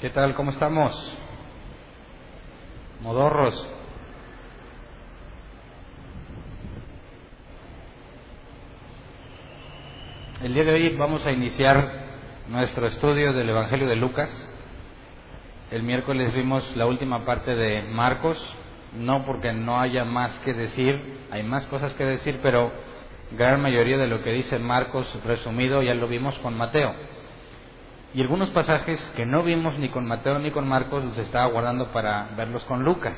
[0.00, 0.34] ¿Qué tal?
[0.34, 0.92] ¿Cómo estamos?
[3.00, 3.66] Modorros.
[10.42, 11.90] El día de hoy vamos a iniciar
[12.46, 14.28] nuestro estudio del Evangelio de Lucas.
[15.70, 18.36] El miércoles vimos la última parte de Marcos,
[18.98, 22.70] no porque no haya más que decir, hay más cosas que decir, pero
[23.32, 27.15] gran mayoría de lo que dice Marcos resumido ya lo vimos con Mateo.
[28.16, 31.92] Y algunos pasajes que no vimos ni con Mateo ni con Marcos los estaba guardando
[31.92, 33.14] para verlos con Lucas.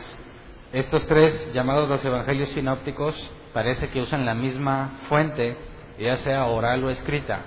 [0.72, 3.14] Estos tres, llamados los evangelios sinópticos,
[3.54, 5.56] parece que usan la misma fuente,
[6.00, 7.42] ya sea oral o escrita.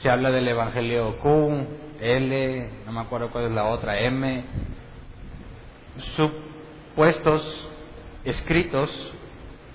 [0.00, 1.66] Se habla del evangelio Q,
[2.00, 4.42] L, no me acuerdo cuál es la otra, M,
[6.16, 7.70] supuestos
[8.24, 8.90] escritos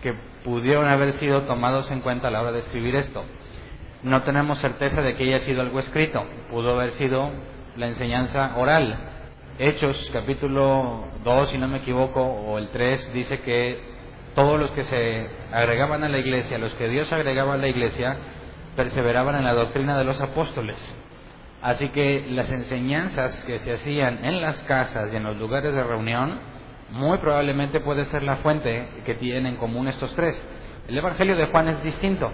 [0.02, 3.24] que pudieron haber sido tomados en cuenta a la hora de escribir esto.
[4.04, 7.32] No tenemos certeza de que haya sido algo escrito, pudo haber sido
[7.78, 8.98] la enseñanza oral.
[9.60, 13.80] Hechos capítulo 2, si no me equivoco, o el 3, dice que
[14.36, 18.18] todos los que se agregaban a la iglesia, los que Dios agregaba a la iglesia,
[18.76, 20.78] perseveraban en la doctrina de los apóstoles.
[21.62, 25.82] Así que las enseñanzas que se hacían en las casas y en los lugares de
[25.82, 26.40] reunión,
[26.92, 30.46] muy probablemente puede ser la fuente que tienen en común estos tres.
[30.90, 32.30] El Evangelio de Juan es distinto,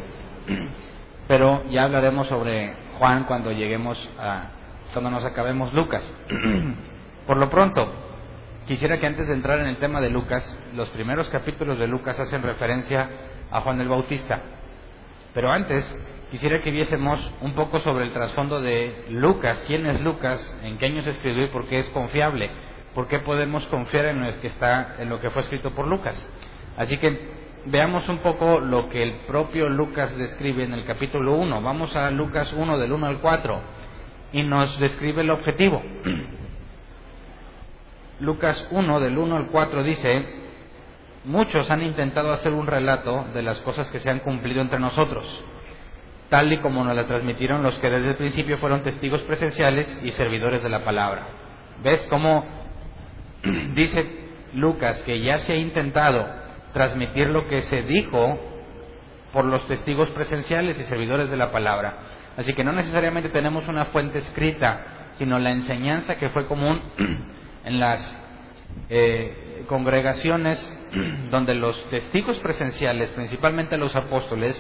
[1.30, 4.50] pero ya hablaremos sobre Juan cuando lleguemos a,
[4.92, 6.04] cuando nos acabemos Lucas.
[7.28, 7.88] Por lo pronto,
[8.66, 12.20] quisiera que antes de entrar en el tema de Lucas, los primeros capítulos de Lucas
[12.20, 13.08] hacen referencia
[13.52, 14.42] a Juan el Bautista.
[15.36, 15.86] Pero antes,
[16.32, 20.88] quisiera que viésemos un poco sobre el trasfondo de Lucas, quién es Lucas, en qué
[20.88, 22.50] años escribió y por qué es confiable
[22.94, 26.16] ¿Por qué podemos confiar en lo que está en lo que fue escrito por Lucas?
[26.76, 31.62] Así que veamos un poco lo que el propio Lucas describe en el capítulo 1.
[31.62, 33.62] Vamos a Lucas 1 del 1 al 4
[34.34, 35.82] y nos describe el objetivo.
[38.20, 40.26] Lucas 1 del 1 al 4 dice,
[41.26, 45.26] muchos han intentado hacer un relato de las cosas que se han cumplido entre nosotros,
[46.30, 50.12] tal y como nos la transmitieron los que desde el principio fueron testigos presenciales y
[50.12, 51.28] servidores de la palabra.
[51.82, 52.46] ¿Ves cómo
[53.74, 54.06] dice
[54.54, 56.39] Lucas que ya se ha intentado
[56.74, 58.40] transmitir lo que se dijo
[59.34, 61.98] por los testigos presenciales y servidores de la palabra.
[62.38, 66.82] Así que no necesariamente tenemos una fuente escrita, sino la enseñanza que fue común
[67.66, 68.24] en las
[68.90, 70.58] eh, congregaciones
[71.30, 74.56] donde los testigos presenciales, principalmente los apóstoles,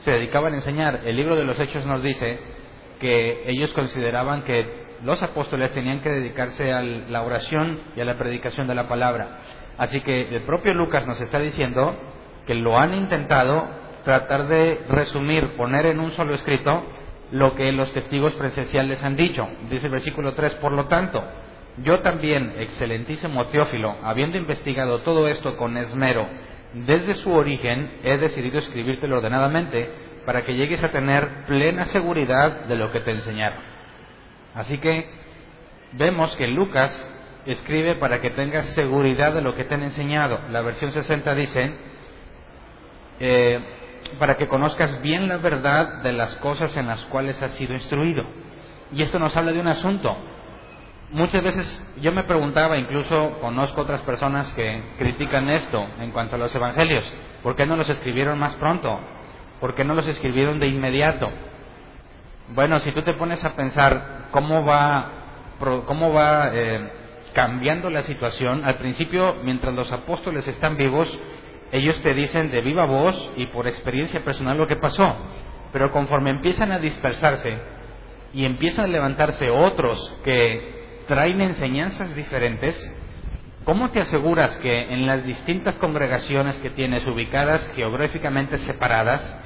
[0.00, 1.00] se dedicaban a enseñar.
[1.04, 2.38] El libro de los Hechos nos dice
[2.98, 8.18] que ellos consideraban que los apóstoles tenían que dedicarse a la oración y a la
[8.18, 9.38] predicación de la palabra.
[9.80, 11.96] Así que el propio Lucas nos está diciendo
[12.46, 13.66] que lo han intentado
[14.04, 16.84] tratar de resumir, poner en un solo escrito
[17.32, 19.48] lo que los testigos presenciales han dicho.
[19.70, 21.24] Dice el versículo 3, por lo tanto,
[21.78, 26.26] yo también, excelentísimo Teófilo, habiendo investigado todo esto con esmero,
[26.74, 29.90] desde su origen he decidido escribírtelo ordenadamente
[30.26, 33.60] para que llegues a tener plena seguridad de lo que te enseñaron.
[34.54, 35.08] Así que
[35.92, 40.38] vemos que Lucas escribe para que tengas seguridad de lo que te han enseñado.
[40.50, 41.72] La versión 60 dice,
[43.20, 43.60] eh,
[44.18, 48.24] para que conozcas bien la verdad de las cosas en las cuales has sido instruido.
[48.92, 50.16] Y esto nos habla de un asunto.
[51.12, 56.38] Muchas veces yo me preguntaba, incluso conozco otras personas que critican esto en cuanto a
[56.38, 57.04] los evangelios,
[57.42, 59.00] ¿por qué no los escribieron más pronto?
[59.60, 61.28] ¿Por qué no los escribieron de inmediato?
[62.54, 65.10] Bueno, si tú te pones a pensar cómo va,
[65.86, 66.90] cómo va eh,
[67.32, 71.08] cambiando la situación, al principio, mientras los apóstoles están vivos,
[71.72, 75.16] ellos te dicen de viva voz y por experiencia personal lo que pasó.
[75.72, 77.58] Pero conforme empiezan a dispersarse
[78.34, 82.76] y empiezan a levantarse otros que traen enseñanzas diferentes,
[83.64, 89.38] ¿cómo te aseguras que en las distintas congregaciones que tienes ubicadas geográficamente separadas,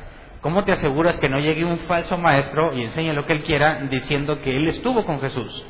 [0.45, 3.81] ¿Cómo te aseguras que no llegue un falso maestro y enseñe lo que él quiera
[3.91, 5.65] diciendo que él estuvo con Jesús?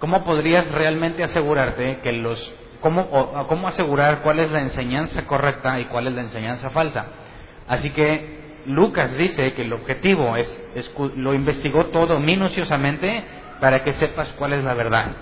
[0.00, 3.10] ¿Cómo podrías realmente asegurarte que los cómo,
[3.46, 7.06] cómo asegurar cuál es la enseñanza correcta y cuál es la enseñanza falsa?
[7.68, 13.24] Así que Lucas dice que el objetivo es, es lo investigó todo minuciosamente
[13.60, 15.12] para que sepas cuál es la verdad.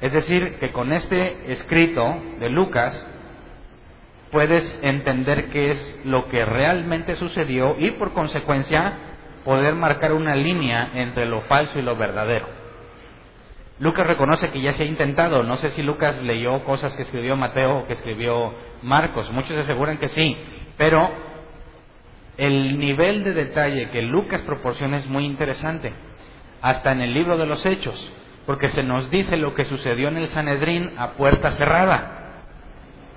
[0.00, 2.92] Es decir, que con este escrito de Lucas
[4.32, 8.94] puedes entender qué es lo que realmente sucedió y por consecuencia
[9.44, 12.57] poder marcar una línea entre lo falso y lo verdadero.
[13.80, 17.36] Lucas reconoce que ya se ha intentado, no sé si Lucas leyó cosas que escribió
[17.36, 18.52] Mateo o que escribió
[18.82, 20.36] Marcos, muchos aseguran que sí,
[20.76, 21.08] pero
[22.38, 25.92] el nivel de detalle que Lucas proporciona es muy interesante.
[26.62, 28.12] Hasta en el libro de los Hechos,
[28.46, 32.44] porque se nos dice lo que sucedió en el Sanedrín a puerta cerrada.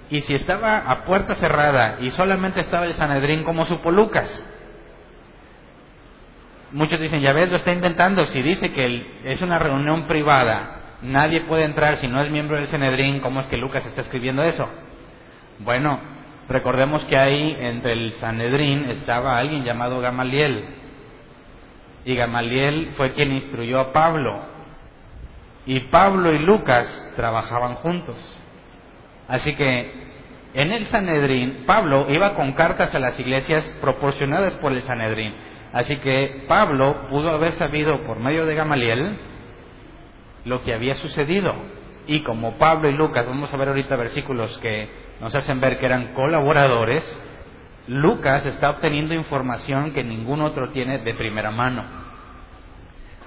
[0.09, 4.43] Y si estaba a puerta cerrada y solamente estaba el Sanedrín, ¿cómo supo Lucas?
[6.73, 8.25] Muchos dicen, ya ves, lo está inventando.
[8.27, 12.67] Si dice que es una reunión privada, nadie puede entrar si no es miembro del
[12.67, 14.69] Sanedrín, ¿cómo es que Lucas está escribiendo eso?
[15.59, 15.99] Bueno,
[16.47, 20.65] recordemos que ahí entre el Sanedrín estaba alguien llamado Gamaliel.
[22.05, 24.41] Y Gamaliel fue quien instruyó a Pablo.
[25.65, 28.17] Y Pablo y Lucas trabajaban juntos.
[29.27, 29.91] Así que
[30.53, 35.50] en el Sanedrín, Pablo iba con cartas a las iglesias proporcionadas por el Sanedrín.
[35.73, 39.17] Así que Pablo pudo haber sabido por medio de Gamaliel
[40.45, 41.53] lo que había sucedido.
[42.07, 44.89] Y como Pablo y Lucas, vamos a ver ahorita versículos que
[45.21, 47.03] nos hacen ver que eran colaboradores,
[47.87, 51.83] Lucas está obteniendo información que ningún otro tiene de primera mano.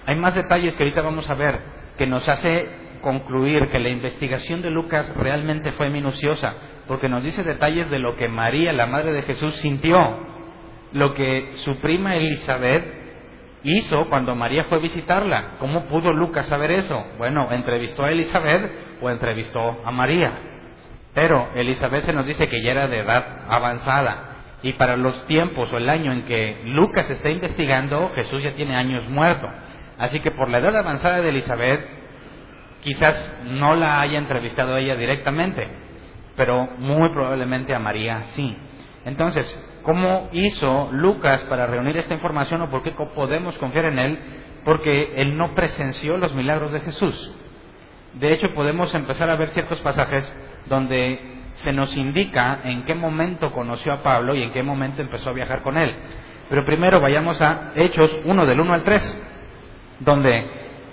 [0.06, 1.61] Hay más detalles que ahorita vamos a ver
[1.97, 2.69] que nos hace
[3.00, 6.55] concluir que la investigación de Lucas realmente fue minuciosa,
[6.88, 9.99] porque nos dice detalles de lo que María, la madre de Jesús, sintió,
[10.94, 12.85] lo que su prima Elizabeth
[13.64, 15.56] hizo cuando María fue a visitarla.
[15.58, 17.05] ¿Cómo pudo Lucas saber eso?
[17.19, 18.70] Bueno, entrevistó a Elizabeth
[19.02, 20.38] o entrevistó a María.
[21.12, 24.31] Pero Elizabeth se nos dice que ya era de edad avanzada.
[24.62, 28.76] Y para los tiempos o el año en que Lucas está investigando, Jesús ya tiene
[28.76, 29.49] años muerto.
[29.99, 31.85] Así que por la edad avanzada de Elizabeth,
[32.82, 35.67] quizás no la haya entrevistado ella directamente,
[36.37, 38.56] pero muy probablemente a María sí.
[39.05, 44.19] Entonces, ¿cómo hizo Lucas para reunir esta información o por qué podemos confiar en él?
[44.65, 47.37] Porque él no presenció los milagros de Jesús.
[48.15, 50.25] De hecho, podemos empezar a ver ciertos pasajes
[50.67, 51.21] donde
[51.57, 55.35] se nos indica en qué momento conoció a Pablo y en qué momento empezó a
[55.35, 55.95] viajar con él.
[56.49, 59.27] Pero primero vayamos a Hechos 1 del 1 al 3,
[60.01, 60.47] donde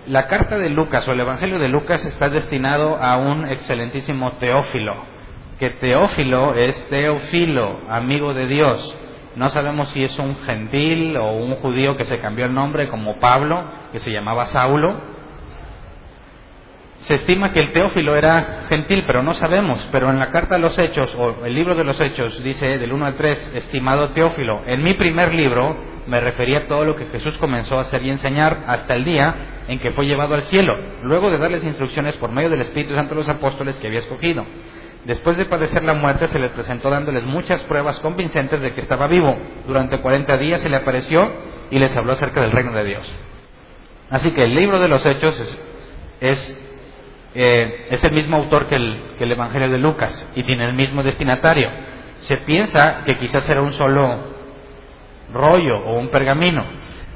[0.08, 4.96] la carta de Lucas o el Evangelio de Lucas está destinado a un excelentísimo Teófilo,
[5.62, 8.98] que Teófilo es Teófilo, amigo de Dios.
[9.36, 13.20] No sabemos si es un gentil o un judío que se cambió el nombre como
[13.20, 15.00] Pablo, que se llamaba Saulo,
[17.02, 19.88] se estima que el Teófilo era gentil, pero no sabemos.
[19.92, 22.92] Pero en la carta de los Hechos, o el libro de los Hechos, dice del
[22.92, 27.06] 1 al 3, estimado Teófilo, en mi primer libro me refería a todo lo que
[27.06, 29.36] Jesús comenzó a hacer y enseñar hasta el día
[29.68, 33.14] en que fue llevado al cielo, luego de darles instrucciones por medio del Espíritu Santo
[33.14, 34.44] a los apóstoles que había escogido.
[35.06, 39.08] Después de padecer la muerte, se les presentó dándoles muchas pruebas convincentes de que estaba
[39.08, 39.36] vivo.
[39.68, 41.28] Durante 40 días se le apareció
[41.72, 43.16] y les habló acerca del reino de Dios.
[44.12, 45.62] Así que el libro de los Hechos es,
[46.20, 46.72] es
[47.34, 50.74] eh, es el mismo autor que el, que el Evangelio de Lucas y tiene el
[50.74, 51.70] mismo destinatario.
[52.22, 54.20] Se piensa que quizás era un solo
[55.34, 56.64] rollo o un pergamino.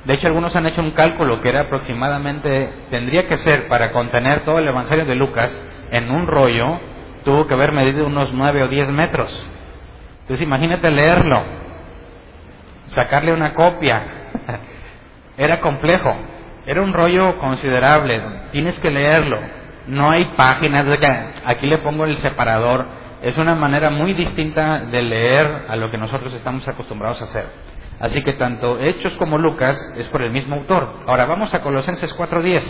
[0.06, 4.46] De hecho, algunos han hecho un cálculo que era aproximadamente, tendría que ser para contener
[4.46, 5.52] todo el Evangelio de Lucas
[5.92, 6.80] en un rollo,
[7.26, 9.30] tuvo que haber medido unos nueve o diez metros.
[10.22, 11.44] Entonces imagínate leerlo,
[12.88, 14.04] sacarle una copia.
[15.38, 16.16] Era complejo,
[16.66, 18.22] era un rollo considerable,
[18.54, 19.38] tienes que leerlo,
[19.88, 20.86] no hay páginas,
[21.46, 22.88] aquí le pongo el separador.
[23.22, 27.46] Es una manera muy distinta de leer a lo que nosotros estamos acostumbrados a hacer.
[28.00, 30.88] Así que tanto Hechos como Lucas es por el mismo autor.
[31.06, 32.64] Ahora vamos a Colosenses 4.10.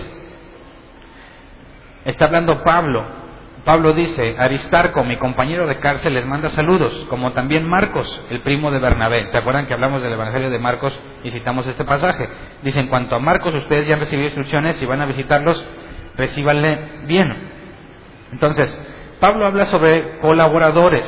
[2.06, 3.24] Está hablando Pablo.
[3.66, 8.69] Pablo dice, Aristarco, mi compañero de cárcel, les manda saludos, como también Marcos, el primo
[8.69, 9.26] de Bernabé.
[9.28, 10.94] ¿Se acuerdan que hablamos del Evangelio de Marcos
[11.24, 12.30] y citamos este pasaje?
[12.62, 15.68] Dice, en cuanto a Marcos, ustedes ya han recibido instrucciones y van a visitarlos
[16.16, 17.36] recíbanle bien.
[18.31, 18.69] Entonces,
[19.19, 21.06] Pablo habla sobre colaboradores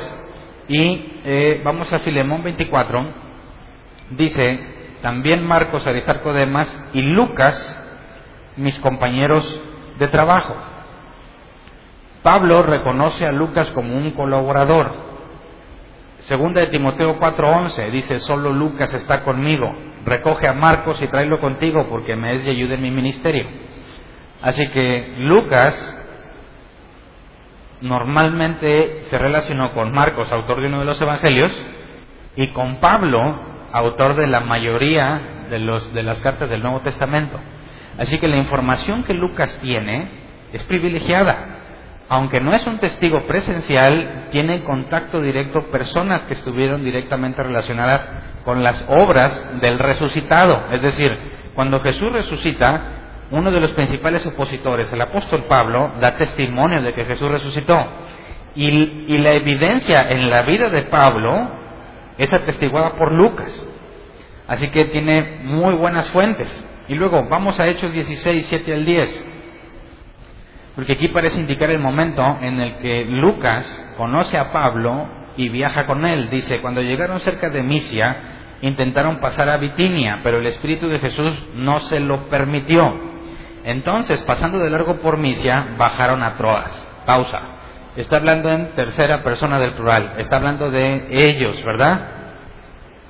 [0.67, 3.05] y eh, vamos a Filemón 24,
[4.11, 4.59] dice,
[5.01, 7.55] también Marcos, Aristarco Demas y Lucas,
[8.55, 9.61] mis compañeros
[9.99, 10.55] de trabajo.
[12.27, 14.91] Pablo reconoce a Lucas como un colaborador.
[16.23, 21.87] Segunda de Timoteo 4:11 dice, solo Lucas está conmigo, recoge a Marcos y tráelo contigo
[21.87, 23.45] porque me es de ayuda en mi ministerio.
[24.41, 25.73] Así que Lucas
[27.79, 31.53] normalmente se relacionó con Marcos, autor de uno de los evangelios,
[32.35, 33.21] y con Pablo,
[33.71, 35.59] autor de la mayoría de,
[35.93, 37.39] de las cartas del Nuevo Testamento.
[37.97, 40.09] Así que la información que Lucas tiene
[40.51, 41.53] es privilegiada.
[42.09, 48.09] Aunque no es un testigo presencial, tiene contacto directo personas que estuvieron directamente relacionadas
[48.45, 50.67] con las obras del resucitado.
[50.71, 51.11] Es decir,
[51.53, 52.81] cuando Jesús resucita,
[53.31, 57.85] uno de los principales opositores, el apóstol Pablo, da testimonio de que Jesús resucitó.
[58.55, 61.49] Y, la evidencia en la vida de Pablo
[62.17, 63.67] es atestiguada por Lucas.
[64.47, 66.65] Así que tiene muy buenas fuentes.
[66.87, 69.36] Y luego vamos a Hechos 16, 7 al 10.
[70.77, 73.65] Porque aquí parece indicar el momento en el que Lucas
[73.97, 76.29] conoce a Pablo y viaja con él.
[76.29, 78.15] Dice, cuando llegaron cerca de Misia,
[78.61, 82.93] intentaron pasar a Bitinia, pero el Espíritu de Jesús no se lo permitió.
[83.63, 86.87] Entonces, pasando de largo por Misia, bajaron a Troas.
[87.07, 87.41] Pausa.
[87.95, 90.13] Está hablando en tercera persona del plural.
[90.19, 92.01] Está hablando de ellos, ¿verdad?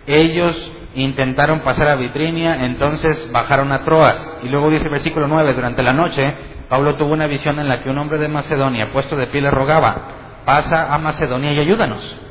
[0.05, 4.39] Ellos intentaron pasar a Bitinia, entonces bajaron a Troas.
[4.43, 6.33] Y luego dice el versículo 9, durante la noche,
[6.69, 9.51] Pablo tuvo una visión en la que un hombre de Macedonia, puesto de pie, le
[9.51, 12.21] rogaba, pasa a Macedonia y ayúdanos.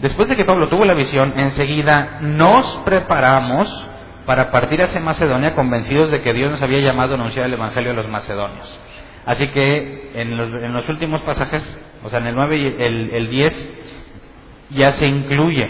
[0.00, 3.68] Después de que Pablo tuvo la visión, enseguida nos preparamos
[4.26, 7.92] para partir hacia Macedonia convencidos de que Dios nos había llamado a anunciar el Evangelio
[7.92, 8.80] a los macedonios.
[9.24, 11.62] Así que en los, últimos pasajes,
[12.04, 13.86] o sea, en el 9 y el, el 10,
[14.70, 15.66] ya se incluye.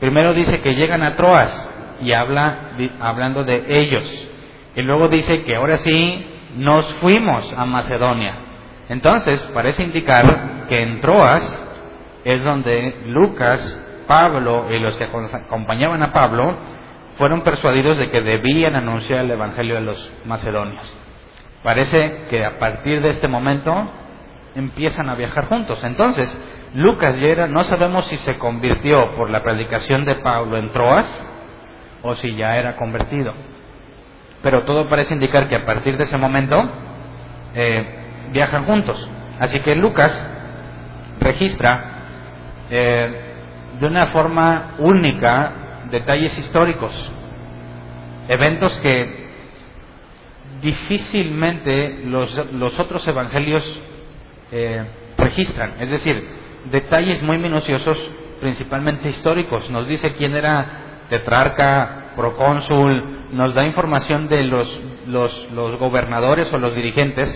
[0.00, 1.70] Primero dice que llegan a Troas
[2.00, 2.70] y habla
[3.00, 4.30] hablando de ellos.
[4.76, 8.34] Y luego dice que ahora sí nos fuimos a Macedonia.
[8.88, 11.42] Entonces, parece indicar que en Troas
[12.24, 16.56] es donde Lucas, Pablo y los que acompañaban a Pablo
[17.16, 20.96] fueron persuadidos de que debían anunciar el Evangelio a los macedonios.
[21.62, 23.72] Parece que a partir de este momento
[24.54, 25.82] empiezan a viajar juntos.
[25.82, 26.28] Entonces,
[26.74, 31.06] Lucas ya no sabemos si se convirtió por la predicación de Pablo en Troas
[32.02, 33.34] o si ya era convertido.
[34.42, 36.56] Pero todo parece indicar que a partir de ese momento
[37.54, 37.84] eh,
[38.32, 39.08] viajan juntos.
[39.40, 40.12] Así que Lucas
[41.20, 41.98] registra
[42.70, 43.20] eh,
[43.80, 45.52] de una forma única
[45.90, 46.92] detalles históricos,
[48.28, 49.28] eventos que
[50.60, 53.64] difícilmente los, los otros evangelios
[54.50, 54.84] eh,
[55.16, 56.28] registran, es decir,
[56.70, 57.98] detalles muy minuciosos,
[58.40, 59.70] principalmente históricos.
[59.70, 60.66] Nos dice quién era
[61.08, 67.30] tetrarca, procónsul, nos da información de los, los, gobernadores o los dirigentes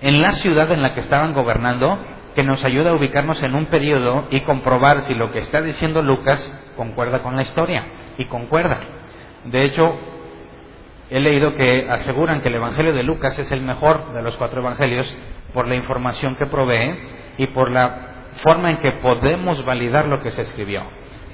[0.00, 2.00] en la ciudad en la que estaban gobernando
[2.34, 6.02] que nos ayuda a ubicarnos en un periodo y comprobar si lo que está diciendo
[6.02, 6.40] Lucas
[6.76, 7.86] concuerda con la historia.
[8.18, 8.80] Y concuerda.
[9.44, 9.94] De hecho,
[11.08, 14.60] he leído que aseguran que el Evangelio de Lucas es el mejor de los cuatro
[14.60, 15.14] Evangelios
[15.54, 16.98] por la información que provee
[17.38, 20.82] y por la forma en que podemos validar lo que se escribió.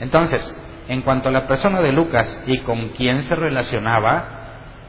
[0.00, 0.54] Entonces,
[0.88, 4.38] en cuanto a la persona de Lucas y con quién se relacionaba,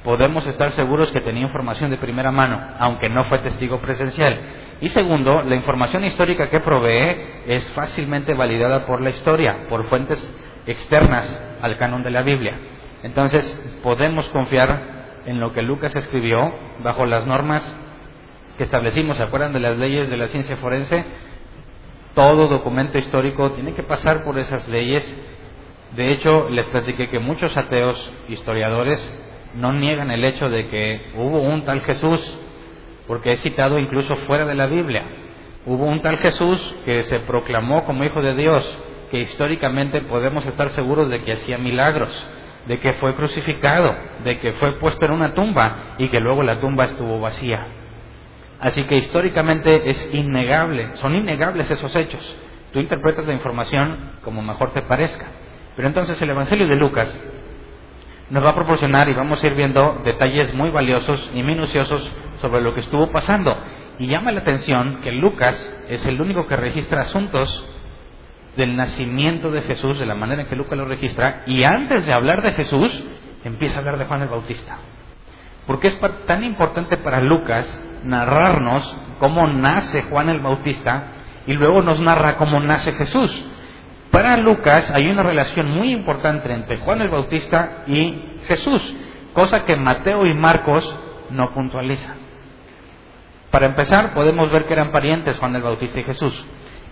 [0.03, 4.39] podemos estar seguros que tenía información de primera mano, aunque no fue testigo presencial.
[4.82, 10.18] Y segundo, la información histórica que provee es fácilmente validada por la historia, por fuentes
[10.65, 12.58] externas al canon de la Biblia.
[13.03, 17.63] Entonces, podemos confiar en lo que Lucas escribió bajo las normas
[18.58, 21.06] que establecimos, ¿se acuerdan de las leyes de la ciencia forense?
[22.13, 25.06] Todo documento histórico tiene que pasar por esas leyes.
[25.96, 29.01] De hecho, les platiqué que muchos ateos historiadores
[29.55, 32.39] no niegan el hecho de que hubo un tal Jesús,
[33.08, 35.03] porque es citado incluso fuera de la Biblia.
[35.65, 38.77] Hubo un tal Jesús que se proclamó como Hijo de Dios,
[39.10, 42.10] que históricamente podemos estar seguros de que hacía milagros,
[42.67, 46.60] de que fue crucificado, de que fue puesto en una tumba y que luego la
[46.60, 47.65] tumba estuvo vacía.
[48.60, 52.36] Así que históricamente es innegable, son innegables esos hechos.
[52.72, 55.27] Tú interpretas la información como mejor te parezca.
[55.79, 57.07] Pero entonces el Evangelio de Lucas
[58.31, 62.59] nos va a proporcionar y vamos a ir viendo detalles muy valiosos y minuciosos sobre
[62.59, 63.57] lo que estuvo pasando.
[63.98, 65.55] Y llama la atención que Lucas
[65.88, 67.65] es el único que registra asuntos
[68.57, 72.12] del nacimiento de Jesús de la manera en que Lucas lo registra y antes de
[72.12, 72.91] hablar de Jesús
[73.45, 74.79] empieza a hablar de Juan el Bautista.
[75.65, 81.13] Porque es tan importante para Lucas narrarnos cómo nace Juan el Bautista
[81.48, 83.45] y luego nos narra cómo nace Jesús.
[84.12, 88.96] Para Lucas hay una relación muy importante entre Juan el Bautista y Jesús,
[89.34, 90.84] cosa que Mateo y Marcos
[91.30, 92.18] no puntualizan.
[93.51, 96.46] Para empezar, podemos ver que eran parientes Juan el Bautista y Jesús.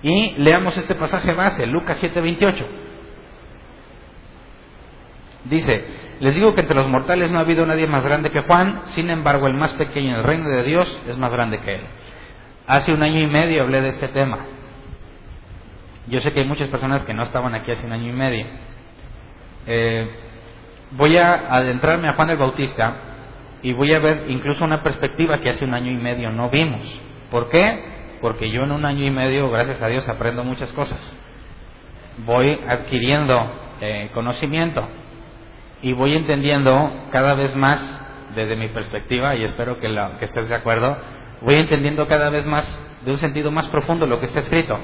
[0.04, 2.66] Y leamos este pasaje base, Lucas 7:28.
[5.46, 5.86] Dice,
[6.20, 9.10] les digo que entre los mortales no ha habido nadie más grande que Juan, sin
[9.10, 11.82] embargo el más pequeño en el reino de Dios es más grande que él.
[12.68, 14.40] Hace un año y medio hablé de este tema.
[16.08, 18.46] Yo sé que hay muchas personas que no estaban aquí hace un año y medio.
[19.66, 20.10] Eh,
[20.92, 22.96] voy a adentrarme a Juan el Bautista
[23.62, 26.82] y voy a ver incluso una perspectiva que hace un año y medio no vimos.
[27.30, 28.18] ¿Por qué?
[28.22, 31.00] Porque yo en un año y medio, gracias a Dios, aprendo muchas cosas.
[32.26, 34.88] Voy adquiriendo eh, conocimiento
[35.82, 38.02] y voy entendiendo cada vez más
[38.34, 40.98] desde mi perspectiva, y espero que, que estés de acuerdo,
[41.42, 42.66] voy entendiendo cada vez más,
[43.04, 44.80] de un sentido más profundo, lo que está escrito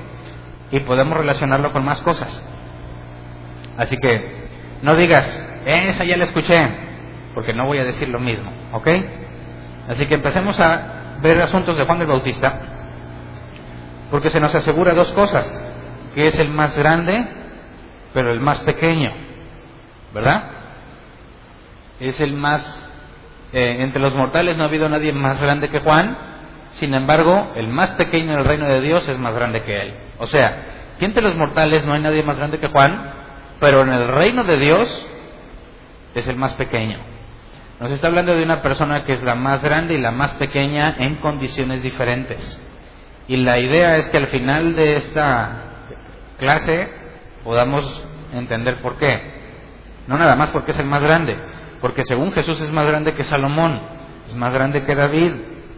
[0.74, 2.44] y podemos relacionarlo con más cosas.
[3.78, 4.48] Así que
[4.82, 5.24] no digas,
[5.66, 6.58] esa ya la escuché,
[7.36, 8.88] porque no voy a decir lo mismo, ¿ok?
[9.90, 12.60] Así que empecemos a ver asuntos de Juan el Bautista,
[14.10, 15.64] porque se nos asegura dos cosas,
[16.16, 17.24] que es el más grande,
[18.16, 19.12] pero el más pequeño,
[20.12, 20.44] ¿verdad?
[22.00, 22.64] Es el más,
[23.54, 26.33] eh, entre los mortales no ha habido nadie más grande que Juan,
[26.80, 29.94] sin embargo, el más pequeño en el reino de Dios es más grande que él.
[30.18, 33.14] O sea, que entre los mortales no hay nadie más grande que Juan,
[33.60, 35.08] pero en el reino de Dios
[36.16, 37.00] es el más pequeño.
[37.80, 40.96] Nos está hablando de una persona que es la más grande y la más pequeña
[40.98, 42.62] en condiciones diferentes.
[43.28, 45.52] Y la idea es que al final de esta
[46.40, 46.90] clase
[47.44, 48.04] podamos
[48.34, 49.44] entender por qué.
[50.08, 51.38] No nada más porque es el más grande,
[51.82, 53.82] porque según Jesús es más grande que Salomón,
[54.28, 55.34] es más grande que David,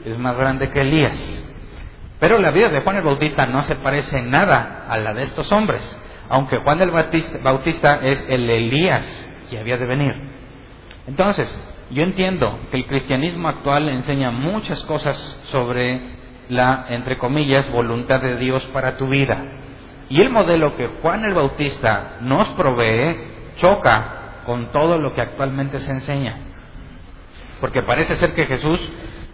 [0.05, 1.43] es más grande que Elías.
[2.19, 5.51] Pero la vida de Juan el Bautista no se parece nada a la de estos
[5.51, 10.13] hombres, aunque Juan el Bautista es el Elías que había de venir.
[11.07, 11.47] Entonces,
[11.91, 16.01] yo entiendo que el cristianismo actual enseña muchas cosas sobre
[16.49, 19.37] la, entre comillas, voluntad de Dios para tu vida.
[20.09, 23.17] Y el modelo que Juan el Bautista nos provee
[23.57, 26.37] choca con todo lo que actualmente se enseña.
[27.59, 28.79] Porque parece ser que Jesús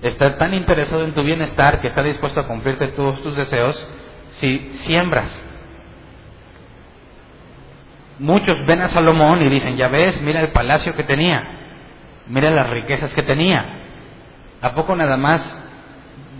[0.02, 3.88] está tan interesado en tu bienestar que está dispuesto a cumplirte todos tus deseos
[4.34, 5.42] si siembras.
[8.20, 11.44] Muchos ven a Salomón y dicen, ya ves, mira el palacio que tenía,
[12.28, 13.82] mira las riquezas que tenía.
[14.62, 15.42] ¿A poco nada más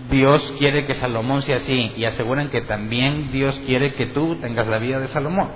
[0.08, 1.92] Dios quiere que Salomón sea así?
[1.96, 5.50] Y aseguran que también Dios quiere que tú tengas la vida de Salomón.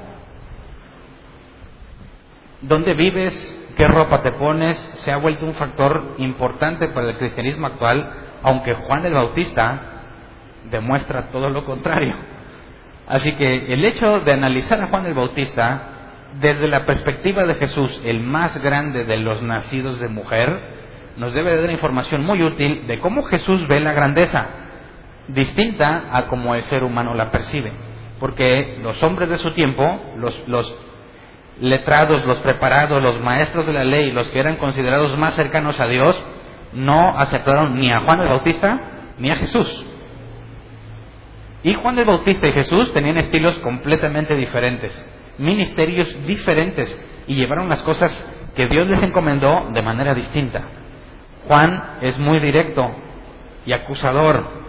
[2.62, 3.65] ¿Dónde vives?
[3.76, 8.10] Qué ropa te pones, se ha vuelto un factor importante para el cristianismo actual,
[8.42, 9.80] aunque Juan el Bautista
[10.70, 12.16] demuestra todo lo contrario.
[13.06, 15.82] Así que el hecho de analizar a Juan el Bautista
[16.40, 20.76] desde la perspectiva de Jesús, el más grande de los nacidos de mujer,
[21.16, 24.46] nos debe dar información muy útil de cómo Jesús ve la grandeza,
[25.28, 27.72] distinta a cómo el ser humano la percibe.
[28.20, 30.85] Porque los hombres de su tiempo, los, los
[31.60, 35.86] letrados, los preparados, los maestros de la ley, los que eran considerados más cercanos a
[35.86, 36.20] Dios,
[36.72, 38.80] no aceptaron ni a Juan el Bautista
[39.18, 39.86] ni a Jesús.
[41.62, 44.92] Y Juan el Bautista y Jesús tenían estilos completamente diferentes,
[45.38, 48.12] ministerios diferentes, y llevaron las cosas
[48.54, 50.62] que Dios les encomendó de manera distinta.
[51.48, 52.88] Juan es muy directo
[53.64, 54.66] y acusador.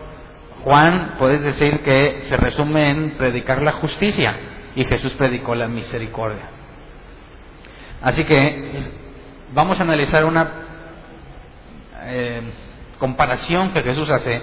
[0.63, 4.35] Juan, puedes decir que se resume en predicar la justicia,
[4.75, 6.56] y Jesús predicó la misericordia.
[8.01, 8.83] Así que
[9.53, 10.51] vamos a analizar una
[12.03, 12.41] eh,
[12.99, 14.41] comparación que Jesús hace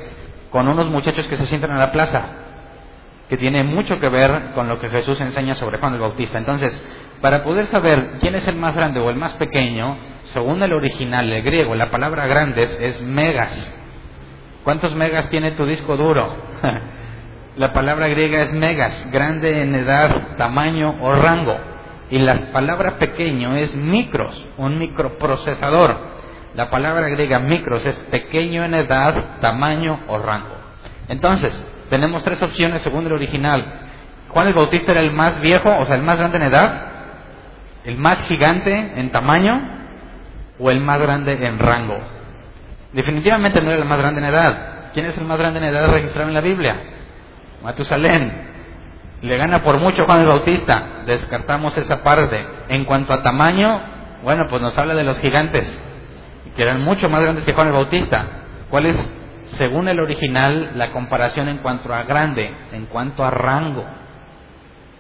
[0.51, 2.23] con unos muchachos que se sientan en la plaza,
[3.29, 6.39] que tiene mucho que ver con lo que Jesús enseña sobre Juan el Bautista.
[6.39, 6.81] Entonces,
[7.21, 9.97] para poder saber quién es el más grande o el más pequeño,
[10.33, 13.75] según el original, el griego, la palabra grandes es megas.
[14.63, 16.37] ¿Cuántos megas tiene tu disco duro?
[17.57, 21.74] la palabra griega es megas, grande en edad, tamaño o rango.
[22.11, 25.97] Y la palabra pequeño es micros, un microprocesador.
[26.55, 30.55] La palabra griega micros es pequeño en edad, tamaño o rango.
[31.09, 33.65] Entonces, tenemos tres opciones según el original.
[34.29, 36.83] Juan el Bautista era el más viejo, o sea, el más grande en edad,
[37.85, 39.61] el más gigante en tamaño
[40.59, 41.99] o el más grande en rango.
[42.93, 44.91] Definitivamente no era el más grande en edad.
[44.93, 46.77] ¿Quién es el más grande en edad registrado en la Biblia?
[47.63, 48.44] Matusalén.
[49.23, 51.03] Le gana por mucho Juan el Bautista.
[51.07, 52.47] Descartamos esa parte.
[52.69, 53.81] En cuanto a tamaño,
[54.23, 55.83] bueno, pues nos habla de los gigantes,
[56.57, 58.27] que eran mucho más grandes que Juan el Bautista.
[58.71, 59.15] ¿Cuál es,
[59.47, 63.85] según el original, la comparación en cuanto a grande, en cuanto a rango,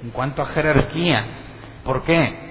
[0.03, 1.24] en cuanto a jerarquía?
[1.85, 2.44] ¿Por qué?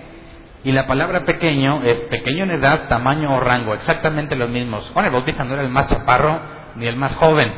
[0.64, 4.90] Y la palabra pequeño es pequeño en edad, tamaño o rango, exactamente los mismos.
[4.94, 6.40] Juan el Bautista no era el más chaparro
[6.76, 7.52] ni el más joven.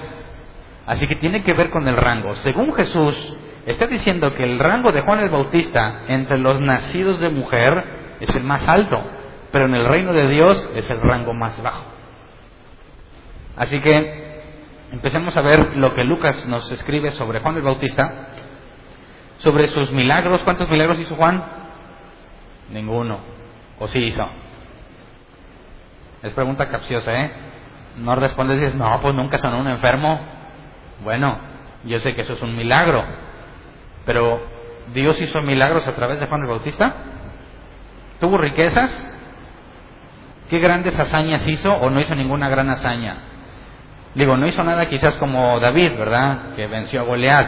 [0.88, 2.36] Así que tiene que ver con el rango.
[2.36, 7.30] Según Jesús, Está diciendo que el rango de Juan el Bautista entre los nacidos de
[7.30, 9.01] mujer es el más alto,
[9.51, 11.84] pero en el reino de Dios es el rango más bajo.
[13.58, 14.43] Así que
[14.91, 18.28] empecemos a ver lo que Lucas nos escribe sobre Juan el Bautista,
[19.38, 20.41] sobre sus milagros.
[20.43, 21.43] ¿Cuántos milagros hizo Juan?
[22.69, 23.19] Ninguno.
[23.80, 24.28] ¿O sí hizo?
[26.21, 27.32] Es pregunta capciosa, ¿eh?
[27.97, 30.19] No respondes y dices, no, pues nunca sonó un enfermo.
[31.04, 31.39] Bueno,
[31.86, 33.04] yo sé que eso es un milagro,
[34.06, 34.41] pero
[34.94, 36.94] Dios hizo milagros a través de Juan el Bautista.
[38.20, 39.12] ¿Tuvo riquezas?
[40.50, 43.18] ¿Qué grandes hazañas hizo o no hizo ninguna gran hazaña?
[44.13, 46.56] Digo, no hizo nada quizás como David, ¿verdad?
[46.56, 47.48] Que venció a Goliat.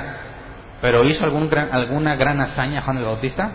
[0.81, 3.51] Pero ¿hizo algún alguna gran hazaña Juan el Bautista?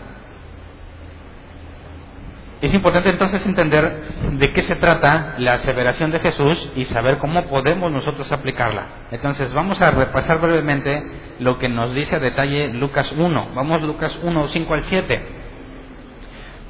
[2.63, 3.93] Es importante entonces entender
[4.35, 8.87] de qué se trata la aseveración de Jesús y saber cómo podemos nosotros aplicarla.
[9.11, 11.03] Entonces vamos a repasar brevemente
[11.41, 13.49] lo que nos dice a detalle Lucas 1.
[13.53, 15.23] Vamos Lucas 1, 5 al 7.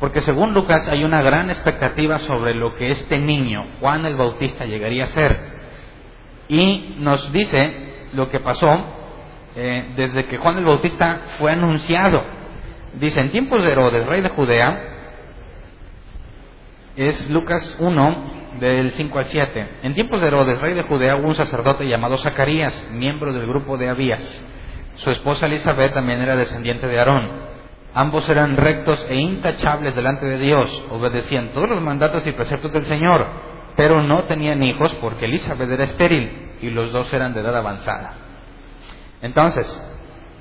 [0.01, 4.65] Porque según Lucas hay una gran expectativa sobre lo que este niño, Juan el Bautista,
[4.65, 5.39] llegaría a ser.
[6.49, 8.83] Y nos dice lo que pasó
[9.57, 12.25] eh, desde que Juan el Bautista fue anunciado.
[12.95, 14.92] Dice, en tiempos de Herodes, rey de Judea,
[16.97, 19.69] es Lucas 1, del 5 al 7.
[19.83, 23.77] En tiempos de Herodes, rey de Judea, hubo un sacerdote llamado Zacarías, miembro del grupo
[23.79, 24.47] de Abías.
[24.97, 27.31] Su esposa Elizabeth también era descendiente de Aarón.
[27.95, 32.87] Ambos eran rectos e intachables delante de Dios, obedecían todos los mandatos y preceptos del
[32.87, 33.27] Señor,
[33.77, 38.15] pero no tenían hijos porque Elizabeth era estéril y los dos eran de edad avanzada.
[39.21, 39.67] Entonces,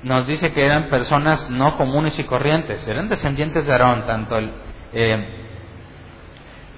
[0.02, 4.50] nos dice que eran personas no comunes y corrientes, eran descendientes de Aarón, tanto el,
[4.94, 5.41] eh,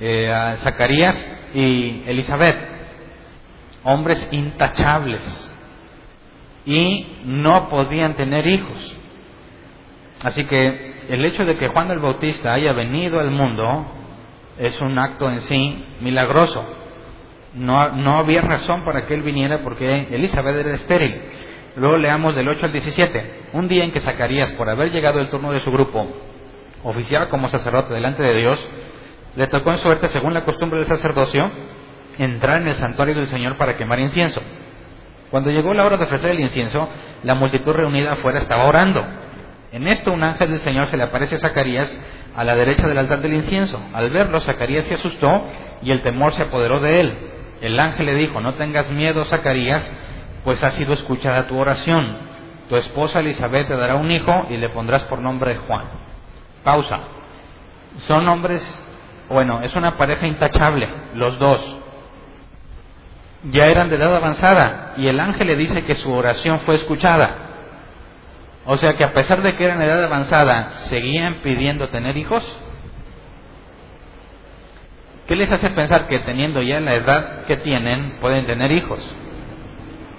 [0.00, 1.14] eh, a Zacarías
[1.54, 2.56] y Elizabeth,
[3.84, 5.50] hombres intachables,
[6.66, 8.96] y no podían tener hijos.
[10.22, 13.86] Así que el hecho de que Juan el Bautista haya venido al mundo
[14.58, 16.64] es un acto en sí milagroso.
[17.54, 21.20] No, no había razón para que él viniera porque Elizabeth era estéril.
[21.76, 23.42] Luego leamos del 8 al 17.
[23.52, 26.06] Un día en que Zacarías, por haber llegado el turno de su grupo,
[26.84, 28.68] oficiaba como sacerdote delante de Dios,
[29.36, 31.50] le tocó en suerte, según la costumbre del sacerdocio,
[32.18, 34.40] entrar en el santuario del Señor para quemar incienso.
[35.30, 36.88] Cuando llegó la hora de ofrecer el incienso,
[37.24, 39.04] la multitud reunida afuera estaba orando.
[39.72, 41.92] En esto un ángel del Señor se le aparece a Zacarías
[42.36, 43.80] a la derecha del altar del incienso.
[43.92, 45.44] Al verlo, Zacarías se asustó
[45.82, 47.18] y el temor se apoderó de él.
[47.60, 49.90] El ángel le dijo, no tengas miedo, Zacarías,
[50.44, 52.16] pues ha sido escuchada tu oración.
[52.68, 55.86] Tu esposa Elizabeth te dará un hijo y le pondrás por nombre Juan.
[56.62, 57.00] Pausa.
[57.98, 58.62] Son nombres
[59.28, 61.80] bueno, es una pareja intachable, los dos.
[63.50, 67.34] Ya eran de edad avanzada y el ángel le dice que su oración fue escuchada.
[68.66, 72.42] O sea que a pesar de que eran de edad avanzada, seguían pidiendo tener hijos.
[75.26, 79.14] ¿Qué les hace pensar que teniendo ya la edad que tienen, pueden tener hijos?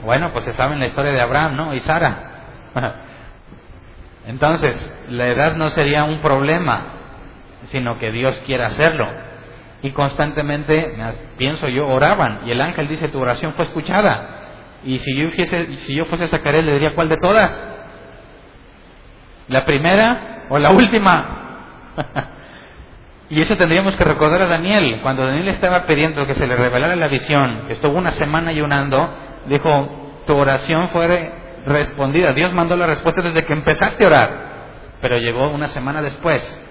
[0.04, 1.74] Bueno, pues se sabe la historia de Abraham, ¿no?
[1.74, 2.18] Y Sara.
[4.28, 6.95] Entonces, la edad no sería un problema
[7.72, 9.08] sino que Dios quiere hacerlo.
[9.82, 10.96] Y constantemente,
[11.38, 14.42] pienso yo, oraban y el ángel dice, tu oración fue escuchada.
[14.84, 17.76] Y si yo, fuese, si yo fuese a le diría, ¿cuál de todas?
[19.48, 21.84] ¿La primera o la última?
[23.30, 25.00] y eso tendríamos que recordar a Daniel.
[25.02, 29.10] Cuando Daniel estaba pidiendo que se le revelara la visión, que estuvo una semana ayunando,
[29.48, 31.32] dijo, tu oración fue
[31.66, 32.34] respondida.
[32.34, 34.30] Dios mandó la respuesta desde que empezaste a orar,
[35.02, 36.62] pero llegó una semana después.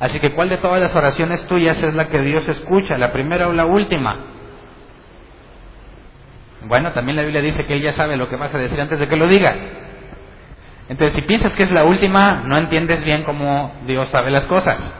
[0.00, 3.48] Así que ¿cuál de todas las oraciones tuyas es la que Dios escucha, la primera
[3.48, 4.26] o la última?
[6.66, 8.98] Bueno, también la Biblia dice que Él ya sabe lo que vas a decir antes
[8.98, 9.56] de que lo digas.
[10.88, 14.94] Entonces, si piensas que es la última, no entiendes bien cómo Dios sabe las cosas.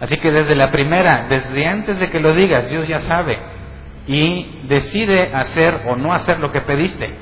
[0.00, 3.38] Así que desde la primera, desde antes de que lo digas, Dios ya sabe.
[4.06, 7.14] Y decide hacer o no hacer lo que pediste,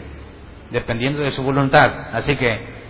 [0.70, 1.92] dependiendo de su voluntad.
[2.12, 2.81] Así que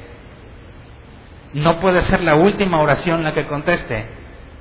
[1.54, 4.06] no puede ser la última oración la que conteste,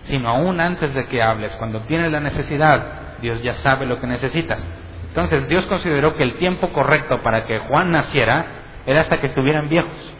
[0.03, 4.07] sino aún antes de que hables, cuando tienes la necesidad, Dios ya sabe lo que
[4.07, 4.67] necesitas.
[5.07, 8.45] Entonces Dios consideró que el tiempo correcto para que Juan naciera
[8.85, 10.15] era hasta que estuvieran viejos.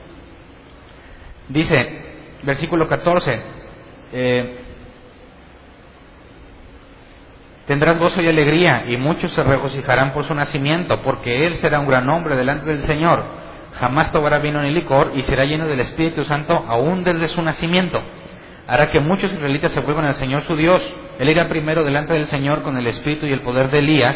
[1.50, 3.42] Dice, versículo 14,
[4.14, 4.60] eh,
[7.66, 11.88] tendrás gozo y alegría y muchos se regocijarán por su nacimiento, porque él será un
[11.88, 13.42] gran hombre delante del Señor
[13.80, 18.02] jamás tomará vino ni licor y será lleno del Espíritu Santo aún desde su nacimiento.
[18.68, 20.82] Hará que muchos israelitas se vuelvan al Señor su Dios.
[21.20, 24.16] Él irá primero delante del Señor con el espíritu y el poder de Elías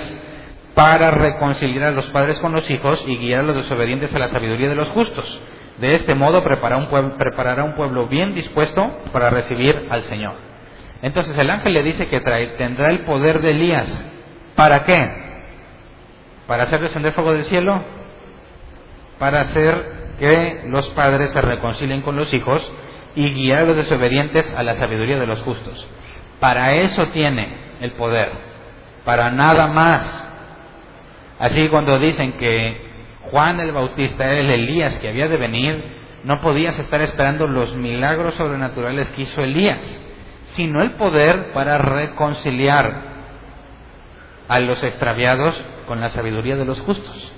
[0.74, 4.30] para reconciliar a los padres con los hijos y guiar a los desobedientes a la
[4.30, 5.42] sabiduría de los justos.
[5.80, 10.36] De este modo preparará un, pueblo, preparará un pueblo bien dispuesto para recibir al Señor.
[11.02, 12.22] Entonces el ángel le dice que
[12.58, 14.06] tendrá el poder de Elías.
[14.56, 15.26] ¿Para qué?
[16.48, 17.82] ¿Para hacer descender fuego del cielo?
[19.20, 22.74] Para hacer que los padres se reconcilien con los hijos
[23.16, 25.88] y guiar a los desobedientes a la sabiduría de los justos.
[26.40, 28.32] Para eso tiene el poder,
[29.04, 30.22] para nada más.
[31.40, 32.82] Así cuando dicen que
[33.32, 35.84] Juan el Bautista era el Elías que había de venir,
[36.24, 40.02] no podías estar esperando los milagros sobrenaturales que hizo Elías,
[40.48, 43.16] sino el poder para reconciliar
[44.48, 47.35] a los extraviados con la sabiduría de los justos.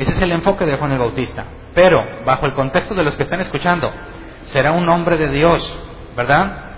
[0.00, 1.44] Ese es el enfoque de Juan el Bautista.
[1.74, 3.90] Pero, bajo el contexto de los que están escuchando,
[4.46, 5.78] será un hombre de Dios,
[6.16, 6.70] ¿verdad?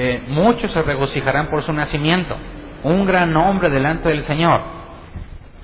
[0.00, 2.36] eh, muchos se regocijarán por su nacimiento,
[2.84, 4.62] un gran hombre delante del Señor.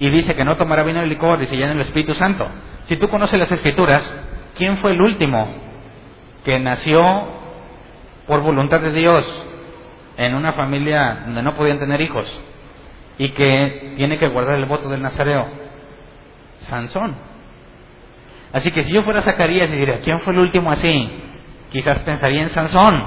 [0.00, 2.46] Y dice que no tomará vino y licor y se llena el Espíritu Santo.
[2.86, 4.02] Si tú conoces las Escrituras,
[4.56, 5.48] ¿quién fue el último
[6.44, 7.28] que nació
[8.26, 9.46] por voluntad de Dios
[10.16, 12.42] en una familia donde no podían tener hijos
[13.18, 15.63] y que tiene que guardar el voto del Nazareo?
[16.64, 17.14] Sansón.
[18.53, 21.11] Así que si yo fuera Zacarías y diría, ¿quién fue el último así?
[21.70, 23.05] Quizás pensaría en Sansón,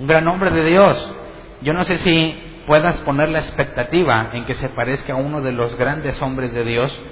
[0.00, 1.14] un gran hombre de Dios.
[1.62, 5.52] Yo no sé si puedas poner la expectativa en que se parezca a uno de
[5.52, 7.02] los grandes hombres de Dios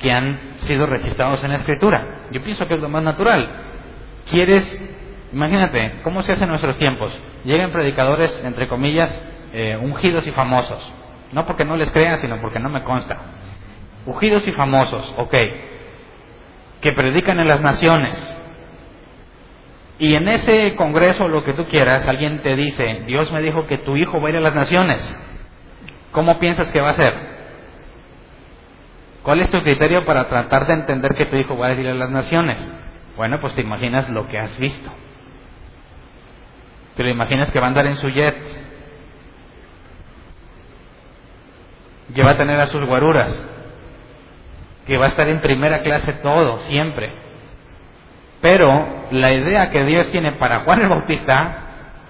[0.00, 2.26] que han sido registrados en la Escritura.
[2.32, 3.48] Yo pienso que es lo más natural.
[4.28, 4.96] ¿Quieres
[5.32, 7.12] Imagínate, ¿cómo se hace en nuestros tiempos?
[7.44, 10.92] Llegan predicadores, entre comillas, eh, ungidos y famosos.
[11.32, 13.18] No porque no les crean, sino porque no me consta.
[14.06, 15.34] Ungidos y famosos, ok.
[16.80, 18.36] Que predican en las naciones.
[19.98, 23.78] Y en ese congreso, lo que tú quieras, alguien te dice, Dios me dijo que
[23.78, 25.22] tu hijo va a ir a las naciones.
[26.12, 27.14] ¿Cómo piensas que va a ser?
[29.22, 31.94] ¿Cuál es tu criterio para tratar de entender que tu hijo va a ir a
[31.94, 32.72] las naciones?
[33.16, 34.90] Bueno, pues te imaginas lo que has visto.
[36.94, 38.36] ¿Te lo imaginas que va a andar en su jet?
[42.14, 43.55] Que va a tener a sus guaruras.
[44.86, 47.12] Que va a estar en primera clase todo, siempre.
[48.40, 51.58] Pero la idea que Dios tiene para Juan el Bautista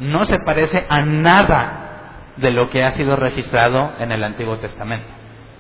[0.01, 1.87] no se parece a nada
[2.37, 5.09] de lo que ha sido registrado en el Antiguo Testamento.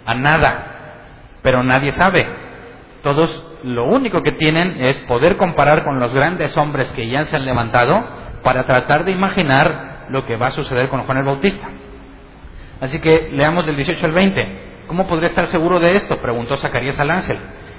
[0.04, 0.66] A nada.
[1.42, 2.26] Pero nadie sabe.
[3.02, 7.36] Todos lo único que tienen es poder comparar con los grandes hombres que ya se
[7.36, 8.04] han levantado
[8.42, 11.68] para tratar de imaginar lo que va a suceder con Juan el Bautista.
[12.80, 14.75] Así que leamos del 18 al 20.
[14.86, 16.18] ¿Cómo podría estar seguro de esto?
[16.18, 17.38] Preguntó Zacarías al ángel.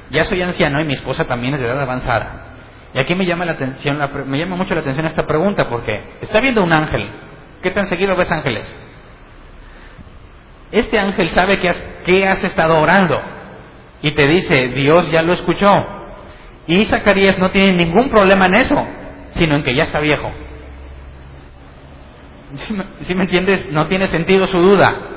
[0.10, 2.44] Ya soy anciano y mi esposa también es de edad avanzada.
[2.94, 6.40] Y aquí me llama, la atención, me llama mucho la atención esta pregunta porque está
[6.40, 7.10] viendo un ángel.
[7.62, 8.80] ¿Qué tan seguido ves ángeles?
[10.72, 13.20] Este ángel sabe que has, que has estado orando
[14.02, 15.72] y te dice, Dios ya lo escuchó.
[16.68, 18.88] Y Zacarías no tiene ningún problema en eso,
[19.32, 20.32] sino en que ya está viejo.
[23.02, 23.72] Si me entiendes?
[23.72, 25.17] No tiene sentido su duda.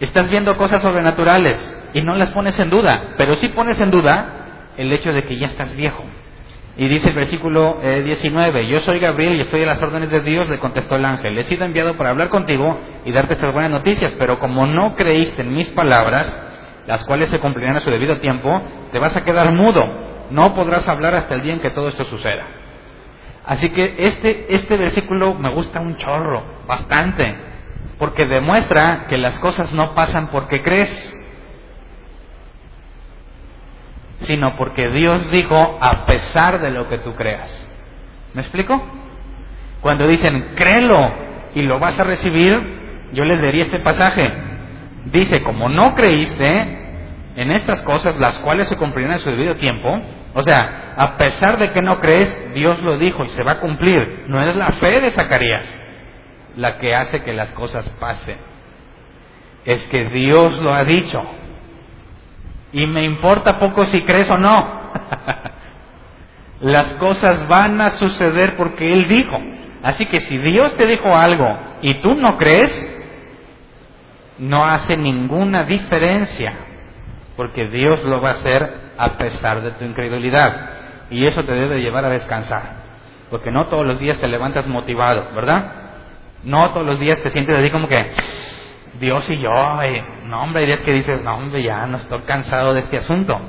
[0.00, 4.72] Estás viendo cosas sobrenaturales y no las pones en duda, pero sí pones en duda
[4.76, 6.04] el hecho de que ya estás viejo.
[6.76, 10.20] Y dice el versículo 19, eh, yo soy Gabriel y estoy a las órdenes de
[10.22, 13.70] Dios, le contestó el ángel, he sido enviado para hablar contigo y darte estas buenas
[13.70, 16.36] noticias, pero como no creíste en mis palabras,
[16.88, 19.84] las cuales se cumplirán a su debido tiempo, te vas a quedar mudo,
[20.30, 22.44] no podrás hablar hasta el día en que todo esto suceda.
[23.46, 27.53] Así que este, este versículo me gusta un chorro, bastante,
[27.98, 31.14] porque demuestra que las cosas no pasan porque crees,
[34.20, 37.68] sino porque Dios dijo a pesar de lo que tú creas.
[38.32, 38.82] ¿Me explico?
[39.80, 40.98] Cuando dicen, créelo
[41.54, 44.32] y lo vas a recibir, yo les diría este pasaje.
[45.06, 46.80] Dice, como no creíste
[47.36, 50.00] en estas cosas, las cuales se cumplirán en su debido tiempo,
[50.34, 53.60] o sea, a pesar de que no crees, Dios lo dijo y se va a
[53.60, 54.24] cumplir.
[54.28, 55.83] No es la fe de Zacarías
[56.56, 58.36] la que hace que las cosas pasen.
[59.64, 61.22] Es que Dios lo ha dicho.
[62.72, 64.82] Y me importa poco si crees o no.
[66.60, 69.38] las cosas van a suceder porque Él dijo.
[69.82, 72.90] Así que si Dios te dijo algo y tú no crees,
[74.38, 76.54] no hace ninguna diferencia.
[77.36, 80.70] Porque Dios lo va a hacer a pesar de tu incredulidad.
[81.10, 82.84] Y eso te debe llevar a descansar.
[83.30, 85.83] Porque no todos los días te levantas motivado, ¿verdad?
[86.44, 88.06] No todos los días te sientes así como que,
[89.00, 89.50] Dios y yo,
[90.26, 93.40] no hombre, hay que dices, no hombre, ya no estoy cansado de este asunto.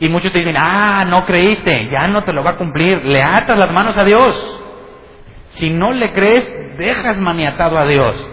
[0.00, 3.22] Y muchos te dicen, ah, no creíste, ya no te lo va a cumplir, le
[3.22, 4.60] atas las manos a Dios.
[5.50, 8.28] Si no le crees, dejas maniatado a Dios.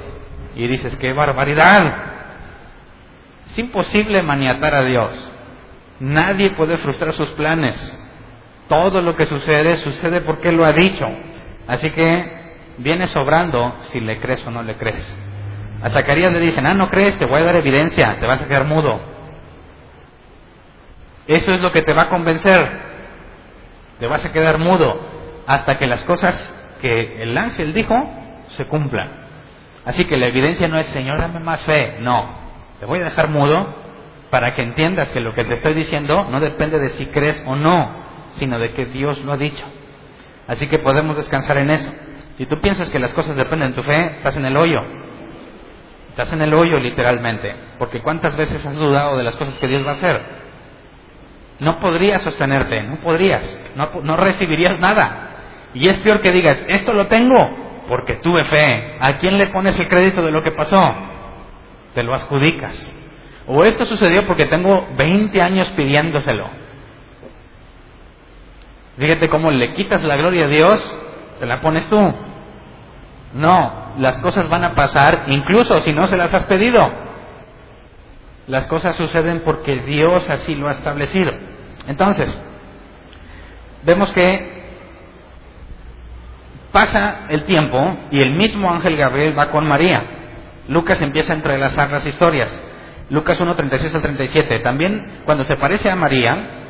[0.56, 2.14] Y dices, qué barbaridad.
[3.48, 5.32] Es imposible maniatar a Dios.
[6.00, 8.02] Nadie puede frustrar sus planes.
[8.68, 11.08] Todo lo que sucede sucede porque lo ha dicho.
[11.68, 12.45] Así que
[12.78, 15.20] viene sobrando si le crees o no le crees.
[15.82, 18.48] A Zacarías le dicen, ah, no crees, te voy a dar evidencia, te vas a
[18.48, 19.00] quedar mudo.
[21.28, 22.70] Eso es lo que te va a convencer.
[24.00, 25.00] Te vas a quedar mudo
[25.48, 27.96] hasta que las cosas que el ángel dijo
[28.48, 29.26] se cumplan.
[29.86, 31.98] Así que la evidencia no es, Señor, dame más fe.
[32.00, 32.30] No,
[32.80, 33.76] te voy a dejar mudo
[34.30, 37.56] para que entiendas que lo que te estoy diciendo no depende de si crees o
[37.56, 37.90] no,
[38.36, 39.66] sino de que Dios lo ha dicho.
[40.48, 41.92] Así que podemos descansar en eso.
[42.38, 44.82] Si tú piensas que las cosas dependen de tu fe, estás en el hoyo.
[46.10, 49.86] Estás en el hoyo literalmente, porque cuántas veces has dudado de las cosas que Dios
[49.86, 50.22] va a hacer.
[51.60, 55.32] No podrías sostenerte, no podrías, no, no recibirías nada.
[55.74, 57.38] Y es peor que digas, esto lo tengo,
[57.88, 58.98] porque tuve fe.
[59.00, 60.94] ¿A quién le pones el crédito de lo que pasó?
[61.94, 62.96] Te lo adjudicas.
[63.48, 66.50] O esto sucedió porque tengo 20 años pidiéndoselo.
[68.98, 70.96] Fíjate cómo le quitas la gloria a Dios,
[71.40, 72.00] te la pones tú.
[73.34, 76.90] No, las cosas van a pasar incluso si no se las has pedido.
[78.48, 81.32] Las cosas suceden porque Dios así lo ha establecido.
[81.88, 82.42] Entonces,
[83.84, 84.56] vemos que
[86.72, 90.04] pasa el tiempo y el mismo ángel Gabriel va con María.
[90.68, 92.52] Lucas empieza a entrelazar las historias.
[93.10, 94.60] Lucas 1, 36 al 37.
[94.60, 96.65] También cuando se parece a María,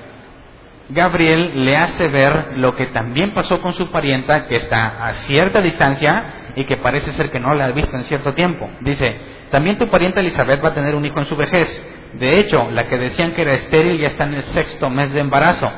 [0.89, 5.61] Gabriel le hace ver lo que también pasó con su parienta que está a cierta
[5.61, 8.69] distancia y que parece ser que no la ha visto en cierto tiempo.
[8.81, 9.19] Dice,
[9.49, 11.67] también tu parienta Elizabeth va a tener un hijo en su vejez.
[12.13, 15.21] De hecho, la que decían que era estéril ya está en el sexto mes de
[15.21, 15.71] embarazo,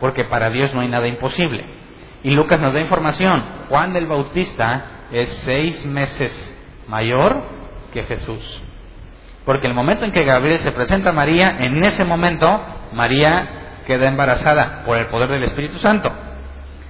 [0.00, 1.64] porque para Dios no hay nada imposible.
[2.22, 6.32] Y Lucas nos da información, Juan el Bautista es seis meses
[6.88, 7.42] mayor
[7.92, 8.62] que Jesús.
[9.44, 12.60] Porque el momento en que Gabriel se presenta a María, en ese momento
[12.94, 16.10] María queda embarazada por el poder del Espíritu Santo.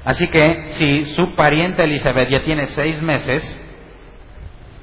[0.04, 3.60] Así que si su pariente Elizabeth ya tiene seis meses,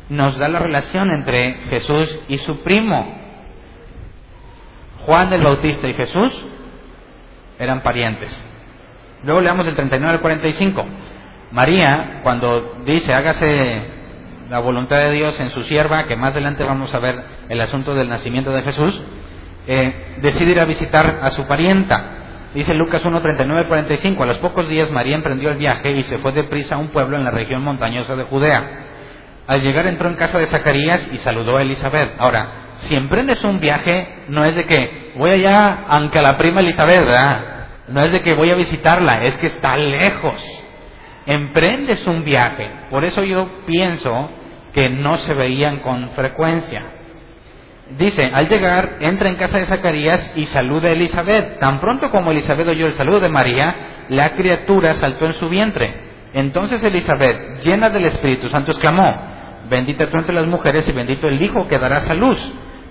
[0.10, 3.18] nos da la relación entre Jesús y su primo.
[5.06, 6.48] Juan el Bautista y Jesús
[7.60, 8.32] eran parientes.
[9.24, 10.86] Luego leamos del 39 al 45.
[11.52, 13.82] María, cuando dice, hágase
[14.50, 17.94] la voluntad de Dios en su sierva, que más adelante vamos a ver el asunto
[17.94, 19.02] del nacimiento de Jesús,
[19.68, 22.18] eh, decide ir a visitar a su parienta.
[22.54, 24.24] Dice Lucas 1, 39, 45.
[24.24, 27.18] A los pocos días María emprendió el viaje y se fue deprisa a un pueblo
[27.18, 28.88] en la región montañosa de Judea.
[29.48, 32.14] Al llegar entró en casa de Zacarías y saludó a Elizabeth.
[32.20, 32.48] Ahora,
[32.78, 37.08] si emprendes un viaje, no es de que voy allá aunque la prima Elizabeth,
[37.88, 40.42] No es de que voy a visitarla, es que está lejos.
[41.26, 42.70] Emprendes un viaje.
[42.90, 44.30] Por eso yo pienso
[44.74, 46.84] que no se veían con frecuencia.
[47.98, 51.60] Dice, al llegar, entra en casa de Zacarías y saluda a Elizabeth.
[51.60, 55.94] Tan pronto como Elizabeth oyó el saludo de María, la criatura saltó en su vientre.
[56.34, 59.14] Entonces Elizabeth, llena del Espíritu Santo, exclamó,
[59.70, 62.40] bendita tú entre las mujeres y bendito el Hijo que darás a luz.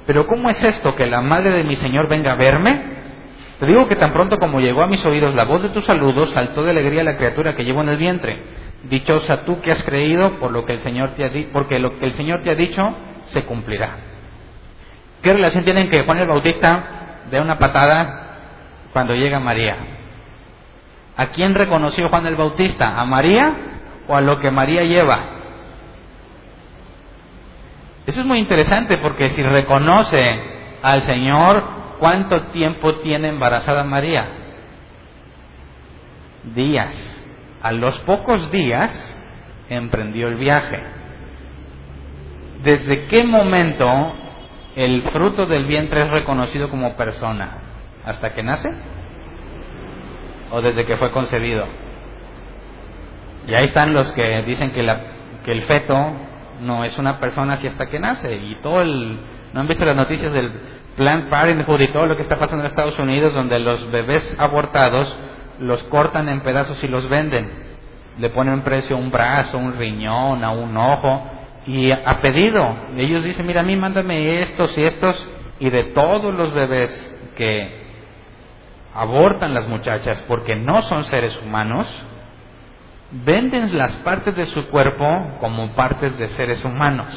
[0.06, 3.00] Pero ¿cómo es esto que la madre de mi Señor venga a verme?
[3.58, 6.26] Te digo que tan pronto como llegó a mis oídos la voz de tu saludo,
[6.32, 8.38] saltó de alegría la criatura que llevo en el vientre.
[8.84, 12.06] Dichosa tú que has creído, por lo que el Señor te ha porque lo que
[12.06, 12.94] el Señor te ha dicho
[13.26, 14.09] se cumplirá.
[15.22, 16.84] ¿Qué relación tienen que Juan el Bautista
[17.30, 18.38] de una patada
[18.92, 19.76] cuando llega María?
[21.16, 22.98] ¿A quién reconoció Juan el Bautista?
[22.98, 23.52] ¿A María
[24.08, 25.40] o a lo que María lleva?
[28.06, 30.40] Eso es muy interesante porque si reconoce
[30.82, 31.62] al Señor,
[31.98, 34.26] ¿cuánto tiempo tiene embarazada María?
[36.54, 37.22] Días.
[37.62, 38.90] A los pocos días
[39.68, 40.80] emprendió el viaje.
[42.62, 44.14] ¿Desde qué momento
[44.76, 47.58] el fruto del vientre es reconocido como persona
[48.04, 48.72] hasta que nace
[50.50, 51.66] o desde que fue concebido.
[53.46, 55.00] Y ahí están los que dicen que, la,
[55.44, 56.12] que el feto
[56.60, 58.34] no es una persona así hasta que nace.
[58.36, 59.18] Y todo el.
[59.52, 60.52] ¿No han visto las noticias del
[60.96, 65.16] Planned Parenthood y todo lo que está pasando en Estados Unidos, donde los bebés abortados
[65.58, 67.70] los cortan en pedazos y los venden?
[68.18, 72.76] Le ponen precio un brazo, un riñón, a un ojo y a pedido.
[72.96, 77.80] Ellos dicen, mira, a mí mándame estos y estos, y de todos los bebés que
[78.94, 81.86] abortan las muchachas porque no son seres humanos,
[83.10, 85.06] venden las partes de su cuerpo
[85.40, 87.08] como partes de seres humanos.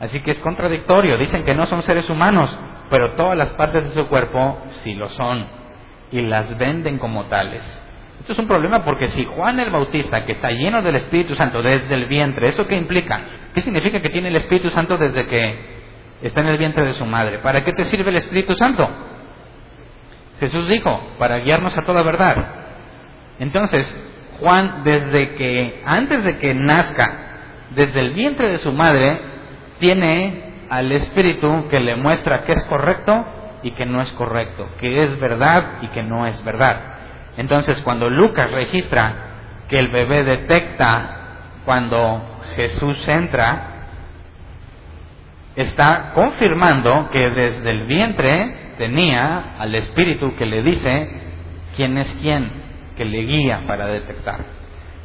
[0.00, 2.56] Así que es contradictorio, dicen que no son seres humanos,
[2.90, 5.46] pero todas las partes de su cuerpo sí lo son,
[6.12, 7.82] y las venden como tales.
[8.20, 11.62] Esto es un problema porque si Juan el Bautista, que está lleno del Espíritu Santo
[11.62, 13.20] desde el vientre, ¿eso qué implica?
[13.54, 15.58] ¿Qué significa que tiene el Espíritu Santo desde que
[16.22, 17.38] está en el vientre de su madre?
[17.38, 18.88] ¿Para qué te sirve el Espíritu Santo?
[20.40, 22.36] Jesús dijo, para guiarnos a toda verdad.
[23.38, 23.86] Entonces,
[24.40, 27.12] Juan, desde que, antes de que nazca,
[27.70, 29.18] desde el vientre de su madre,
[29.80, 33.24] tiene al Espíritu que le muestra qué es correcto
[33.62, 36.97] y que no es correcto, que es verdad y que no es verdad.
[37.38, 39.14] Entonces, cuando Lucas registra
[39.68, 41.14] que el bebé detecta
[41.64, 43.86] cuando Jesús entra,
[45.54, 51.10] está confirmando que desde el vientre tenía al Espíritu que le dice
[51.76, 52.50] quién es quién,
[52.96, 54.40] que le guía para detectar.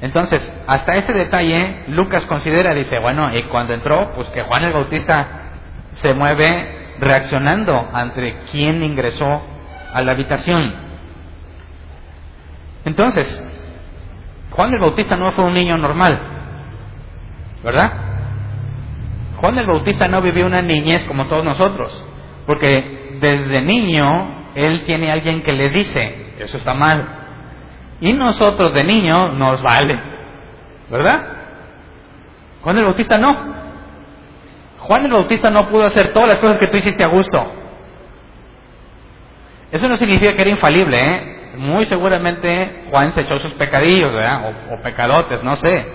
[0.01, 4.73] Entonces, hasta este detalle, Lucas considera, dice, bueno, y cuando entró, pues que Juan el
[4.73, 5.27] Bautista
[5.93, 9.41] se mueve reaccionando ante quién ingresó
[9.93, 10.82] a la habitación.
[12.86, 13.41] Entonces,
[14.51, 16.19] Juan el Bautista no fue un niño normal,
[17.63, 17.91] ¿verdad?
[19.38, 22.05] Juan el Bautista no vivió una niñez como todos nosotros,
[22.45, 27.07] porque desde niño él tiene alguien que le dice, eso está mal.
[28.01, 29.99] Y nosotros de niño nos vale,
[30.89, 31.25] ¿verdad?
[32.61, 33.63] Juan el Bautista no.
[34.79, 37.51] Juan el Bautista no pudo hacer todas las cosas que tú hiciste a gusto.
[39.71, 41.32] Eso no significa que era infalible, ¿eh?
[41.58, 44.54] Muy seguramente Juan se echó sus pecadillos, ¿verdad?
[44.70, 45.86] O, o pecadotes, no sé.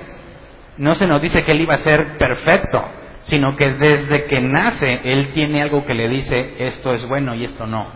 [0.77, 2.85] No se nos dice que él iba a ser perfecto
[3.29, 7.45] sino que desde que nace Él tiene algo que le dice, esto es bueno y
[7.45, 7.87] esto no.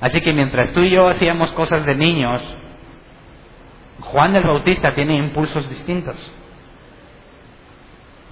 [0.00, 2.42] Así que mientras tú y yo hacíamos cosas de niños,
[4.00, 6.16] Juan el Bautista tiene impulsos distintos.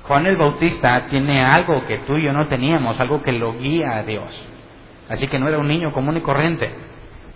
[0.02, 3.96] Juan el Bautista tiene algo que tú y yo no teníamos, algo que lo guía
[3.96, 4.28] a Dios.
[5.08, 6.70] Así que no era un niño común y corriente.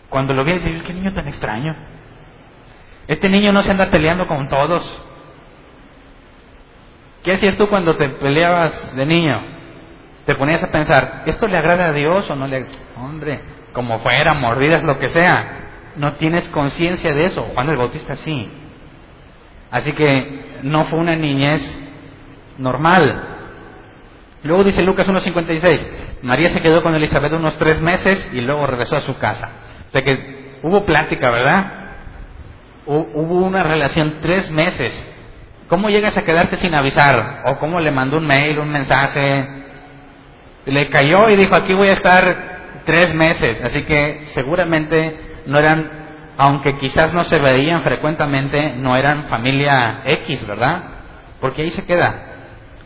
[0.08, 1.74] Cuando lo vi, dices, qué niño tan extraño.
[3.06, 5.02] Este niño no se anda peleando con todos.
[7.22, 9.42] ¿Qué hacías tú cuando te peleabas de niño?
[10.24, 13.40] Te ponías a pensar, ¿esto le agrada a Dios o no le Hombre,
[13.72, 15.68] como fuera, mordidas, lo que sea.
[15.96, 17.42] No tienes conciencia de eso.
[17.54, 18.50] Juan el Bautista sí.
[19.70, 21.62] Así que no fue una niñez
[22.58, 23.22] normal.
[24.42, 25.80] Luego dice Lucas 1.56,
[26.22, 29.50] María se quedó con Elizabeth unos tres meses y luego regresó a su casa.
[29.88, 31.72] O sea que hubo plática, ¿verdad?
[32.86, 35.08] Hubo una relación tres meses
[35.68, 37.42] ¿Cómo llegas a quedarte sin avisar?
[37.44, 39.46] ¿O cómo le mandó un mail, un mensaje?
[40.64, 43.62] Le cayó y dijo, aquí voy a estar tres meses.
[43.62, 45.90] Así que seguramente no eran,
[46.38, 50.84] aunque quizás no se veían frecuentemente, no eran familia X, ¿verdad?
[51.38, 52.14] Porque ahí se queda.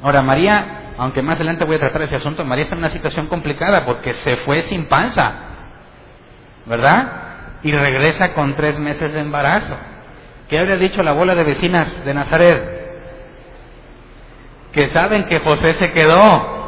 [0.03, 3.29] Ahora, María, aunque más adelante voy a tratar ese asunto, María está en una situación
[3.29, 5.35] complicada porque se fue sin panza,
[6.67, 7.13] ¿verdad?
[7.63, 9.77] Y regresa con tres meses de embarazo.
[10.49, 12.83] ¿Qué habría dicho la bola de vecinas de Nazaret?
[14.73, 16.63] Que saben que José se quedó.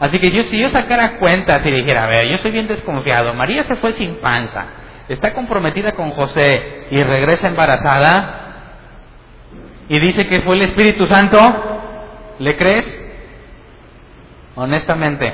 [0.00, 3.34] Así que yo, si yo sacara cuentas y dijera, a ver, yo estoy bien desconfiado,
[3.34, 4.66] María se fue sin panza,
[5.08, 8.42] está comprometida con José y regresa embarazada
[9.88, 11.38] y dice que fue el Espíritu Santo,
[12.38, 13.00] ¿le crees?
[14.54, 15.32] Honestamente.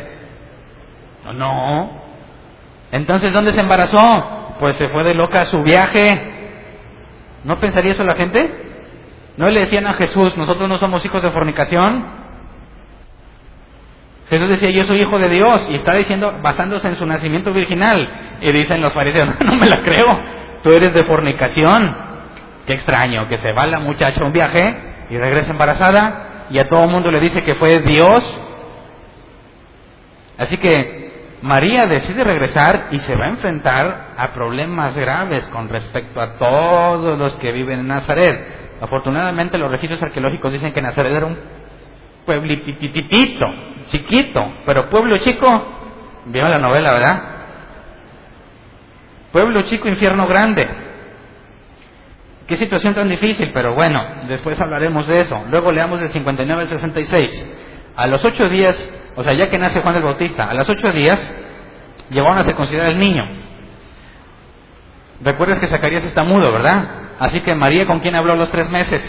[1.33, 2.08] No.
[2.93, 4.57] Entonces, ¿dónde se embarazó?
[4.61, 6.39] Pues se fue de loca a su viaje
[7.45, 8.51] ¿No pensaría eso la gente?
[9.37, 12.05] ¿No le decían a Jesús, nosotros no somos hijos de fornicación?
[14.29, 18.37] Jesús decía, yo soy hijo de Dios, y está diciendo, basándose en su nacimiento virginal.
[18.41, 20.07] Y dicen los fariseos, no, me la creo,
[20.63, 21.97] tú eres de fornicación.
[22.67, 24.77] Qué extraño, que se va la muchacha a un viaje
[25.09, 28.43] y regresa embarazada, y a todo el mundo le dice que fue Dios.
[30.37, 31.08] Así que
[31.43, 37.19] María decide regresar y se va a enfrentar a problemas graves con respecto a todos
[37.19, 38.77] los que viven en Nazaret.
[38.81, 41.39] Afortunadamente los registros arqueológicos dicen que Nazaret era un
[42.27, 43.51] pueblitititito,
[43.87, 45.47] chiquito, pero pueblo chico,
[46.27, 47.23] vieron la novela, ¿verdad?
[49.33, 50.69] Pueblo chico, infierno grande.
[52.47, 55.45] Qué situación tan difícil, pero bueno, después hablaremos de eso.
[55.51, 57.78] Luego leamos del 59 al 66.
[57.99, 60.93] A los ocho días o sea, ya que nace Juan el Bautista, a los ocho
[60.93, 61.19] días
[62.09, 63.27] llevaron a circuncidar al niño.
[65.21, 66.85] Recuerdas que Zacarías está mudo, ¿verdad?
[67.19, 69.03] Así que María, ¿con quién habló los tres meses?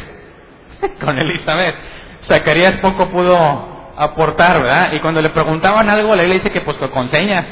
[0.99, 1.75] con Elizabeth.
[2.23, 4.93] Zacarías poco pudo aportar, ¿verdad?
[4.93, 7.45] Y cuando le preguntaban algo, la le dice que pues con señas.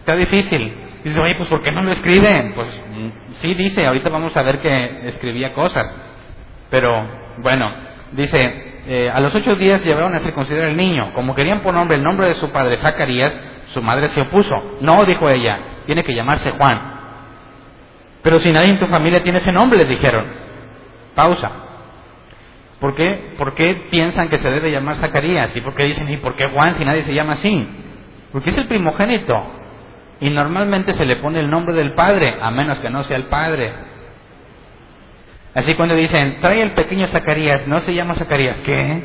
[0.00, 0.76] Está difícil.
[1.04, 2.52] Dice, oye, pues ¿por qué no lo escriben?
[2.52, 5.94] Pues mm, sí dice, ahorita vamos a ver que escribía cosas.
[6.68, 7.06] Pero
[7.38, 7.72] bueno,
[8.10, 11.12] dice, eh, a los ocho días llevaron a circuncidar al niño.
[11.14, 13.32] Como querían poner nombre el nombre de su padre Zacarías,
[13.68, 14.78] su madre se opuso.
[14.80, 16.80] No, dijo ella, tiene que llamarse Juan.
[18.22, 20.26] Pero si nadie en tu familia tiene ese nombre, le dijeron.
[21.14, 21.50] Pausa.
[22.80, 25.56] ¿Por qué, ¿Por qué piensan que se debe llamar Zacarías?
[25.56, 27.68] ¿Y por qué dicen, ¿y por qué Juan si nadie se llama así?
[28.32, 29.34] Porque es el primogénito.
[30.20, 33.24] Y normalmente se le pone el nombre del padre, a menos que no sea el
[33.24, 33.72] padre.
[35.56, 39.04] Así cuando dicen, trae el pequeño Zacarías, no se llama Zacarías, ¿qué?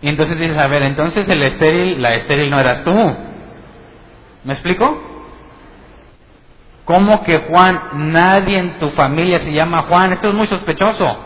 [0.00, 2.94] Y entonces dices, a ver, entonces el estéril, la estéril no eras tú.
[4.44, 4.98] ¿Me explico?
[6.86, 10.14] ¿Cómo que Juan, nadie en tu familia se llama Juan?
[10.14, 11.18] Esto es muy sospechoso.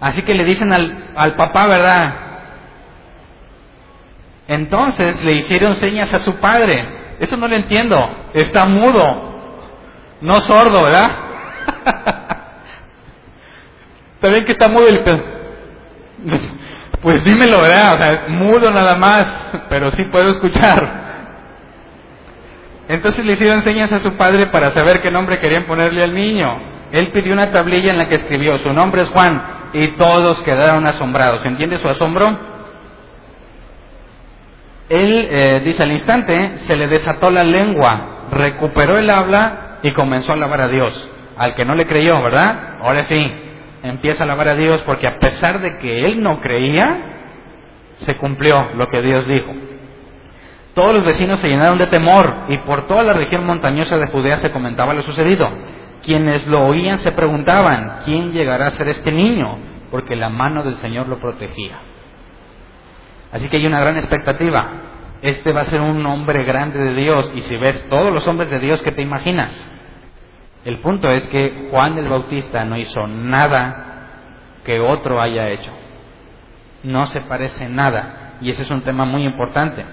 [0.00, 2.14] Así que le dicen al, al papá, ¿verdad?
[4.48, 6.88] Entonces le hicieron señas a su padre.
[7.20, 7.96] Eso no lo entiendo.
[8.34, 9.30] Está mudo.
[10.22, 11.10] No sordo, ¿verdad?
[14.22, 15.02] También que está mudo el
[17.02, 18.28] Pues dímelo, ¿verdad?
[18.28, 19.26] Mudo nada más,
[19.68, 21.02] pero sí puedo escuchar.
[22.88, 26.56] Entonces le hicieron señas a su padre para saber qué nombre querían ponerle al niño.
[26.92, 29.42] Él pidió una tablilla en la que escribió, su nombre es Juan,
[29.72, 31.44] y todos quedaron asombrados.
[31.44, 32.52] ¿Entiende su asombro?
[34.88, 40.30] Él, eh, dice, al instante se le desató la lengua, recuperó el habla y comenzó
[40.30, 41.10] a alabar a Dios.
[41.36, 42.76] Al que no le creyó, ¿verdad?
[42.82, 43.41] Ahora sí,
[43.82, 47.12] empieza a alabar a Dios porque a pesar de que él no creía,
[47.96, 49.52] se cumplió lo que Dios dijo.
[50.74, 54.38] Todos los vecinos se llenaron de temor y por toda la región montañosa de Judea
[54.38, 55.48] se comentaba lo sucedido.
[56.02, 59.58] Quienes lo oían se preguntaban, ¿quién llegará a ser este niño?
[59.90, 61.78] Porque la mano del Señor lo protegía.
[63.32, 64.68] Así que hay una gran expectativa.
[65.20, 68.50] Este va a ser un hombre grande de Dios y si ves todos los hombres
[68.50, 69.52] de Dios que te imaginas.
[70.64, 73.92] El punto es que Juan el Bautista no hizo nada
[74.64, 75.72] que otro haya hecho.
[76.84, 79.84] No se parece nada y ese es un tema muy importante.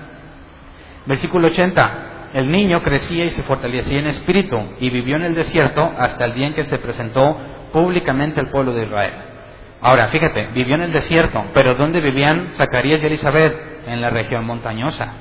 [1.06, 2.06] Versículo 80.
[2.34, 6.36] El niño crecía y se fortalecía en espíritu y vivió en el desierto hasta el
[6.36, 7.36] día en que se presentó
[7.74, 9.14] públicamente al pueblo de Israel.
[9.82, 13.56] Ahora, fíjate, vivió en el desierto, pero ¿dónde vivían Zacarías y Elizabeth?
[13.88, 15.14] En la región montañosa.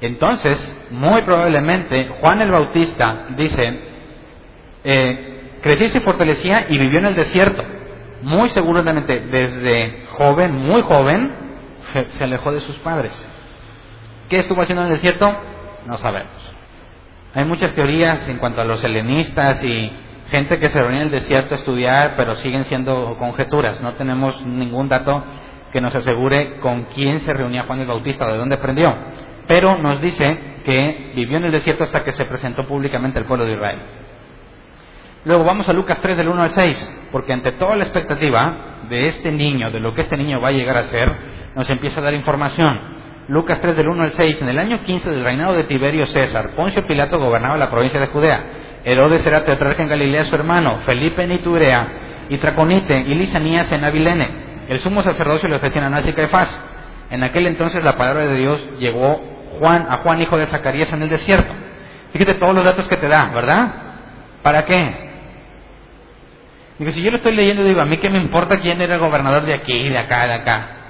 [0.00, 3.91] Entonces, muy probablemente, Juan el Bautista dice,
[4.84, 7.62] eh, crecía y se fortalecía y vivió en el desierto.
[8.22, 11.32] Muy seguramente, desde joven, muy joven,
[12.08, 13.12] se alejó de sus padres.
[14.28, 15.34] ¿Qué estuvo haciendo en el desierto?
[15.86, 16.52] No sabemos.
[17.34, 19.92] Hay muchas teorías en cuanto a los helenistas y
[20.30, 23.80] gente que se reunía en el desierto a estudiar, pero siguen siendo conjeturas.
[23.82, 25.24] No tenemos ningún dato
[25.72, 28.94] que nos asegure con quién se reunía Juan el Bautista o de dónde aprendió.
[29.48, 33.46] Pero nos dice que vivió en el desierto hasta que se presentó públicamente al pueblo
[33.46, 33.78] de Israel.
[35.24, 38.56] Luego vamos a Lucas 3 del 1 al 6, porque ante toda la expectativa
[38.88, 41.12] de este niño, de lo que este niño va a llegar a ser,
[41.54, 42.80] nos empieza a dar información.
[43.28, 46.50] Lucas 3 del 1 al 6, en el año 15 del reinado de Tiberio César,
[46.56, 48.42] Poncio Pilato gobernaba la provincia de Judea.
[48.84, 51.86] Herodes era tetrarca en Galilea su hermano, Felipe en Iturea,
[52.28, 54.28] y Traconite y Lisanías en Abilene.
[54.68, 56.64] El sumo sacerdocio le ofrecían a Anás y Caifás.
[57.10, 59.20] En aquel entonces la palabra de Dios llegó
[59.60, 61.52] Juan, a Juan hijo de Zacarías en el desierto.
[62.12, 63.72] Fíjate todos los datos que te da, ¿verdad?
[64.42, 65.11] ¿Para qué?
[66.82, 69.00] Digo, si yo lo estoy leyendo, digo, a mí qué me importa quién era el
[69.00, 70.82] gobernador de aquí, de acá, de acá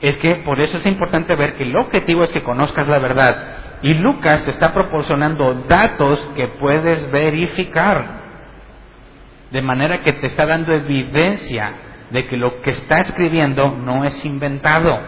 [0.00, 3.36] es que por eso es importante ver que el objetivo es que conozcas la verdad.
[3.82, 8.20] Y Lucas te está proporcionando datos que puedes verificar.
[9.50, 11.72] De manera que te está dando evidencia
[12.10, 14.98] de que lo que está escribiendo no es inventado,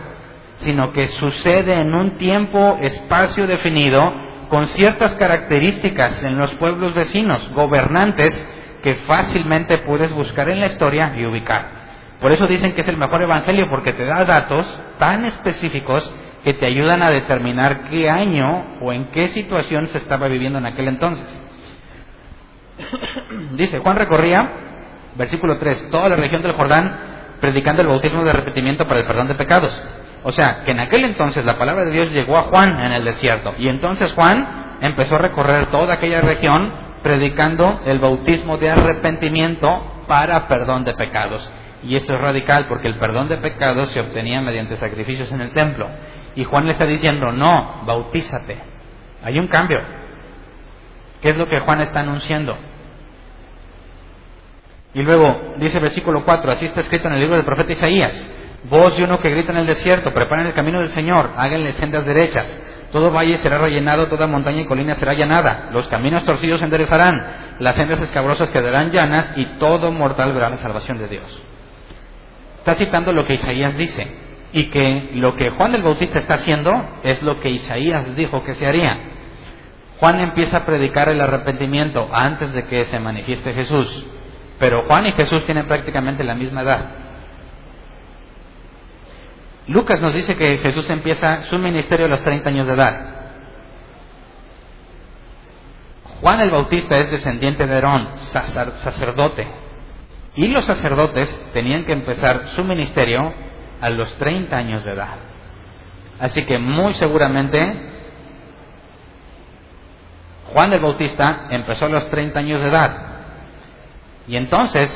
[0.58, 4.12] sino que sucede en un tiempo, espacio definido,
[4.48, 8.46] con ciertas características en los pueblos vecinos, gobernantes,
[8.82, 11.82] que fácilmente puedes buscar en la historia y ubicar.
[12.20, 14.66] Por eso dicen que es el mejor evangelio porque te da datos
[14.98, 16.14] tan específicos
[16.44, 20.66] que te ayudan a determinar qué año o en qué situación se estaba viviendo en
[20.66, 21.42] aquel entonces.
[23.52, 24.50] Dice, Juan recorría,
[25.16, 29.28] versículo 3, toda la región del Jordán predicando el bautismo de arrepentimiento para el perdón
[29.28, 29.82] de pecados.
[30.24, 33.04] O sea, que en aquel entonces la palabra de Dios llegó a Juan en el
[33.04, 33.54] desierto.
[33.58, 36.72] Y entonces Juan empezó a recorrer toda aquella región
[37.02, 41.52] predicando el bautismo de arrepentimiento para perdón de pecados.
[41.82, 45.52] Y esto es radical porque el perdón de pecados se obtenía mediante sacrificios en el
[45.52, 45.88] templo.
[46.36, 48.58] Y Juan le está diciendo, no, bautízate.
[49.22, 49.80] Hay un cambio.
[51.20, 52.56] ¿Qué es lo que Juan está anunciando?
[54.94, 58.30] Y luego dice versículo 4, así está escrito en el libro del profeta Isaías,
[58.68, 62.04] voz de uno que grita en el desierto, preparen el camino del Señor, háganle sendas
[62.04, 62.46] derechas,
[62.92, 67.56] todo valle será rellenado, toda montaña y colina será llanada, los caminos torcidos se enderezarán,
[67.58, 71.42] las sendas escabrosas quedarán llanas y todo mortal verá la salvación de Dios.
[72.58, 74.06] Está citando lo que Isaías dice
[74.52, 76.70] y que lo que Juan el Bautista está haciendo
[77.02, 78.98] es lo que Isaías dijo que se haría.
[79.98, 84.06] Juan empieza a predicar el arrepentimiento antes de que se manifieste Jesús,
[84.58, 86.90] pero Juan y Jesús tienen prácticamente la misma edad.
[89.68, 93.22] Lucas nos dice que Jesús empieza su ministerio a los 30 años de edad.
[96.20, 99.46] Juan el Bautista es descendiente de Herón, sacerdote,
[100.34, 103.32] y los sacerdotes tenían que empezar su ministerio
[103.80, 105.16] a los 30 años de edad.
[106.20, 107.92] Así que muy seguramente
[110.52, 112.96] Juan el Bautista empezó a los 30 años de edad.
[114.28, 114.88] Y entonces,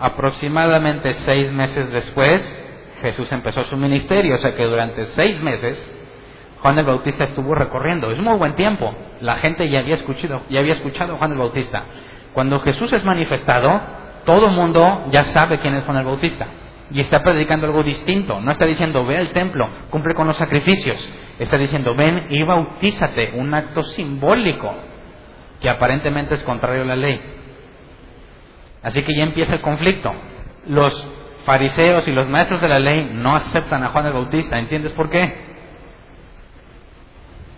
[0.00, 2.63] aproximadamente seis meses después,
[3.04, 4.34] Jesús empezó su ministerio.
[4.34, 5.76] O sea que durante seis meses,
[6.60, 8.10] Juan el Bautista estuvo recorriendo.
[8.10, 8.94] Es muy buen tiempo.
[9.20, 11.84] La gente ya había escuchado, ya había escuchado a Juan el Bautista.
[12.32, 13.80] Cuando Jesús es manifestado,
[14.24, 16.46] todo el mundo ya sabe quién es Juan el Bautista
[16.90, 18.40] y está predicando algo distinto.
[18.40, 21.08] No está diciendo ve al templo, cumple con los sacrificios.
[21.38, 24.74] Está diciendo ven y bautízate, un acto simbólico
[25.60, 27.20] que aparentemente es contrario a la ley.
[28.82, 30.10] Así que ya empieza el conflicto.
[30.66, 34.58] Los fariseos y los maestros de la ley no aceptan a Juan el Bautista.
[34.58, 35.54] ¿Entiendes por qué?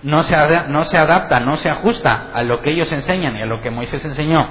[0.02, 0.36] No se,
[0.68, 3.70] no se adapta, no se ajusta a lo que ellos enseñan y a lo que
[3.70, 4.46] Moisés enseñó.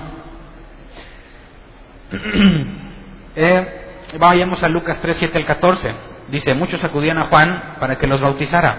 [3.35, 5.95] eh, vayamos a Lucas 3, 7 al 14.
[6.29, 8.77] Dice, muchos acudían a Juan para que los bautizara.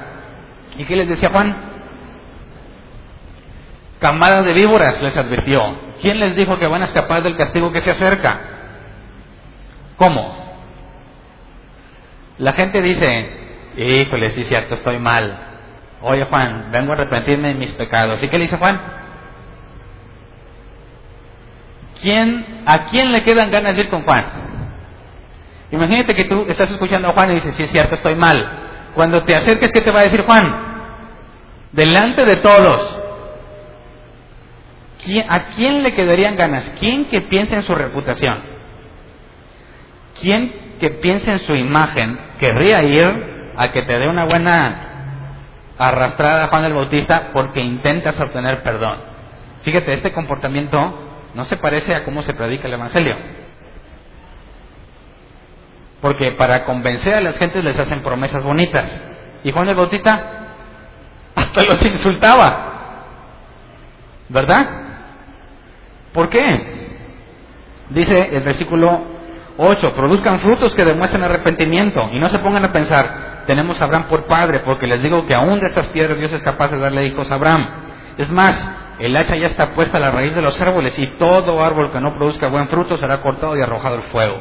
[0.77, 1.57] ¿Y qué les decía Juan?
[4.01, 5.79] Camada de víboras les advirtió.
[6.01, 8.41] ¿Quién les dijo que van a escapar del castigo que se acerca?
[9.97, 10.46] ¿Cómo?
[12.39, 13.31] La gente dice,
[13.77, 15.39] híjole, sí cierto, estoy mal.
[16.03, 18.23] Oye Juan, vengo a arrepentirme de mis pecados.
[18.23, 18.81] ¿Y qué le dice Juan?
[22.01, 24.25] ¿Quién, ¿A quién le quedan ganas de ir con Juan?
[25.71, 28.47] Imagínate que tú estás escuchando a Juan y dices, sí es cierto, estoy mal.
[28.95, 30.55] Cuando te acerques, ¿qué te va a decir Juan?
[31.73, 32.99] Delante de todos.
[35.29, 36.75] ¿A quién le quedarían ganas?
[36.81, 38.43] ¿Quién que piense en su reputación?
[40.21, 44.83] ¿Quién que piense en su imagen querría ir a que te dé una buena
[45.79, 48.99] arrastrada a Juan el Bautista porque intentas obtener perdón?
[49.63, 53.17] Fíjate, este comportamiento no se parece a cómo se predica el Evangelio.
[56.01, 59.03] Porque para convencer a las gentes les hacen promesas bonitas.
[59.43, 60.47] Y Juan el Bautista
[61.35, 62.73] hasta los insultaba.
[64.29, 64.69] ¿Verdad?
[66.13, 66.87] ¿Por qué?
[67.91, 69.16] Dice el versículo
[69.59, 74.05] 8, produzcan frutos que demuestren arrepentimiento y no se pongan a pensar, tenemos a Abraham
[74.05, 77.07] por padre, porque les digo que aún de esas piedras Dios es capaz de darle
[77.07, 77.65] hijos a Abraham.
[78.19, 81.65] Es más, el hacha ya está puesta a la raíz de los árboles y todo
[81.65, 84.39] árbol que no produzca buen fruto será cortado y arrojado al fuego.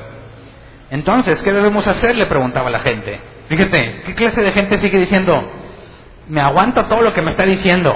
[0.91, 2.15] Entonces, ¿qué debemos hacer?
[2.15, 3.19] Le preguntaba la gente.
[3.47, 5.51] Fíjate, ¿qué clase de gente sigue diciendo?
[6.27, 7.95] Me aguanto todo lo que me está diciendo.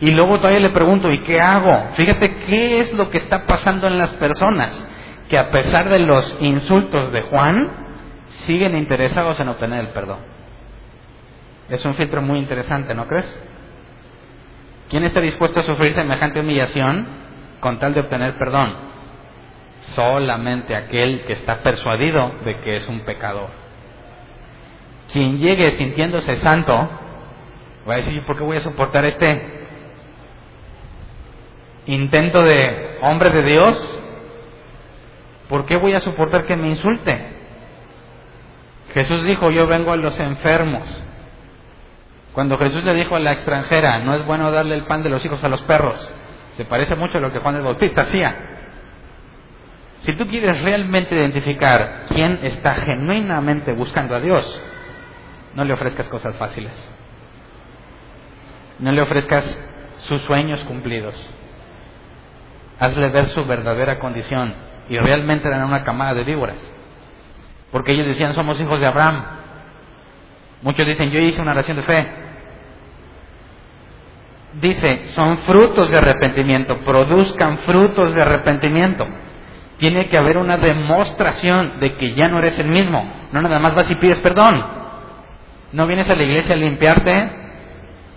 [0.00, 1.90] Y luego todavía le pregunto, ¿y qué hago?
[1.94, 4.88] Fíjate qué es lo que está pasando en las personas,
[5.32, 7.70] que a pesar de los insultos de Juan,
[8.44, 10.18] siguen interesados en obtener el perdón.
[11.70, 13.40] Es un filtro muy interesante, ¿no crees?
[14.90, 17.08] ¿Quién está dispuesto a sufrir semejante humillación
[17.60, 18.76] con tal de obtener perdón?
[19.94, 23.48] solamente aquel que está persuadido de que es un pecador.
[25.10, 26.74] Quien llegue sintiéndose santo,
[27.88, 29.66] va a decir, ¿por qué voy a soportar este
[31.86, 34.01] intento de hombre de Dios?
[35.52, 37.26] ¿Por qué voy a soportar que me insulte?
[38.94, 40.88] Jesús dijo, yo vengo a los enfermos.
[42.32, 45.22] Cuando Jesús le dijo a la extranjera, no es bueno darle el pan de los
[45.22, 46.10] hijos a los perros,
[46.56, 48.34] se parece mucho a lo que Juan el Bautista hacía.
[49.98, 54.62] Si tú quieres realmente identificar quién está genuinamente buscando a Dios,
[55.54, 56.72] no le ofrezcas cosas fáciles.
[58.78, 59.44] No le ofrezcas
[59.98, 61.14] sus sueños cumplidos.
[62.78, 66.58] Hazle ver su verdadera condición y realmente dan una camada de víboras.
[67.70, 69.24] Porque ellos decían, somos hijos de Abraham.
[70.62, 72.06] Muchos dicen, yo hice una oración de fe.
[74.60, 79.06] Dice, son frutos de arrepentimiento, produzcan frutos de arrepentimiento
[79.82, 83.02] tiene que haber una demostración de que ya no eres el mismo.
[83.32, 84.64] No nada más vas y pides perdón.
[85.72, 87.32] No vienes a la iglesia a limpiarte,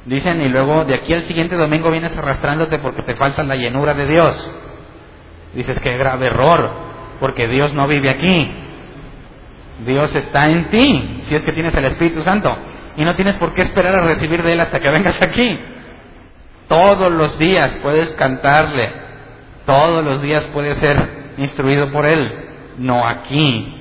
[0.05, 3.95] dicen, y luego de aquí al siguiente domingo vienes arrastrándote porque te falta la llenura
[3.95, 4.51] de Dios.
[5.55, 6.69] Dices, qué grave error,
[7.19, 8.51] porque Dios no vive aquí.
[9.85, 12.55] Dios está en ti, si es que tienes el Espíritu Santo.
[12.97, 15.59] Y no tienes por qué esperar a recibir de Él hasta que vengas aquí.
[16.67, 18.91] Todos los días puedes cantarle,
[19.65, 22.31] todos los días puedes ser instruido por Él,
[22.77, 23.73] no aquí.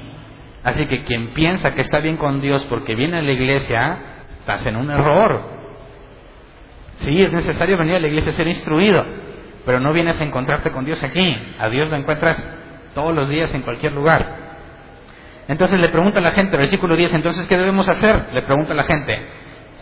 [0.64, 3.98] Así que quien piensa que está bien con Dios porque viene a la iglesia,
[4.40, 5.40] estás en un error.
[6.96, 9.04] Sí, es necesario venir a la iglesia a ser instruido,
[9.64, 11.36] pero no vienes a encontrarte con Dios aquí.
[11.58, 12.36] A Dios lo encuentras
[12.94, 14.44] todos los días en cualquier lugar.
[15.48, 18.32] Entonces le pregunta a la gente, versículo 10, entonces ¿qué debemos hacer?
[18.32, 19.18] Le pregunta a la gente.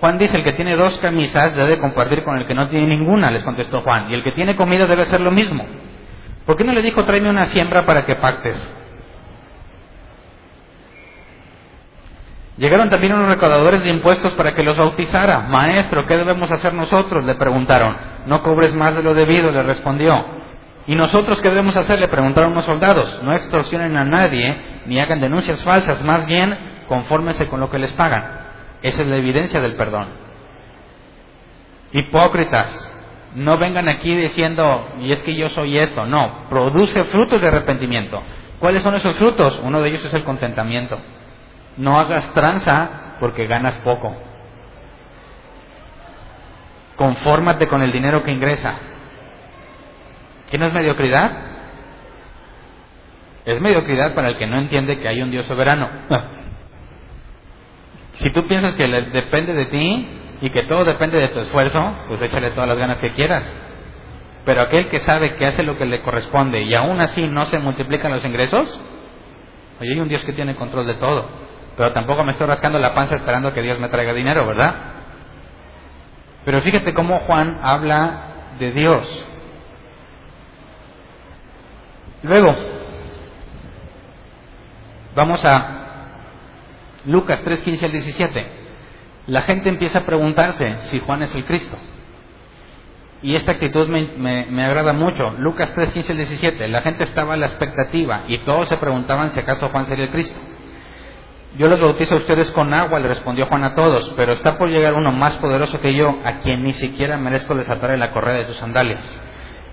[0.01, 3.31] Juan dice, el que tiene dos camisas debe compartir con el que no tiene ninguna,
[3.31, 5.65] les contestó Juan, y el que tiene comida debe hacer lo mismo.
[6.45, 8.82] ¿Por qué no le dijo, tráeme una siembra para que pactes?
[12.63, 15.41] Llegaron también unos recaudadores de impuestos para que los bautizara.
[15.49, 17.25] Maestro, ¿qué debemos hacer nosotros?
[17.25, 17.97] Le preguntaron.
[18.27, 20.25] No cobres más de lo debido, le respondió.
[20.87, 21.99] ¿Y nosotros qué debemos hacer?
[21.99, 23.21] Le preguntaron los soldados.
[23.25, 24.57] No extorsionen a nadie
[24.87, 26.57] ni hagan denuncias falsas, más bien
[26.87, 28.23] confórmense con lo que les pagan.
[28.81, 30.07] Esa es la evidencia del perdón.
[31.91, 32.95] Hipócritas,
[33.35, 36.07] no vengan aquí diciendo, y es que yo soy esto.
[36.07, 38.23] No, produce frutos de arrepentimiento.
[38.61, 39.61] ¿Cuáles son esos frutos?
[39.65, 40.97] Uno de ellos es el contentamiento.
[41.77, 44.15] No hagas tranza porque ganas poco.
[46.97, 48.77] Confórmate con el dinero que ingresa.
[50.51, 51.33] ¿Qué no es mediocridad?
[53.45, 55.89] Es mediocridad para el que no entiende que hay un Dios soberano.
[58.15, 60.09] Si tú piensas que depende de ti
[60.43, 63.51] y que todo depende de tu esfuerzo, pues échale todas las ganas que quieras.
[64.45, 67.59] Pero aquel que sabe que hace lo que le corresponde y aún así no se
[67.59, 68.81] multiplican los ingresos,
[69.81, 71.27] oye, hay un Dios que tiene control de todo.
[71.77, 74.75] Pero tampoco me estoy rascando la panza esperando que Dios me traiga dinero, ¿verdad?
[76.45, 79.27] Pero fíjate cómo Juan habla de Dios.
[82.23, 82.55] Luego,
[85.15, 85.83] vamos a
[87.07, 88.47] Lucas 3, 15 al 17.
[89.27, 91.77] La gente empieza a preguntarse si Juan es el Cristo.
[93.23, 95.31] Y esta actitud me, agrada mucho.
[95.39, 96.69] Lucas 3, 15 al 17.
[96.69, 100.11] La gente estaba a la expectativa y todos se preguntaban si acaso Juan sería el
[100.11, 100.39] Cristo.
[101.59, 104.71] Yo los bautizo a ustedes con agua, le respondió Juan a todos, pero está por
[104.71, 108.47] llegar uno más poderoso que yo, a quien ni siquiera merezco desatar la correa de
[108.47, 109.21] sus sandalias.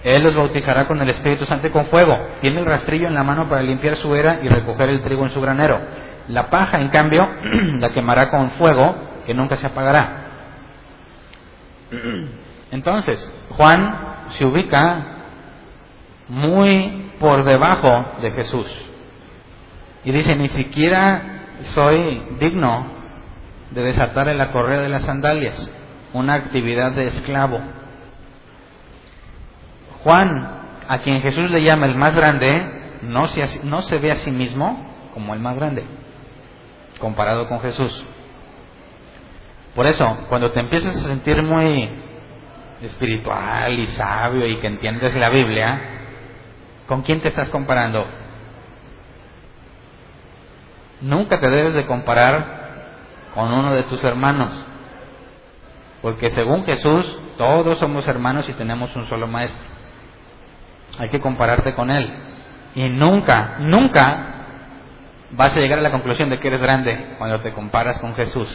[0.03, 2.17] Él los bautizará con el Espíritu Santo y con fuego.
[2.41, 5.31] Tiene el rastrillo en la mano para limpiar su era y recoger el trigo en
[5.31, 5.79] su granero.
[6.27, 7.27] La paja, en cambio,
[7.79, 10.25] la quemará con fuego que nunca se apagará.
[12.71, 13.95] Entonces, Juan
[14.29, 15.01] se ubica
[16.27, 17.89] muy por debajo
[18.21, 18.67] de Jesús.
[20.03, 21.38] Y dice, ni siquiera
[21.73, 22.87] soy digno
[23.71, 25.71] de desatar la correa de las sandalias,
[26.13, 27.59] una actividad de esclavo.
[30.03, 34.15] Juan, a quien Jesús le llama el más grande, no se, no se ve a
[34.15, 35.85] sí mismo como el más grande,
[36.99, 38.03] comparado con Jesús.
[39.75, 41.89] Por eso, cuando te empiezas a sentir muy
[42.81, 45.81] espiritual y sabio y que entiendes la Biblia,
[46.87, 48.05] ¿con quién te estás comparando?
[51.01, 52.59] Nunca te debes de comparar
[53.33, 54.49] con uno de tus hermanos,
[56.01, 59.63] porque según Jesús todos somos hermanos y tenemos un solo maestro.
[60.97, 62.11] Hay que compararte con él.
[62.75, 64.29] Y nunca, nunca
[65.31, 68.47] vas a llegar a la conclusión de que eres grande cuando te comparas con Jesús.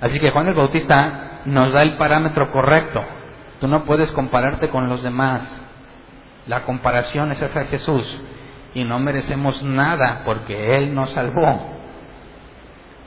[0.00, 3.02] Así que Juan el Bautista nos da el parámetro correcto.
[3.60, 5.60] Tú no puedes compararte con los demás.
[6.46, 8.20] La comparación es hacia Jesús
[8.74, 11.72] y no merecemos nada porque Él nos salvó.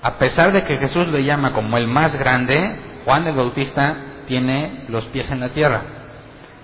[0.01, 3.95] A pesar de que Jesús le llama como el más grande, Juan el Bautista
[4.27, 5.81] tiene los pies en la tierra.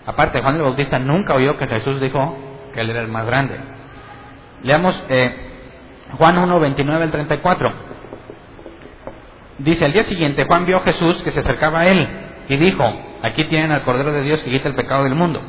[0.06, 2.38] Aparte, Juan el Bautista nunca oyó que Jesús dijo
[2.74, 3.60] que Él era el más grande.
[4.64, 5.36] Leamos eh,
[6.18, 7.74] Juan 1, 29 al 34.
[9.60, 12.08] Dice, al día siguiente Juan vio a Jesús que se acercaba a Él
[12.49, 12.84] y dijo,
[13.22, 15.41] aquí tienen al Cordero de Dios que quita el pecado del mundo.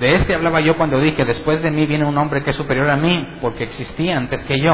[0.00, 2.88] De este hablaba yo cuando dije, después de mí viene un hombre que es superior
[2.88, 4.72] a mí, porque existía antes que yo.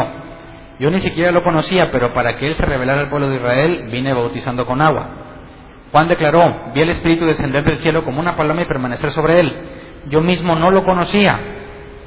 [0.78, 3.88] Yo ni siquiera lo conocía, pero para que él se revelara al pueblo de Israel,
[3.90, 5.08] vine bautizando con agua.
[5.90, 9.52] Juan declaró, vi el Espíritu descender del cielo como una paloma y permanecer sobre él.
[10.10, 11.40] Yo mismo no lo conocía.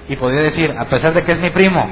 [0.08, 1.90] Y podía decir, a pesar de que es mi primo,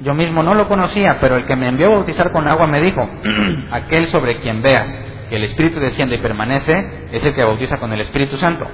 [0.00, 2.80] yo mismo no lo conocía, pero el que me envió a bautizar con agua me
[2.80, 3.06] dijo,
[3.70, 4.88] aquel sobre quien veas
[5.28, 8.66] que el Espíritu desciende y permanece, es el que bautiza con el Espíritu Santo.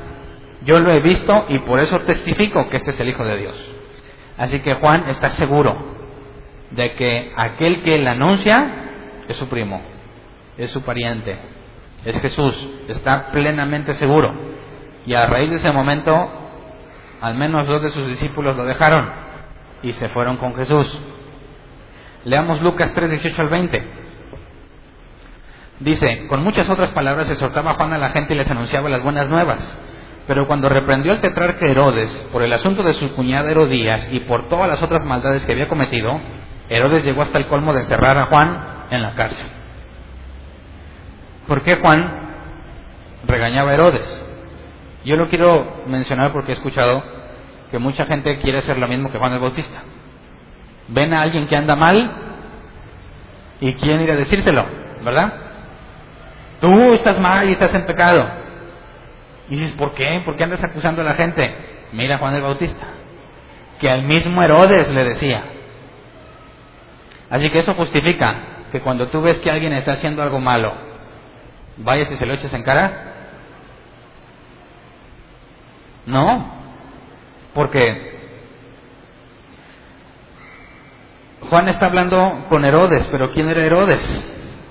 [0.65, 3.69] Yo lo he visto y por eso testifico que este es el Hijo de Dios.
[4.37, 5.77] Así que Juan está seguro
[6.71, 8.75] de que aquel que él anuncia
[9.29, 9.81] es su primo,
[10.57, 11.39] es su pariente,
[12.05, 12.69] es Jesús.
[12.89, 14.33] Está plenamente seguro.
[15.07, 16.13] Y a raíz de ese momento,
[17.21, 19.11] al menos dos de sus discípulos lo dejaron
[19.83, 21.01] y se fueron con Jesús.
[22.25, 23.87] Leamos Lucas 3, 18 al 20.
[25.81, 29.29] Dice, con muchas otras palabras exhortaba Juan a la gente y les anunciaba las buenas
[29.29, 29.79] nuevas.
[30.29, 34.47] Pero cuando reprendió al tetrarca Herodes por el asunto de su cuñada Herodías y por
[34.51, 36.21] todas las otras maldades que había cometido,
[36.69, 39.51] Herodes llegó hasta el colmo de encerrar a Juan en la cárcel.
[41.47, 42.13] ¿Por qué Juan
[43.27, 44.27] regañaba a Herodes?
[45.07, 47.03] Yo lo quiero mencionar porque he escuchado
[47.71, 49.79] que mucha gente quiere hacer lo mismo que Juan el Bautista.
[50.89, 52.11] Ven a alguien que anda mal
[53.61, 54.67] y quieren ir a decírselo,
[55.03, 55.33] ¿verdad?
[56.61, 58.48] Tú estás mal y estás en pecado.
[59.51, 60.23] Y dices, ¿por qué?
[60.25, 61.55] ¿Por qué andas acusando a la gente?
[61.93, 62.87] Mira Juan el Bautista,
[63.81, 65.45] que al mismo Herodes le decía.
[67.31, 68.37] Así que eso justifica
[68.73, 70.73] que cuando tú ves que alguien está haciendo algo malo,
[71.79, 73.05] vayas y se lo eches en cara.
[76.07, 76.53] No,
[77.55, 78.19] porque
[81.49, 84.29] Juan está hablando con Herodes, pero ¿quién era Herodes?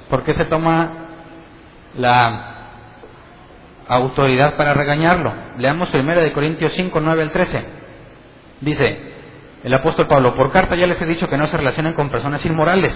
[0.10, 0.92] ¿Por qué se toma
[1.96, 2.57] la
[3.88, 5.34] autoridad para regañarlo.
[5.58, 7.66] Leamos 1 de Corintios 5, 9 al 13.
[8.62, 9.14] Dice
[9.64, 12.46] el apóstol Pablo, por carta ya les he dicho que no se relacionen con personas
[12.46, 12.94] inmorales.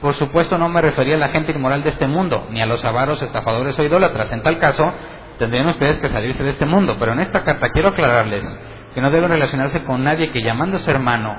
[0.00, 2.84] Por supuesto no me refería a la gente inmoral de este mundo, ni a los
[2.84, 4.30] avaros, estafadores o idólatras.
[4.32, 4.92] En tal caso,
[5.38, 6.96] tendrían ustedes que salirse de este mundo.
[6.98, 8.44] Pero en esta carta quiero aclararles
[8.94, 11.36] que no deben relacionarse con nadie que llamándose hermano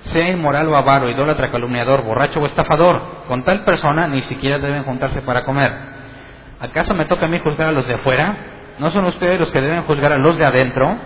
[0.00, 3.24] sea inmoral o avaro, idólatra, calumniador, borracho o estafador.
[3.28, 5.99] Con tal persona ni siquiera deben juntarse para comer.
[6.60, 8.36] ¿Acaso me toca a mí juzgar a los de afuera?
[8.78, 10.96] ¿No son ustedes los que deben juzgar a los de adentro?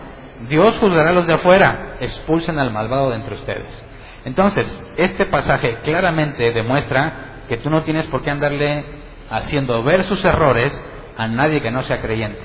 [0.48, 1.96] Dios juzgará a los de afuera.
[2.00, 3.86] Expulsen al malvado de entre ustedes.
[4.24, 8.84] Entonces, este pasaje claramente demuestra que tú no tienes por qué andarle
[9.30, 10.72] haciendo ver sus errores
[11.16, 12.42] a nadie que no sea creyente.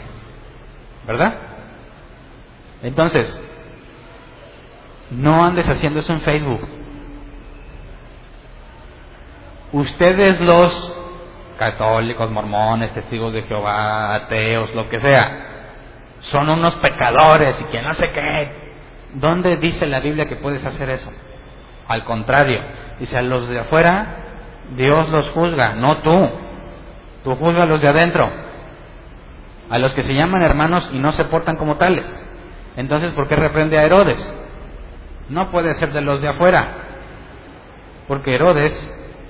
[1.07, 1.33] ¿Verdad?
[2.83, 3.41] Entonces,
[5.11, 6.67] no andes haciendo eso en Facebook.
[9.71, 10.98] Ustedes los
[11.59, 15.45] católicos, mormones, testigos de Jehová, ateos, lo que sea,
[16.21, 18.69] son unos pecadores y que no sé qué.
[19.13, 21.11] ¿Dónde dice la Biblia que puedes hacer eso?
[21.87, 22.61] Al contrario,
[22.99, 24.07] dice a los de afuera,
[24.75, 26.29] Dios los juzga, no tú.
[27.23, 28.29] Tú juzgas a los de adentro,
[29.69, 32.25] a los que se llaman hermanos y no se portan como tales.
[32.77, 34.33] Entonces, ¿por qué reprende a Herodes?
[35.27, 36.65] No puede ser de los de afuera,
[38.07, 38.73] porque Herodes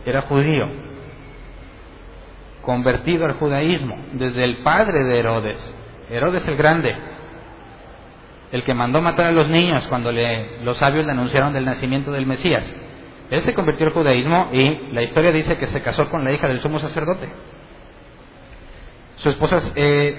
[0.05, 0.67] era judío,
[2.61, 5.75] convertido al judaísmo, desde el padre de Herodes,
[6.09, 6.95] Herodes el Grande,
[8.51, 12.11] el que mandó matar a los niños cuando le, los sabios le anunciaron del nacimiento
[12.11, 12.65] del Mesías.
[13.29, 16.47] Él se convirtió al judaísmo y la historia dice que se casó con la hija
[16.47, 17.29] del sumo sacerdote.
[19.17, 20.17] Su esposa, eh,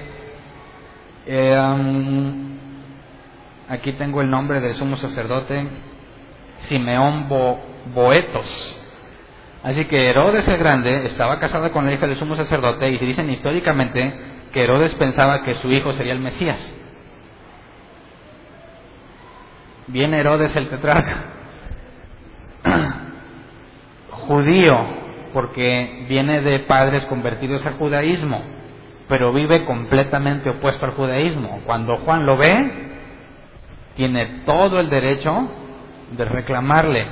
[1.26, 2.56] eh, um,
[3.68, 5.66] aquí tengo el nombre del sumo sacerdote,
[6.68, 7.28] Simeón
[7.92, 8.79] Boetos.
[9.62, 13.04] Así que Herodes el Grande estaba casado con la hija del sumo sacerdote y se
[13.04, 14.14] dicen históricamente
[14.52, 16.74] que Herodes pensaba que su hijo sería el Mesías.
[19.88, 21.16] Viene Herodes el tetrarca,
[24.10, 24.78] judío,
[25.34, 28.42] porque viene de padres convertidos al judaísmo,
[29.08, 31.60] pero vive completamente opuesto al judaísmo.
[31.66, 32.72] Cuando Juan lo ve,
[33.94, 35.50] tiene todo el derecho
[36.12, 37.06] de reclamarle,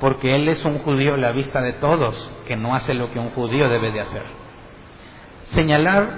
[0.00, 3.18] porque él es un judío a la vista de todos, que no hace lo que
[3.18, 4.24] un judío debe de hacer.
[5.50, 6.08] Señalar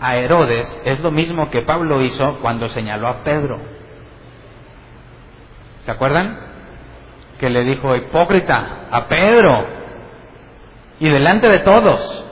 [0.00, 3.58] a Herodes es lo mismo que Pablo hizo cuando señaló a Pedro.
[5.80, 6.38] ¿Se acuerdan?
[7.38, 9.66] Que le dijo hipócrita a Pedro
[10.98, 12.24] y delante de todos.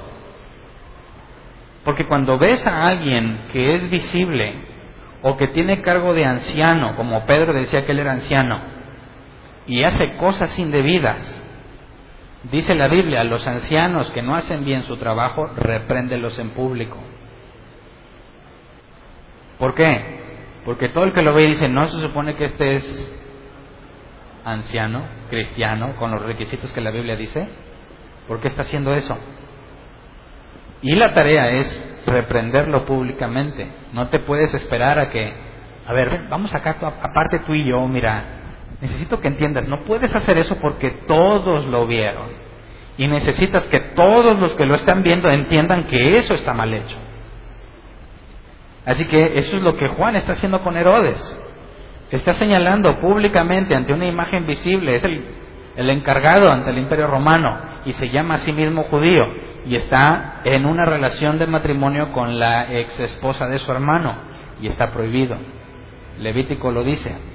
[1.84, 4.54] Porque cuando ves a alguien que es visible
[5.22, 8.73] o que tiene cargo de anciano, como Pedro decía que él era anciano,
[9.66, 11.42] y hace cosas indebidas,
[12.50, 16.98] dice la Biblia, a los ancianos que no hacen bien su trabajo, repréndelos en público.
[19.58, 20.22] ¿Por qué?
[20.64, 23.14] Porque todo el que lo ve dice, no se supone que este es
[24.44, 27.48] anciano, cristiano, con los requisitos que la Biblia dice.
[28.28, 29.16] ¿Por qué está haciendo eso?
[30.82, 33.66] Y la tarea es reprenderlo públicamente.
[33.92, 35.32] No te puedes esperar a que,
[35.86, 38.33] a ver, vamos acá, aparte tú y yo, mira,
[38.84, 42.28] necesito que entiendas, no puedes hacer eso porque todos lo vieron.
[42.98, 46.96] Y necesitas que todos los que lo están viendo entiendan que eso está mal hecho.
[48.84, 51.18] Así que eso es lo que Juan está haciendo con Herodes.
[52.10, 55.24] Está señalando públicamente ante una imagen visible, es el,
[55.76, 57.56] el encargado ante el imperio romano
[57.86, 59.24] y se llama a sí mismo judío
[59.64, 64.14] y está en una relación de matrimonio con la ex esposa de su hermano
[64.60, 65.38] y está prohibido.
[66.18, 67.33] Levítico lo dice.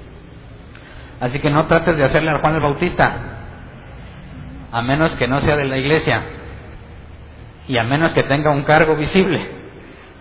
[1.20, 3.14] Así que no trates de hacerle a Juan el Bautista,
[4.72, 6.22] a menos que no sea de la iglesia
[7.68, 9.46] y a menos que tenga un cargo visible,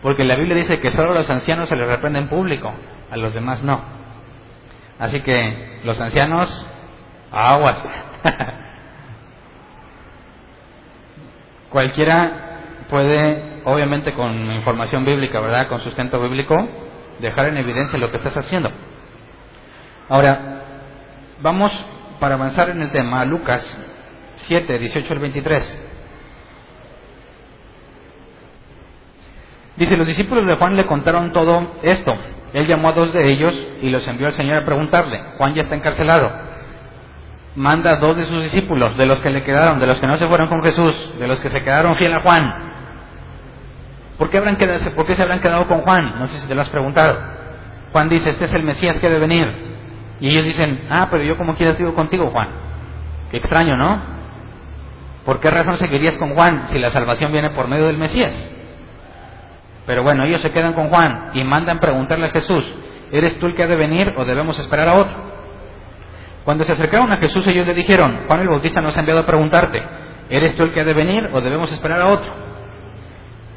[0.02, 2.74] porque la Biblia dice que solo a los ancianos se les reprende en público,
[3.10, 3.82] a los demás no.
[5.00, 6.68] Así que los ancianos,
[7.32, 7.82] aguas.
[11.70, 12.32] Cualquiera
[12.89, 15.70] puede, obviamente con información bíblica, ¿verdad?
[15.70, 16.56] Con sustento bíblico,
[17.20, 18.70] dejar en evidencia lo que estás haciendo.
[20.10, 20.59] Ahora,
[21.41, 21.71] vamos
[22.19, 23.63] para avanzar en el tema, Lucas
[24.37, 25.85] 7, 18 al 23.
[29.77, 32.13] Dice, los discípulos de Juan le contaron todo esto.
[32.53, 35.63] Él llamó a dos de ellos y los envió al Señor a preguntarle, Juan ya
[35.63, 36.49] está encarcelado
[37.55, 40.17] manda a dos de sus discípulos, de los que le quedaron, de los que no
[40.17, 42.53] se fueron con Jesús, de los que se quedaron fiel a Juan.
[44.17, 46.19] ¿Por qué, habrán quedado, ¿Por qué se habrán quedado con Juan?
[46.19, 47.17] No sé si te lo has preguntado.
[47.91, 49.68] Juan dice, este es el Mesías que debe venir.
[50.20, 52.49] Y ellos dicen, ah, pero yo como quiera sigo contigo, Juan.
[53.32, 54.01] Qué extraño, ¿no?
[55.26, 58.34] ¿Por qué razón seguirías con Juan si la salvación viene por medio del Mesías?
[59.86, 62.65] Pero bueno, ellos se quedan con Juan y mandan preguntarle a Jesús,
[63.11, 65.17] ¿eres tú el que ha de venir o debemos esperar a otro?
[66.45, 69.26] Cuando se acercaron a Jesús, ellos le dijeron, Juan el Bautista nos ha enviado a
[69.26, 69.84] preguntarte,
[70.30, 72.32] ¿eres tú el que ha de venir o debemos esperar a otro?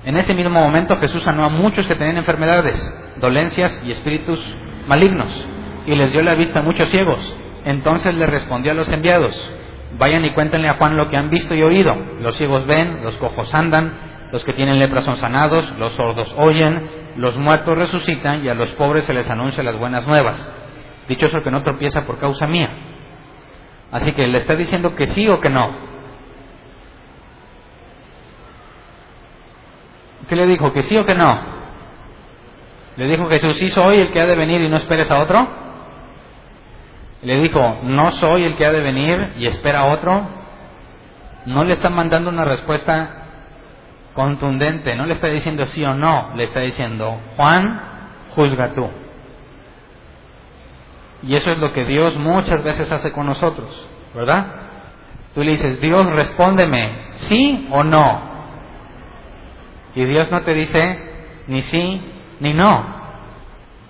[0.05, 2.77] En ese mismo momento Jesús sanó a muchos que tenían enfermedades,
[3.17, 4.41] dolencias y espíritus
[4.87, 5.49] malignos,
[5.87, 7.19] y les dio la vista a muchos ciegos.
[7.65, 9.33] Entonces le respondió a los enviados,
[9.99, 11.95] vayan y cuéntenle a Juan lo que han visto y oído.
[12.21, 13.93] Los ciegos ven, los cojos andan,
[14.33, 18.71] los que tienen lepra son sanados, los sordos oyen, los muertos resucitan y a los
[18.73, 20.55] pobres se les anuncia las buenas nuevas.
[21.09, 22.71] Dichoso el que no tropieza por causa mía.
[23.91, 25.93] Así que le está diciendo que sí o que no.
[30.29, 30.73] ¿Qué le dijo?
[30.73, 31.39] ¿Que sí o que no?
[32.97, 35.62] Le dijo Jesús, sí soy el que ha de venir y no esperes a otro.
[37.23, 40.27] Le dijo, no soy el que ha de venir y espera otro.
[41.47, 43.23] No le está mandando una respuesta
[44.15, 47.81] contundente, no le está diciendo sí o no, le está diciendo, Juan,
[48.35, 48.89] juzga tú.
[51.23, 54.47] Y eso es lo que Dios muchas veces hace con nosotros, ¿verdad?
[55.35, 58.33] Tú le dices, Dios, respóndeme, sí o no.
[59.95, 60.99] Y Dios no te dice
[61.47, 62.01] ni sí
[62.41, 63.03] ni no.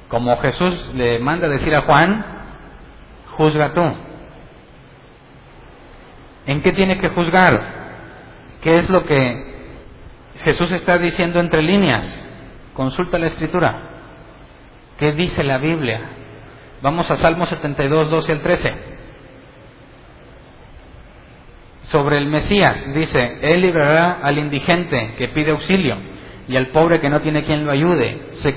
[0.08, 2.24] Como Jesús le manda decir a Juan,
[3.42, 3.82] juzga tú.
[6.46, 7.82] ¿En qué tiene que juzgar?
[8.62, 9.52] ¿Qué es lo que
[10.44, 12.06] Jesús está diciendo entre líneas?
[12.74, 13.90] Consulta la escritura.
[14.98, 16.00] ¿Qué dice la Biblia?
[16.82, 18.74] Vamos a Salmo 72, 12 al 13.
[21.84, 25.96] Sobre el Mesías dice, Él librará al indigente que pide auxilio
[26.46, 28.28] y al pobre que no tiene quien lo ayude.
[28.34, 28.54] Se,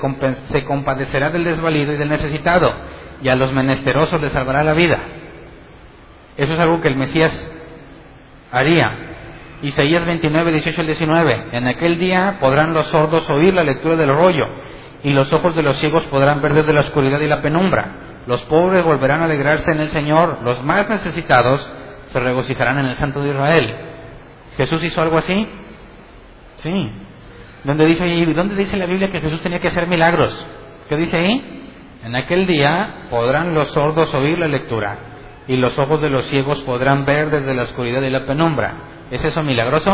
[0.52, 2.72] se compadecerá del desvalido y del necesitado
[3.22, 4.98] y a los menesterosos les salvará la vida.
[6.36, 7.32] Eso es algo que el Mesías
[8.52, 9.12] haría.
[9.62, 11.44] Isaías 29, 18 al 19.
[11.52, 14.46] En aquel día podrán los sordos oír la lectura del rollo
[15.02, 18.22] y los ojos de los ciegos podrán ver desde la oscuridad y la penumbra.
[18.26, 21.72] Los pobres volverán a alegrarse en el Señor, los más necesitados
[22.08, 23.74] se regocijarán en el Santo de Israel.
[24.56, 25.48] ¿Jesús hizo algo así?
[26.56, 26.90] Sí.
[27.64, 30.46] ¿Dónde dice, ¿Y dónde dice la Biblia que Jesús tenía que hacer milagros?
[30.88, 31.55] ¿Qué dice ahí?
[32.06, 34.96] En aquel día podrán los sordos oír la lectura
[35.48, 38.74] y los ojos de los ciegos podrán ver desde la oscuridad y la penumbra.
[39.10, 39.90] ¿Es eso milagroso?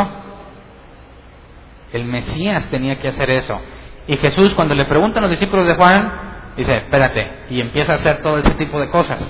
[1.90, 3.58] El Mesías tenía que hacer eso.
[4.08, 6.12] Y Jesús, cuando le preguntan a los discípulos de Juan,
[6.54, 9.22] Dice, espérate, y empieza a hacer todo ese tipo de cosas.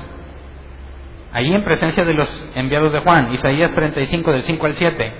[1.32, 5.12] Allí en presencia de los enviados de Juan, Isaías 35 del 5 al 7,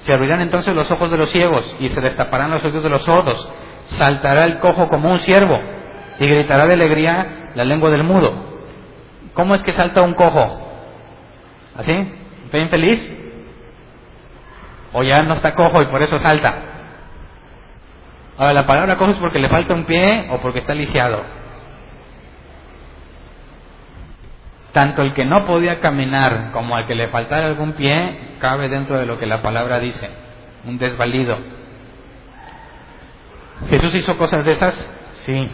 [0.00, 3.04] se abrirán entonces los ojos de los ciegos y se destaparán los oídos de los
[3.04, 3.52] sordos,
[3.84, 5.60] saltará el cojo como un ciervo
[6.18, 8.32] y gritará de alegría la lengua del mudo.
[9.34, 10.60] ¿Cómo es que salta un cojo?
[11.76, 12.12] ¿Así?
[12.44, 13.18] ¿Está infeliz?
[14.92, 16.54] ¿O ya no está cojo y por eso salta?
[18.38, 21.22] Ahora, la palabra cojo es porque le falta un pie o porque está lisiado.
[24.74, 28.98] tanto el que no podía caminar como al que le faltara algún pie cabe dentro
[28.98, 30.10] de lo que la palabra dice,
[30.66, 31.38] un desvalido.
[33.70, 34.88] ¿Jesús hizo cosas de esas?
[35.24, 35.48] Sí.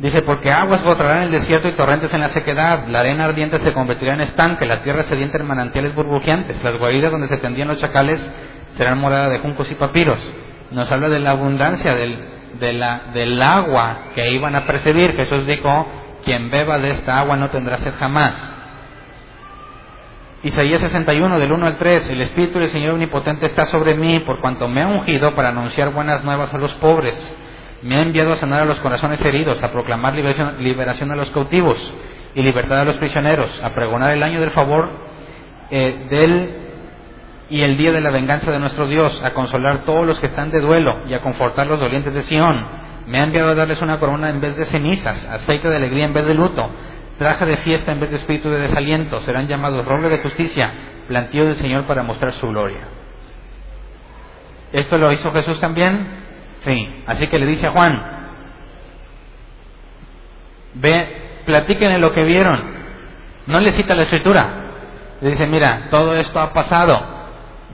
[0.00, 3.58] Dice, porque aguas brotarán en el desierto y torrentes en la sequedad, la arena ardiente
[3.58, 7.68] se convertirá en estanque, la tierra sedienta en manantiales burbujeantes, las guaridas donde se tendían
[7.68, 8.18] los chacales
[8.78, 10.18] serán morada de juncos y papiros.
[10.70, 12.18] Nos habla de la abundancia del,
[13.12, 15.12] del agua que iban a percibir.
[15.16, 15.86] Jesús dijo,
[16.24, 18.54] quien beba de esta agua no tendrá sed jamás.
[20.42, 24.40] Isaías 61, del 1 al 3, el Espíritu del Señor Omnipotente está sobre mí, por
[24.40, 27.36] cuanto me ha ungido para anunciar buenas nuevas a los pobres.
[27.82, 31.30] Me ha enviado a sanar a los corazones heridos, a proclamar liberación, liberación a los
[31.30, 31.92] cautivos
[32.34, 34.90] y libertad a los prisioneros, a pregonar el año del favor
[35.70, 36.56] eh, del
[37.48, 40.50] y el día de la venganza de nuestro Dios, a consolar todos los que están
[40.50, 42.64] de duelo y a confortar los dolientes de Sión
[43.06, 46.12] me ha enviado a darles una corona en vez de cenizas, aceite de alegría en
[46.12, 46.70] vez de luto,
[47.18, 49.20] traje de fiesta en vez de espíritu de desaliento.
[49.22, 50.72] Serán llamados roble de justicia,
[51.08, 52.86] plantío del Señor para mostrar su gloria.
[54.72, 56.19] ¿Esto lo hizo Jesús también?
[56.60, 57.02] Sí.
[57.06, 58.02] Así que le dice a Juan,
[60.74, 62.62] ve, platíquenle lo que vieron.
[63.46, 64.48] No le cita la escritura.
[65.20, 67.00] Le dice, mira, todo esto ha pasado.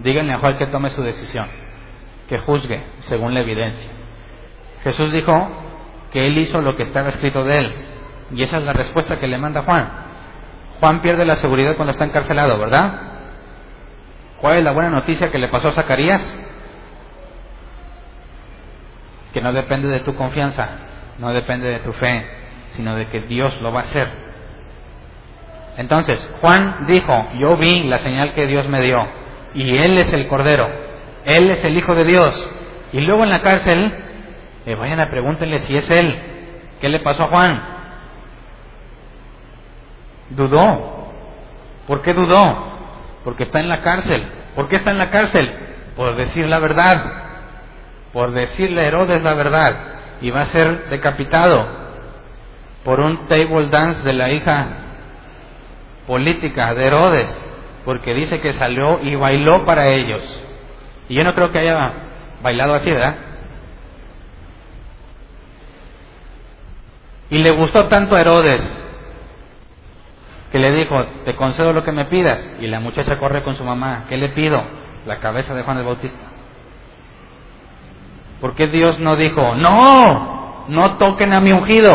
[0.01, 1.47] Díganle a Juan que tome su decisión,
[2.29, 3.91] que juzgue según la evidencia.
[4.83, 5.49] Jesús dijo
[6.13, 7.75] que él hizo lo que estaba escrito de él.
[8.35, 9.89] Y esa es la respuesta que le manda Juan.
[10.81, 13.01] Juan pierde la seguridad cuando está encarcelado, ¿verdad?
[14.41, 16.23] ¿Cuál es la buena noticia que le pasó a Zacarías?
[19.37, 20.67] Que no depende de tu confianza,
[21.19, 22.27] no depende de tu fe,
[22.71, 24.09] sino de que Dios lo va a hacer.
[25.77, 29.07] Entonces, Juan dijo, yo vi la señal que Dios me dio,
[29.53, 30.67] y Él es el Cordero,
[31.27, 32.51] Él es el Hijo de Dios.
[32.95, 33.93] Y luego en la cárcel
[34.65, 36.19] eh, vayan a pregúntenle si es él.
[36.81, 37.63] ¿Qué le pasó a Juan?
[40.31, 41.13] Dudó.
[41.87, 42.73] ¿Por qué dudó?
[43.23, 44.27] Porque está en la cárcel.
[44.55, 45.53] ¿Por qué está en la cárcel?
[45.95, 47.26] Por decir la verdad.
[48.17, 49.77] Por decirle a Herodes la verdad.
[50.23, 51.69] Y va a ser decapitado.
[52.83, 54.69] por un table dance de la hija
[56.07, 57.47] política de Herodes,
[57.85, 60.25] porque dice que salió y bailó para ellos.
[61.11, 61.93] Y yo no creo que haya
[62.43, 63.17] bailado así, ¿verdad?
[67.29, 68.63] Y le gustó tanto a Herodes
[70.53, 72.49] que le dijo, te concedo lo que me pidas.
[72.61, 74.63] Y la muchacha corre con su mamá, ¿qué le pido?
[75.05, 76.36] La cabeza de Juan el Bautista.
[78.41, 81.91] ¿Por qué Dios no dijo, no, no toquen a mi ungido?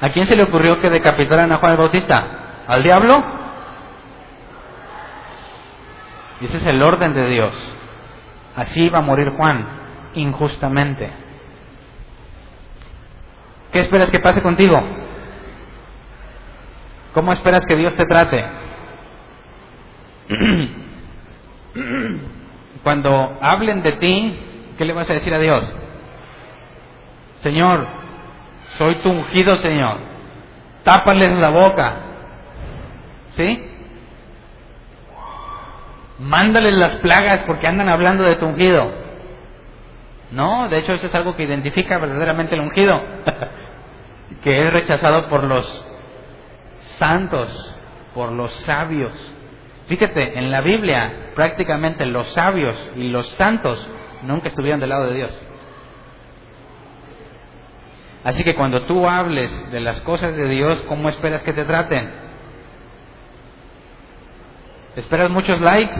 [0.00, 2.26] ¿A quién se le ocurrió que decapitaran a Juan el Bautista?
[2.66, 3.22] ¿Al diablo?
[6.40, 7.54] Ese es el orden de Dios.
[8.56, 9.66] Así iba a morir Juan,
[10.14, 11.10] injustamente.
[13.72, 14.80] ¿Qué esperas que pase contigo?
[17.12, 18.44] ¿Cómo esperas que Dios te trate?
[22.82, 24.38] Cuando hablen de ti,
[24.78, 25.74] ¿qué le vas a decir a Dios?
[27.40, 27.86] Señor,
[28.78, 29.98] soy tu ungido, Señor.
[30.82, 31.94] Tápales la boca.
[33.30, 33.70] ¿Sí?
[36.18, 38.90] Mándales las plagas porque andan hablando de tu ungido.
[40.30, 43.00] No, de hecho eso es algo que identifica verdaderamente el ungido,
[44.42, 45.86] que es rechazado por los
[46.98, 47.76] santos,
[48.14, 49.35] por los sabios.
[49.86, 53.88] Fíjate, en la Biblia prácticamente los sabios y los santos
[54.22, 55.38] nunca estuvieron del lado de Dios.
[58.24, 62.10] Así que cuando tú hables de las cosas de Dios, ¿cómo esperas que te traten?
[64.96, 65.94] ¿Esperas muchos likes?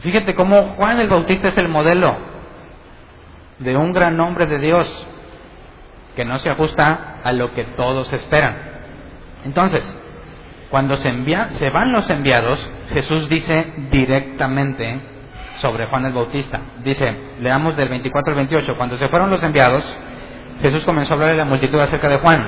[0.00, 2.16] Fíjate cómo Juan el Bautista es el modelo
[3.58, 5.06] de un gran hombre de Dios
[6.16, 8.56] que no se ajusta a lo que todos esperan.
[9.44, 9.98] Entonces,
[10.72, 12.58] cuando se, envía, se van los enviados,
[12.94, 15.00] Jesús dice directamente
[15.56, 16.60] sobre Juan el Bautista.
[16.82, 19.84] Dice, leamos del 24 al 28, cuando se fueron los enviados,
[20.62, 22.46] Jesús comenzó a hablar a la multitud acerca de Juan.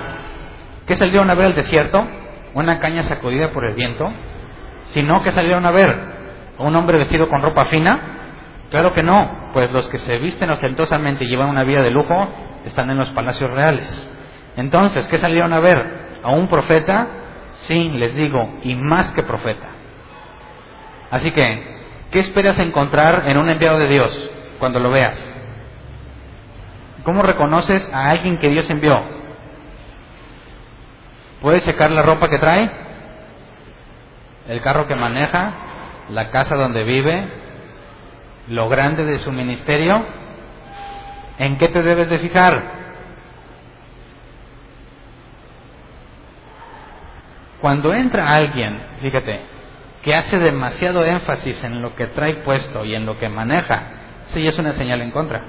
[0.87, 2.03] ¿Qué salieron a ver al desierto?
[2.55, 4.11] ¿Una caña sacudida por el viento?
[4.95, 5.95] Sino que salieron a ver
[6.57, 8.01] un hombre vestido con ropa fina.
[8.70, 12.27] Claro que no, pues los que se visten ostentosamente y llevan una vida de lujo
[12.64, 14.11] están en los palacios reales.
[14.57, 16.05] Entonces, ¿qué salieron a ver?
[16.22, 17.07] ¿A un profeta?
[17.67, 19.69] Sí, les digo, y más que profeta.
[21.11, 21.75] Así que
[22.15, 25.19] ¿Qué esperas encontrar en un enviado de Dios cuando lo veas?
[27.03, 29.03] ¿Cómo reconoces a alguien que Dios envió?
[31.43, 32.71] ¿Puedes checar la ropa que trae?
[34.47, 35.55] ¿El carro que maneja?
[36.11, 37.27] ¿La casa donde vive?
[38.47, 40.05] ¿Lo grande de su ministerio?
[41.39, 42.62] ¿En qué te debes de fijar?
[47.61, 49.40] Cuando entra alguien, fíjate,
[50.02, 53.82] que hace demasiado énfasis en lo que trae puesto y en lo que maneja,
[54.26, 55.42] sí es una señal en contra.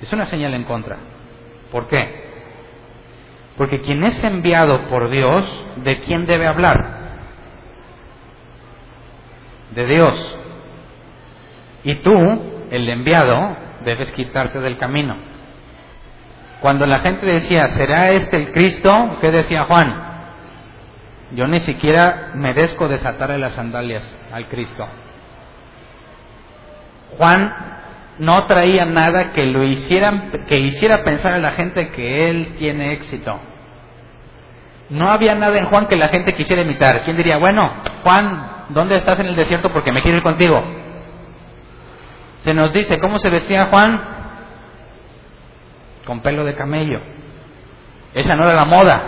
[0.00, 0.98] Es una señal en contra.
[1.72, 2.26] ¿Por qué?
[3.56, 5.44] Porque quien es enviado por Dios,
[5.76, 6.96] ¿de quién debe hablar?
[9.74, 10.38] De Dios.
[11.82, 12.12] Y tú,
[12.70, 15.16] el enviado, debes quitarte del camino.
[16.60, 19.18] Cuando la gente decía, ¿será este el Cristo?
[19.20, 19.94] ¿Qué decía Juan?
[21.32, 24.86] Yo ni siquiera merezco desatarle las sandalias al Cristo.
[27.18, 27.52] Juan
[28.18, 32.92] no traía nada que lo hicieran, que hiciera pensar a la gente que él tiene
[32.92, 33.38] éxito.
[34.88, 37.04] No había nada en Juan que la gente quisiera imitar.
[37.04, 37.70] ¿Quién diría, bueno,
[38.02, 40.62] Juan, ¿dónde estás en el desierto porque me quiero ir contigo?
[42.44, 44.15] Se nos dice, ¿cómo se vestía Juan?
[46.06, 47.00] Con pelo de camello.
[48.14, 49.02] Esa no era la moda.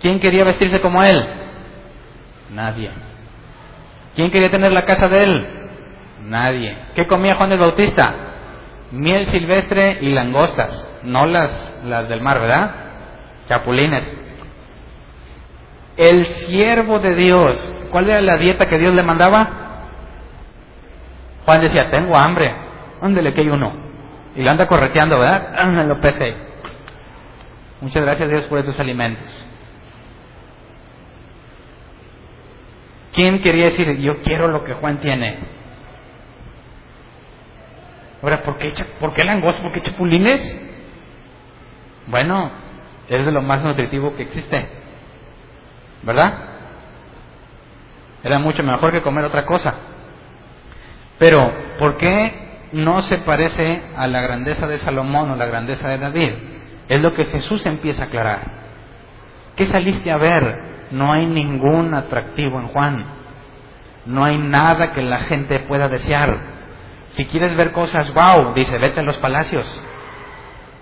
[0.00, 1.26] ¿Quién quería vestirse como él?
[2.50, 2.90] Nadie.
[4.14, 5.46] ¿Quién quería tener la casa de él?
[6.24, 6.78] Nadie.
[6.94, 8.14] ¿Qué comía Juan el Bautista?
[8.90, 12.74] Miel silvestre y langostas, no las, las del mar, ¿verdad?
[13.46, 14.04] Chapulines.
[15.96, 19.48] El siervo de Dios, ¿cuál era la dieta que Dios le mandaba?
[21.44, 22.54] Juan decía, tengo hambre,
[23.02, 23.87] ándele que hay uno.
[24.38, 25.52] Y lo anda correteando, ¿verdad?
[25.58, 26.36] Ándale, pese.
[27.80, 29.26] Muchas gracias Dios por estos alimentos.
[33.12, 35.38] ¿Quién quería decir, yo quiero lo que Juan tiene?
[38.22, 39.60] Ahora, ¿por qué, ¿por qué langostas?
[39.60, 40.62] ¿Por qué chapulines?
[42.06, 42.52] Bueno,
[43.08, 44.68] es de lo más nutritivo que existe.
[46.04, 46.38] ¿Verdad?
[48.22, 49.74] Era mucho mejor que comer otra cosa.
[51.18, 55.98] Pero, ¿por qué no se parece a la grandeza de Salomón o la grandeza de
[55.98, 56.32] David?
[56.88, 58.58] Es lo que Jesús empieza a aclarar.
[59.56, 60.68] ¿Qué saliste a ver?
[60.90, 63.04] no hay ningún atractivo en Juan.
[64.06, 66.36] No hay nada que la gente pueda desear.
[67.10, 69.66] Si quieres ver cosas, wow, dice, vete a los palacios.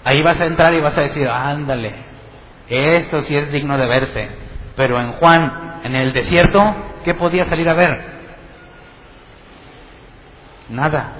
[0.04, 1.94] Ahí vas a entrar y vas a decir, ándale,
[2.68, 4.28] esto sí es digno de verse.
[4.76, 6.62] Pero en Juan, en el desierto,
[7.04, 8.16] ¿qué podía salir a ver?
[10.68, 11.12] Nada.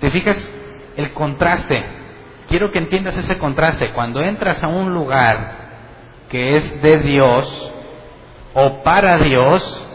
[0.00, 0.50] ¿Te fijas
[0.96, 1.84] el contraste?
[2.48, 3.92] Quiero que entiendas ese contraste.
[3.92, 5.68] Cuando entras a un lugar
[6.28, 7.72] que es de Dios
[8.54, 9.86] o para Dios,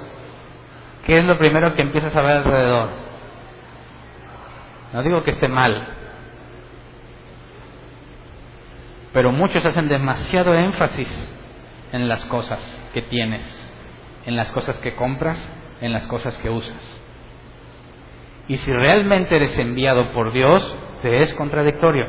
[1.06, 2.90] ¿qué es lo primero que empiezas a ver alrededor?
[4.94, 5.88] No digo que esté mal,
[9.12, 11.10] pero muchos hacen demasiado énfasis
[11.92, 12.60] en las cosas
[12.94, 13.72] que tienes,
[14.26, 15.40] en las cosas que compras,
[15.82, 17.03] en las cosas que usas.
[18.48, 22.08] Y si realmente eres enviado por Dios, te es contradictorio,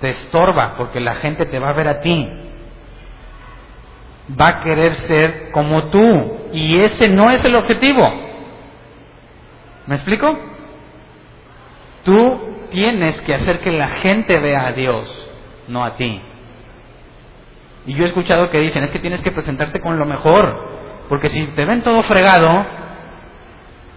[0.00, 2.28] te estorba, porque la gente te va a ver a ti,
[4.40, 8.10] va a querer ser como tú, y ese no es el objetivo.
[9.86, 10.38] ¿Me explico?
[12.04, 12.40] Tú
[12.70, 15.30] tienes que hacer que la gente vea a Dios,
[15.68, 16.20] no a ti.
[17.86, 20.68] Y yo he escuchado que dicen, es que tienes que presentarte con lo mejor,
[21.08, 22.66] porque si te ven todo fregado,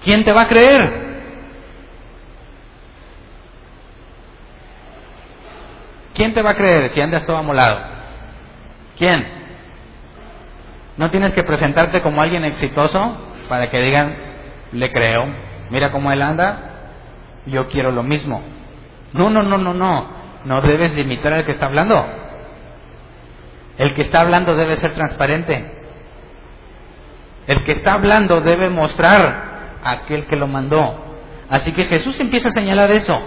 [0.04, 1.11] ¿quién te va a creer?
[6.14, 7.80] ¿Quién te va a creer si andas todo amolado?
[8.98, 9.26] ¿Quién?
[10.98, 13.18] No tienes que presentarte como alguien exitoso
[13.48, 14.16] para que digan,
[14.74, 15.26] le creo,
[15.70, 16.72] mira cómo él anda,
[17.46, 18.42] yo quiero lo mismo.
[19.14, 20.22] No, no, no, no, no.
[20.46, 22.04] No debes limitar al que está hablando.
[23.78, 25.72] El que está hablando debe ser transparente.
[27.48, 30.96] El que está hablando debe mostrar a aquel que lo mandó.
[31.50, 33.20] Así que Jesús empieza a señalar eso.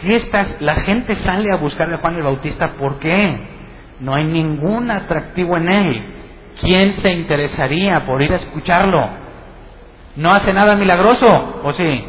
[0.00, 0.60] ¿Qué estás?
[0.60, 2.72] La gente sale a buscar a Juan el Bautista.
[2.72, 3.36] ¿Por qué?
[4.00, 6.02] No hay ningún atractivo en él.
[6.60, 9.08] ¿Quién se interesaría por ir a escucharlo?
[10.16, 11.26] ¿No hace nada milagroso?
[11.62, 12.04] ¿O sí?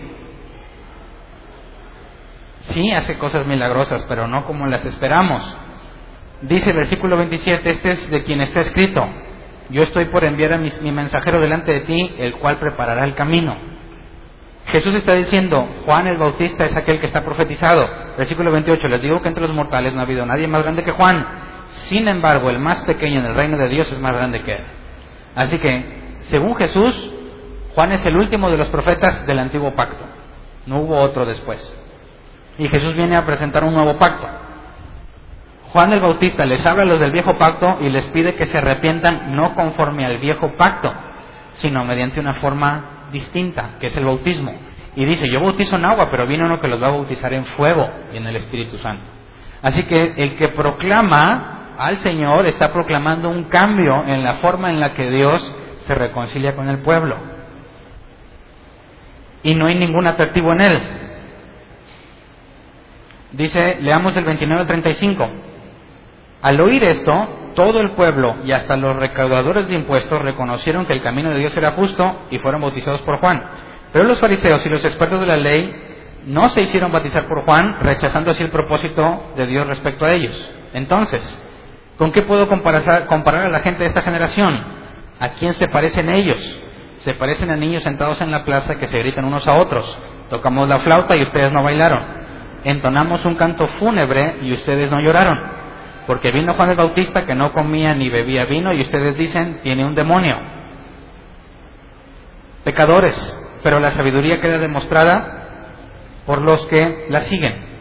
[2.59, 5.57] Sí hace cosas milagrosas, pero no como las esperamos.
[6.41, 9.07] Dice el versículo 27, este es de quien está escrito.
[9.69, 13.74] Yo estoy por enviar a mi mensajero delante de ti, el cual preparará el camino.
[14.67, 17.87] Jesús está diciendo, Juan el Bautista es aquel que está profetizado.
[18.17, 20.91] Versículo 28, les digo que entre los mortales no ha habido nadie más grande que
[20.91, 21.25] Juan.
[21.87, 24.63] Sin embargo, el más pequeño en el reino de Dios es más grande que él.
[25.35, 27.11] Así que, según Jesús,
[27.75, 30.03] Juan es el último de los profetas del antiguo pacto.
[30.65, 31.59] No hubo otro después.
[32.57, 34.27] Y Jesús viene a presentar un nuevo pacto.
[35.73, 38.57] Juan el Bautista les habla a los del viejo pacto y les pide que se
[38.57, 40.91] arrepientan no conforme al viejo pacto,
[41.55, 44.53] sino mediante una forma distinta, que es el bautismo.
[44.95, 47.45] Y dice, yo bautizo en agua, pero viene uno que los va a bautizar en
[47.45, 49.03] fuego y en el Espíritu Santo.
[49.61, 54.79] Así que el que proclama al Señor está proclamando un cambio en la forma en
[54.79, 57.17] la que Dios se reconcilia con el pueblo.
[59.43, 60.81] Y no hay ningún atractivo en él.
[63.33, 65.29] Dice, leamos el 29 al 35.
[66.41, 71.01] Al oír esto, todo el pueblo y hasta los recaudadores de impuestos reconocieron que el
[71.01, 73.41] camino de Dios era justo y fueron bautizados por Juan.
[73.91, 75.73] Pero los fariseos y los expertos de la ley
[76.27, 80.51] no se hicieron bautizar por Juan, rechazando así el propósito de Dios respecto a ellos.
[80.73, 81.23] Entonces,
[81.97, 84.59] ¿con qué puedo comparar, a la gente de esta generación?
[85.19, 86.39] ¿A quién se parecen ellos?
[86.99, 89.97] Se parecen a niños sentados en la plaza que se gritan unos a otros.
[90.29, 92.03] Tocamos la flauta y ustedes no bailaron.
[92.63, 95.54] Entonamos un canto fúnebre y ustedes no lloraron.
[96.07, 99.85] Porque vino Juan el Bautista que no comía ni bebía vino y ustedes dicen tiene
[99.85, 100.37] un demonio.
[102.63, 105.45] Pecadores, pero la sabiduría queda demostrada
[106.25, 107.75] por los que la siguen.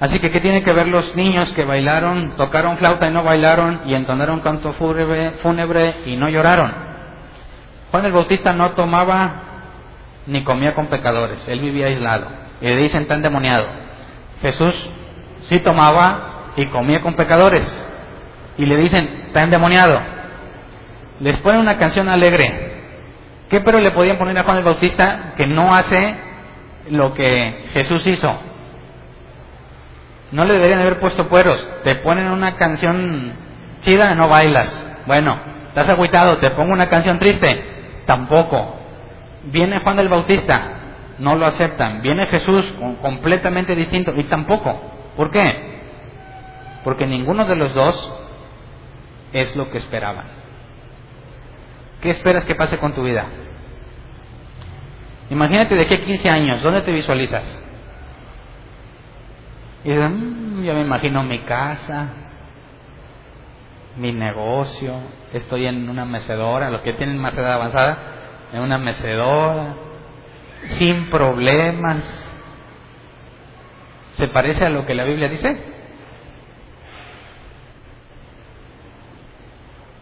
[0.00, 3.82] Así que, ¿qué tienen que ver los niños que bailaron, tocaron flauta y no bailaron
[3.86, 6.72] y entonaron canto fúnebre, y no lloraron?
[7.90, 9.32] Juan el Bautista no tomaba
[10.26, 12.26] ni comía con pecadores, él vivía aislado.
[12.60, 13.66] Y le dicen tan demoniado.
[14.40, 14.88] Jesús
[15.42, 16.27] sí tomaba
[16.58, 17.64] y comía con pecadores.
[18.58, 20.00] Y le dicen, está endemoniado.
[21.20, 22.52] Les ponen una canción alegre.
[23.48, 26.16] ¿Qué pero le podían poner a Juan el Bautista que no hace
[26.90, 28.36] lo que Jesús hizo?
[30.32, 31.64] No le deberían haber puesto pueros.
[31.84, 33.34] Te ponen una canción
[33.82, 34.84] chida, no bailas.
[35.06, 38.02] Bueno, estás agüitado, te pongo una canción triste.
[38.04, 38.80] Tampoco.
[39.44, 40.72] Viene Juan el Bautista,
[41.20, 42.02] no lo aceptan.
[42.02, 44.76] Viene Jesús completamente distinto y tampoco.
[45.16, 45.77] ¿Por qué?
[46.84, 48.12] Porque ninguno de los dos
[49.32, 50.26] es lo que esperaban.
[52.00, 53.26] ¿Qué esperas que pase con tu vida?
[55.30, 57.62] Imagínate de aquí a 15 años, ¿dónde te visualizas?
[59.84, 62.08] Y dices, yo me imagino mi casa,
[63.96, 64.94] mi negocio,
[65.32, 67.98] estoy en una mecedora, los que tienen más edad avanzada,
[68.52, 69.74] en una mecedora,
[70.64, 72.04] sin problemas.
[74.12, 75.77] ¿Se parece a lo que la Biblia dice?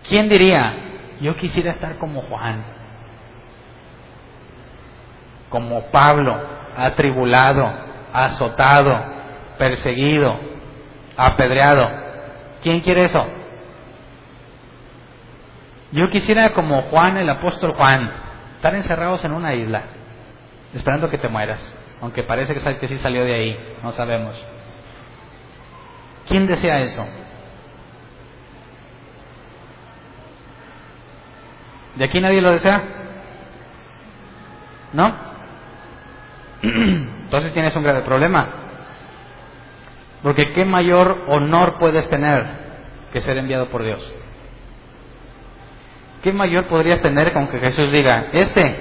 [0.08, 0.74] ¿Quién diría,
[1.20, 2.64] yo quisiera estar como Juan,
[5.48, 6.36] como Pablo,
[6.76, 7.68] atribulado,
[8.12, 9.04] azotado,
[9.58, 10.38] perseguido,
[11.16, 11.90] apedreado?
[12.62, 13.26] ¿Quién quiere eso?
[15.92, 18.10] Yo quisiera como Juan, el apóstol Juan,
[18.56, 19.82] estar encerrados en una isla,
[20.74, 21.60] esperando que te mueras,
[22.00, 24.36] aunque parece que, sí salió de ahí, no sabemos.
[26.28, 27.06] ¿Quién desea eso?
[31.96, 32.82] ¿De aquí nadie lo desea?
[34.92, 35.14] ¿No?
[36.62, 38.48] Entonces tienes un grave problema.
[40.22, 42.46] Porque ¿qué mayor honor puedes tener
[43.12, 44.14] que ser enviado por Dios?
[46.22, 48.76] ¿Qué mayor podrías tener con que Jesús diga, este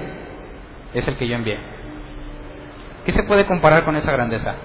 [0.94, 1.58] es el que yo envié?
[3.04, 4.56] ¿Qué se puede comparar con esa grandeza?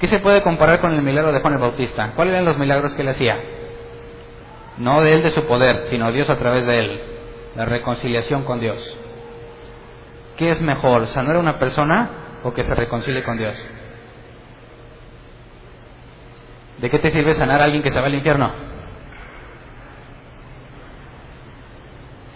[0.00, 2.12] ¿Qué se puede comparar con el milagro de Juan el Bautista?
[2.14, 3.38] ¿Cuáles eran los milagros que él hacía?
[4.80, 7.02] No de él de su poder, sino Dios a través de él.
[7.54, 8.98] La reconciliación con Dios.
[10.38, 12.08] ¿Qué es mejor, sanar a una persona
[12.44, 13.62] o que se reconcilie con Dios?
[16.78, 18.50] ¿De qué te sirve sanar a alguien que se va al infierno?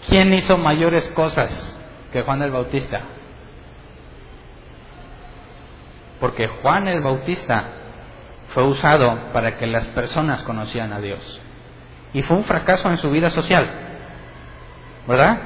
[0.07, 1.51] ¿Quién hizo mayores cosas
[2.13, 3.01] que Juan el Bautista?
[6.19, 7.69] Porque Juan el Bautista
[8.49, 11.41] fue usado para que las personas conocieran a Dios
[12.15, 13.69] y fue un fracaso en su vida social.
[15.05, 15.37] ¿Verdad?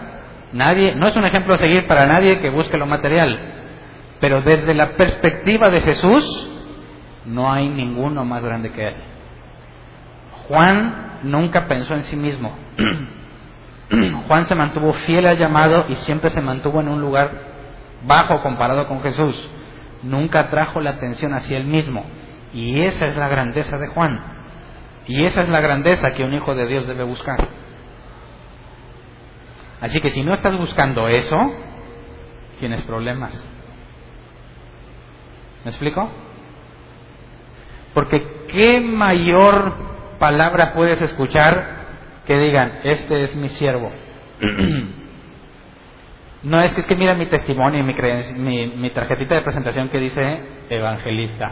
[0.54, 3.40] Nadie, no es un ejemplo a seguir para nadie que busque lo material,
[4.20, 6.48] pero desde la perspectiva de Jesús
[7.26, 8.96] no hay ninguno más grande que él.
[10.48, 12.56] Juan nunca pensó en sí mismo.
[14.28, 17.32] Juan se mantuvo fiel al llamado y siempre se mantuvo en un lugar
[18.06, 19.36] bajo comparado con Jesús.
[20.04, 22.06] Nunca trajo la atención hacia él mismo.
[22.54, 24.39] Y esa es la grandeza de Juan.
[25.08, 27.50] Y esa es la grandeza que un hijo de Dios debe buscar.
[29.82, 31.38] Así que si no estás buscando eso,
[32.60, 33.34] tienes problemas.
[35.64, 36.10] ¿Me explico?
[37.94, 39.74] Porque ¿qué mayor
[40.20, 41.80] palabra puedes escuchar
[42.26, 43.92] que digan, este es mi siervo?
[46.44, 47.96] no es que, es que mira mi testimonio y mi,
[48.36, 51.52] mi, mi tarjetita de presentación que dice evangelista.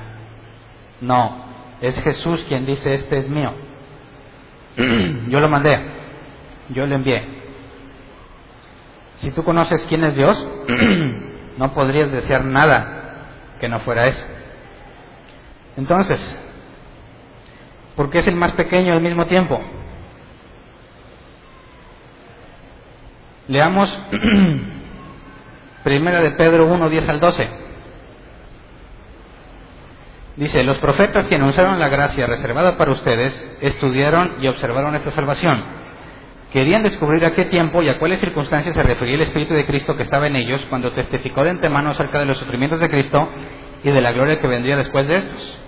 [1.02, 1.47] No,
[1.81, 3.53] es Jesús quien dice, este es mío.
[5.29, 5.79] Yo lo mandé,
[6.69, 7.25] yo lo envié.
[9.17, 10.47] Si tú conoces quién es Dios,
[11.57, 14.23] no podrías desear nada que no fuera eso.
[15.77, 16.19] Entonces,
[17.95, 19.59] ¿por qué es el más pequeño al mismo tiempo?
[23.47, 23.99] Leamos
[25.83, 27.66] Primera de Pedro 1, 10 al 12.
[30.38, 35.64] Dice, los profetas que anunciaron la gracia reservada para ustedes estudiaron y observaron esta salvación.
[36.53, 39.97] Querían descubrir a qué tiempo y a cuáles circunstancias se refería el Espíritu de Cristo
[39.97, 43.27] que estaba en ellos cuando testificó de antemano acerca de los sufrimientos de Cristo
[43.84, 45.59] y de la gloria que vendría después de estos.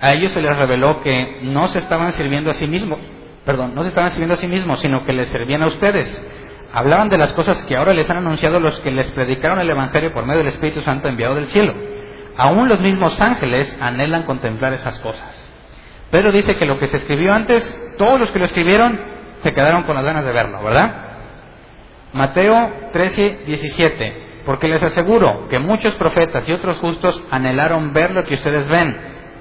[0.00, 3.00] A ellos se les reveló que no se estaban sirviendo a sí mismos,
[3.44, 6.24] perdón, no se estaban sirviendo a sí mismos, sino que les servían a ustedes.
[6.72, 10.12] Hablaban de las cosas que ahora les han anunciado los que les predicaron el Evangelio
[10.12, 11.95] por medio del Espíritu Santo enviado del cielo
[12.36, 15.46] Aún los mismos ángeles anhelan contemplar esas cosas.
[16.10, 19.00] Pero dice que lo que se escribió antes, todos los que lo escribieron
[19.42, 20.94] se quedaron con las ganas de verlo, ¿verdad?
[22.12, 24.42] Mateo 13, 17.
[24.44, 28.96] Porque les aseguro que muchos profetas y otros justos anhelaron ver lo que ustedes ven,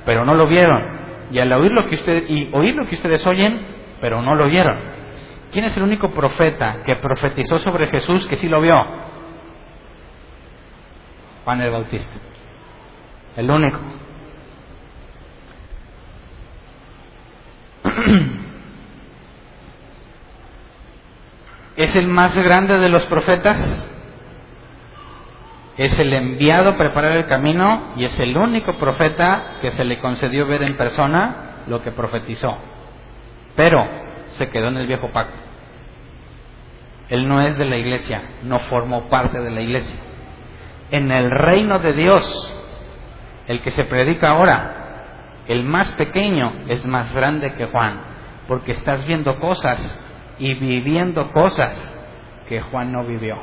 [0.06, 0.84] pero no lo vieron.
[1.32, 3.66] Y al oír lo que ustedes, y oír lo que ustedes oyen,
[4.02, 4.78] pero no lo vieron.
[5.52, 8.86] ¿Quién es el único profeta que profetizó sobre Jesús que sí lo vio?
[11.44, 12.35] Juan el Bautista
[13.36, 13.80] el único.
[21.76, 23.58] Es el más grande de los profetas,
[25.78, 30.00] es el enviado a preparar el camino y es el único profeta que se le
[30.00, 32.58] concedió ver en persona lo que profetizó.
[33.58, 33.86] Pero
[34.30, 35.38] se quedó en el viejo pacto.
[37.10, 40.00] Él no es de la iglesia, no formó parte de la iglesia.
[40.92, 42.65] En el reino de Dios
[43.48, 48.00] el que se predica ahora, el más pequeño es más grande que Juan,
[48.48, 50.02] porque estás viendo cosas
[50.40, 51.94] y viviendo cosas
[52.48, 53.38] que Juan no vivió.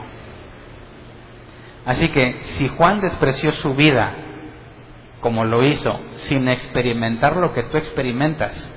[1.84, 4.14] Así que si Juan despreció su vida
[5.20, 8.70] como lo hizo, sin experimentar lo que tú experimentas,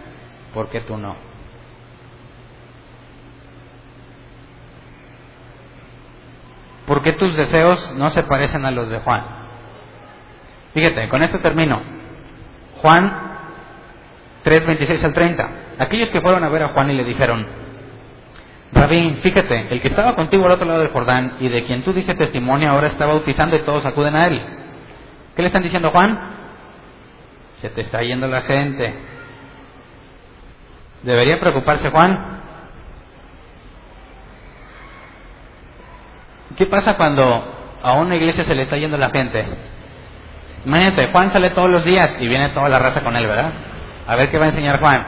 [0.53, 1.15] ¿por qué tú no?
[6.85, 9.44] ¿Por qué tus deseos no se parecen a los de Juan?
[10.75, 11.81] Fíjate, con esto termino.
[12.81, 13.11] Juan
[14.43, 15.49] 3, 26 al 30.
[15.79, 17.47] Aquellos que fueron a ver a Juan y le dijeron,
[18.73, 21.93] Rabí, fíjate, el que estaba contigo al otro lado del Jordán y de quien tú
[21.93, 24.41] dices testimonio ahora está bautizando y todos acuden a él.
[25.33, 26.19] ¿Qué le están diciendo a Juan?
[27.61, 28.93] Se te está yendo la gente.
[31.03, 32.19] ¿Debería preocuparse Juan?
[36.57, 39.45] ¿Qué pasa cuando a una iglesia se le está yendo la gente?
[40.65, 43.51] Imagínate, Juan sale todos los días y viene toda la raza con él, ¿verdad?
[44.07, 45.05] A ver qué va a enseñar Juan.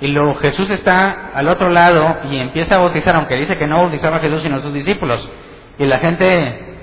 [0.00, 3.78] Y luego Jesús está al otro lado y empieza a bautizar, aunque dice que no
[3.78, 5.28] bautizaba a Jesús sino a sus discípulos.
[5.78, 6.78] Y la gente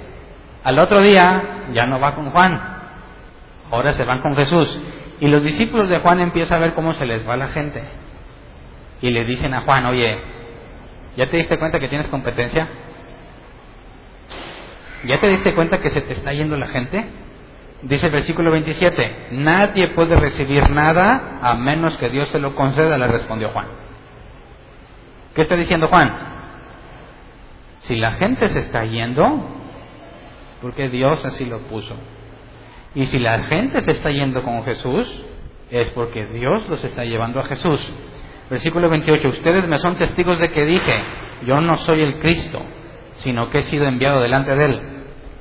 [0.63, 2.61] al otro día ya no va con Juan,
[3.71, 4.79] ahora se van con Jesús.
[5.19, 7.81] Y los discípulos de Juan empiezan a ver cómo se les va la gente.
[9.01, 10.19] Y le dicen a Juan, oye,
[11.15, 12.67] ¿ya te diste cuenta que tienes competencia?
[15.05, 17.05] ¿Ya te diste cuenta que se te está yendo la gente?
[17.83, 22.97] Dice el versículo 27, nadie puede recibir nada a menos que Dios se lo conceda,
[22.97, 23.67] le respondió Juan.
[25.35, 26.11] ¿Qué está diciendo Juan?
[27.79, 29.23] Si la gente se está yendo,
[30.61, 31.95] porque Dios así lo puso.
[32.95, 35.23] Y si la gente se está yendo con Jesús,
[35.69, 37.93] es porque Dios los está llevando a Jesús.
[38.49, 41.03] Versículo 28, ustedes me son testigos de que dije,
[41.45, 42.59] yo no soy el Cristo,
[43.17, 44.96] sino que he sido enviado delante de él.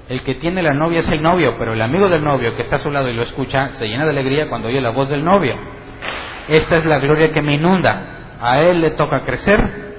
[0.08, 2.76] El que tiene la novia es el novio, pero el amigo del novio que está
[2.76, 5.24] a su lado y lo escucha se llena de alegría cuando oye la voz del
[5.24, 5.56] novio.
[6.48, 8.36] Esta es la gloria que me inunda.
[8.40, 9.96] A él le toca crecer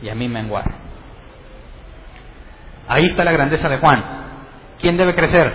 [0.00, 0.64] y a mí menguar.
[2.88, 4.04] Ahí está la grandeza de Juan.
[4.80, 5.52] ¿Quién debe crecer?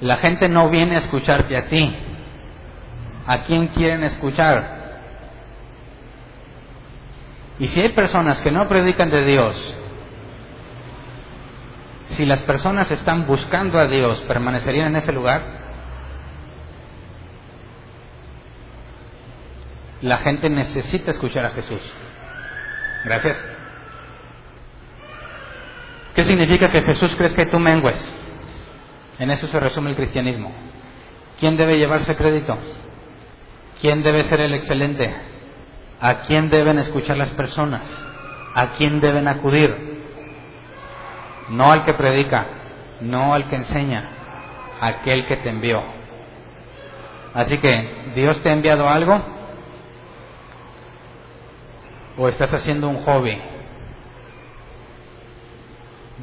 [0.00, 1.96] La gente no viene a escucharte a ti.
[3.26, 4.82] ¿A quién quieren escuchar?
[7.58, 9.76] Y si hay personas que no predican de Dios,
[12.06, 15.42] si las personas están buscando a Dios, ¿permanecerían en ese lugar?
[20.02, 21.80] La gente necesita escuchar a Jesús.
[23.04, 23.42] Gracias.
[26.14, 28.14] ¿Qué significa que Jesús crezca y tú mengues?
[29.18, 30.52] En eso se resume el cristianismo.
[31.40, 32.58] ¿Quién debe llevarse crédito?
[33.80, 35.14] ¿Quién debe ser el excelente?
[36.00, 37.82] ¿A quién deben escuchar las personas?
[38.54, 39.93] ¿A quién deben acudir?
[41.48, 42.46] No al que predica,
[43.00, 44.08] no al que enseña,
[44.80, 45.82] aquel que te envió.
[47.34, 49.20] Así que, ¿Dios te ha enviado algo?
[52.16, 53.40] ¿O estás haciendo un hobby?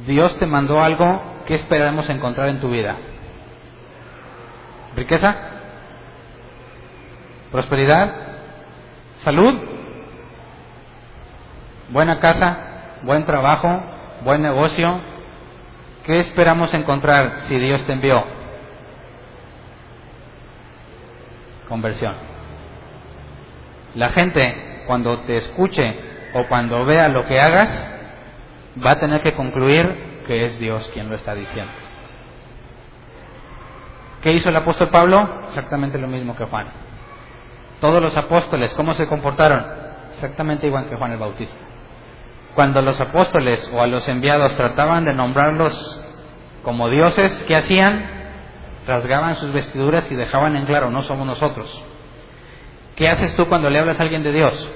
[0.06, 2.96] Dios te mandó algo, ¿qué esperamos encontrar en tu vida?
[4.96, 5.36] ¿Riqueza?
[7.50, 8.14] ¿Prosperidad?
[9.16, 9.54] ¿Salud?
[11.90, 12.58] ¿Buena casa?
[13.02, 13.82] ¿Buen trabajo?
[14.24, 15.11] ¿Buen negocio?
[16.04, 18.24] ¿Qué esperamos encontrar si Dios te envió?
[21.68, 22.14] Conversión.
[23.94, 25.94] La gente, cuando te escuche
[26.34, 27.70] o cuando vea lo que hagas,
[28.84, 31.72] va a tener que concluir que es Dios quien lo está diciendo.
[34.22, 35.42] ¿Qué hizo el apóstol Pablo?
[35.48, 36.66] Exactamente lo mismo que Juan.
[37.80, 39.64] Todos los apóstoles, ¿cómo se comportaron?
[40.14, 41.71] Exactamente igual que Juan el Bautista
[42.54, 46.02] cuando los apóstoles o a los enviados trataban de nombrarlos
[46.62, 48.22] como dioses, ¿qué hacían?
[48.86, 51.82] Rasgaban sus vestiduras y dejaban en claro, no somos nosotros.
[52.96, 54.70] ¿Qué haces tú cuando le hablas a alguien de Dios?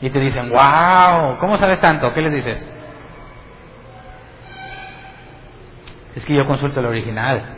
[0.00, 2.12] Y te dicen, wow, ¿cómo sabes tanto?
[2.14, 2.68] ¿Qué les dices?
[6.16, 7.56] Es que yo consulto el original.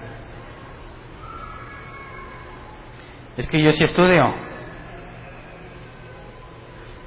[3.37, 4.35] Es que yo sí estudio.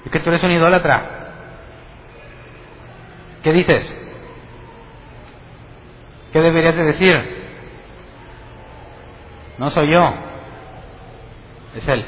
[0.06, 1.15] Es que tú eres un idólatra.
[3.46, 3.96] ¿Qué dices?
[6.34, 7.16] ¿Qué deberías de decir?
[9.60, 10.14] No soy yo,
[11.76, 12.04] es Él.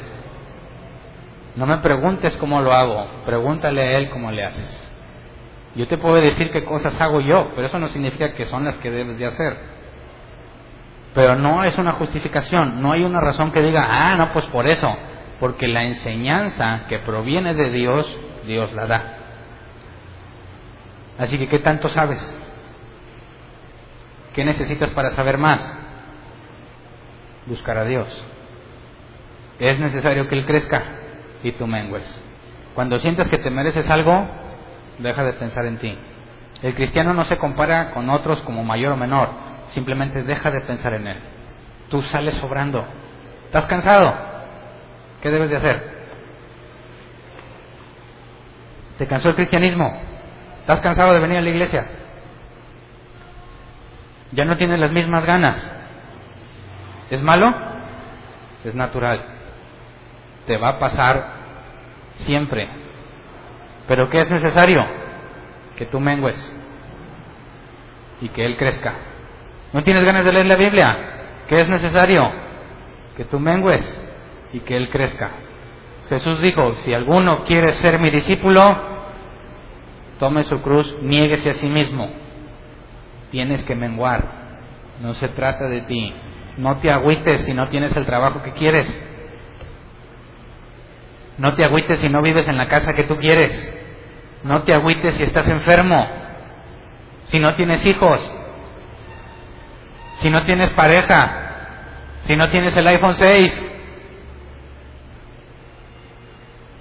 [1.54, 4.92] No me preguntes cómo lo hago, pregúntale a Él cómo le haces.
[5.76, 8.74] Yo te puedo decir qué cosas hago yo, pero eso no significa que son las
[8.78, 9.56] que debes de hacer.
[11.14, 14.66] Pero no es una justificación, no hay una razón que diga, ah, no, pues por
[14.66, 14.92] eso,
[15.38, 19.17] porque la enseñanza que proviene de Dios, Dios la da.
[21.18, 22.38] Así que, ¿qué tanto sabes?
[24.34, 25.60] ¿Qué necesitas para saber más?
[27.46, 28.24] Buscar a Dios.
[29.58, 30.84] Es necesario que Él crezca
[31.42, 32.04] y tú mengues.
[32.74, 34.28] Cuando sientas que te mereces algo,
[34.98, 35.98] deja de pensar en ti.
[36.62, 39.30] El cristiano no se compara con otros como mayor o menor,
[39.68, 41.18] simplemente deja de pensar en Él.
[41.88, 42.84] Tú sales sobrando.
[43.46, 44.14] ¿Estás cansado?
[45.20, 45.98] ¿Qué debes de hacer?
[48.98, 50.07] ¿Te cansó el cristianismo?
[50.68, 51.86] ¿Estás cansado de venir a la iglesia?
[54.32, 55.56] ¿Ya no tienes las mismas ganas?
[57.08, 57.54] ¿Es malo?
[58.62, 59.18] Es natural.
[60.46, 61.26] Te va a pasar
[62.16, 62.68] siempre.
[63.86, 64.84] ¿Pero qué es necesario?
[65.74, 66.36] Que tú mengues
[68.20, 68.92] y que Él crezca.
[69.72, 70.98] ¿No tienes ganas de leer la Biblia?
[71.48, 72.30] ¿Qué es necesario?
[73.16, 74.06] Que tú mengues
[74.52, 75.30] y que Él crezca.
[76.10, 78.97] Jesús dijo, si alguno quiere ser mi discípulo,
[80.18, 82.08] tome su cruz, niéguese a sí mismo.
[83.30, 84.24] Tienes que menguar.
[85.00, 86.14] No se trata de ti.
[86.56, 88.86] No te agüites si no tienes el trabajo que quieres.
[91.38, 93.74] No te agüites si no vives en la casa que tú quieres.
[94.42, 96.06] No te agüites si estás enfermo.
[97.26, 98.32] Si no tienes hijos.
[100.16, 101.44] Si no tienes pareja.
[102.20, 103.66] Si no tienes el iPhone 6.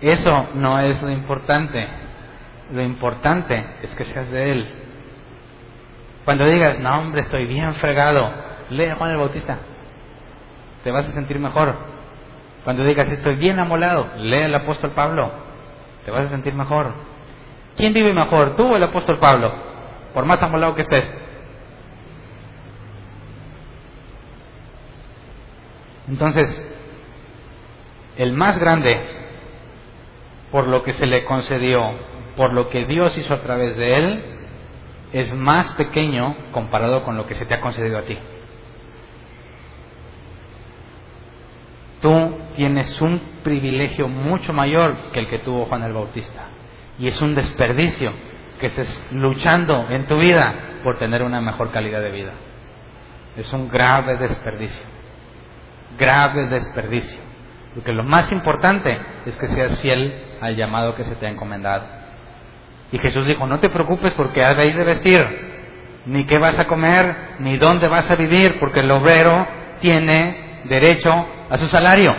[0.01, 1.87] Eso no es lo importante.
[2.71, 4.67] Lo importante es que seas de Él.
[6.25, 8.29] Cuando digas, no hombre, estoy bien fregado,
[8.69, 9.59] lee a Juan el Bautista.
[10.83, 11.73] Te vas a sentir mejor.
[12.63, 15.31] Cuando digas, estoy bien amolado, lee al apóstol Pablo.
[16.03, 16.93] Te vas a sentir mejor.
[17.77, 19.53] ¿Quién vive mejor, tú o el apóstol Pablo?
[20.13, 21.05] Por más amolado que estés.
[26.09, 26.65] Entonces,
[28.17, 28.99] el más grande
[30.51, 31.91] por lo que se le concedió,
[32.37, 34.23] por lo que Dios hizo a través de él,
[35.11, 38.17] es más pequeño comparado con lo que se te ha concedido a ti.
[42.01, 46.45] Tú tienes un privilegio mucho mayor que el que tuvo Juan el Bautista.
[46.99, 48.11] Y es un desperdicio
[48.59, 50.53] que estés luchando en tu vida
[50.83, 52.33] por tener una mejor calidad de vida.
[53.35, 54.85] Es un grave desperdicio.
[55.97, 57.19] Grave desperdicio.
[57.73, 61.96] Porque lo más importante es que seas fiel al llamado que se te ha encomendado.
[62.91, 65.25] Y Jesús dijo, no te preocupes porque habéis de vestir,
[66.05, 69.45] ni qué vas a comer, ni dónde vas a vivir, porque el obrero
[69.81, 72.15] tiene derecho a su salario.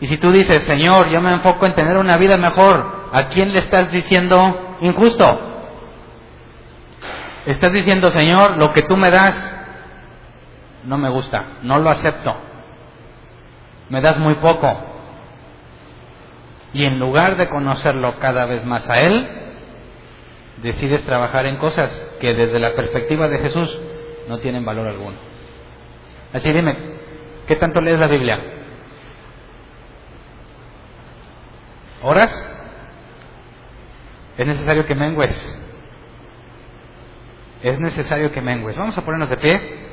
[0.00, 3.52] Y si tú dices, Señor, yo me enfoco en tener una vida mejor, ¿a quién
[3.52, 5.40] le estás diciendo injusto?
[7.46, 9.56] Estás diciendo, Señor, lo que tú me das
[10.84, 12.34] no me gusta, no lo acepto.
[13.88, 14.91] Me das muy poco,
[16.74, 19.28] y en lugar de conocerlo cada vez más a Él,
[20.62, 21.90] decides trabajar en cosas
[22.20, 23.80] que desde la perspectiva de Jesús
[24.28, 25.16] no tienen valor alguno.
[26.32, 26.76] Así dime,
[27.46, 28.40] ¿qué tanto lees la Biblia?
[32.02, 32.48] ¿Horas?
[34.36, 35.58] Es necesario que mengues.
[37.62, 38.76] Es necesario que mengues.
[38.76, 39.91] Vamos a ponernos de pie.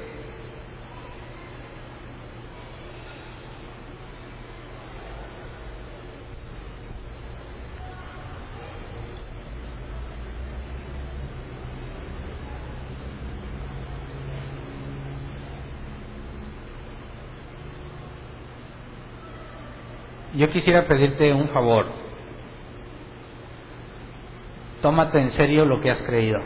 [20.39, 21.87] Yo quisiera pedirte un favor.
[24.81, 26.39] Tómate en serio lo que has creído.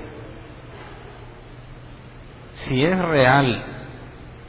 [2.55, 3.63] Si es real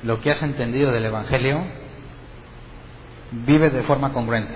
[0.02, 1.62] lo que has entendido del Evangelio,
[3.32, 4.54] vive de forma congruente.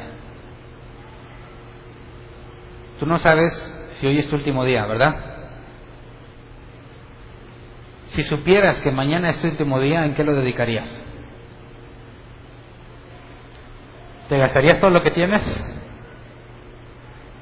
[2.99, 3.53] Tú no sabes
[4.01, 5.17] si hoy es tu último día, ¿verdad?
[8.07, 11.08] Si supieras que mañana es tu último día, ¿en qué lo dedicarías?
[14.29, 15.43] ¿Te gastarías todo lo que tienes?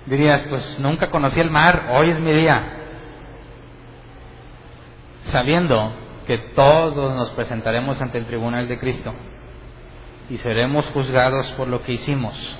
[0.06, 2.64] Dirías, pues nunca conocí el mar, hoy es mi día.
[5.22, 5.92] Sabiendo
[6.28, 9.12] que todos nos presentaremos ante el tribunal de Cristo
[10.30, 12.58] y seremos juzgados por lo que hicimos,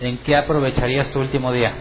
[0.00, 1.74] ¿en qué aprovecharías tu último día?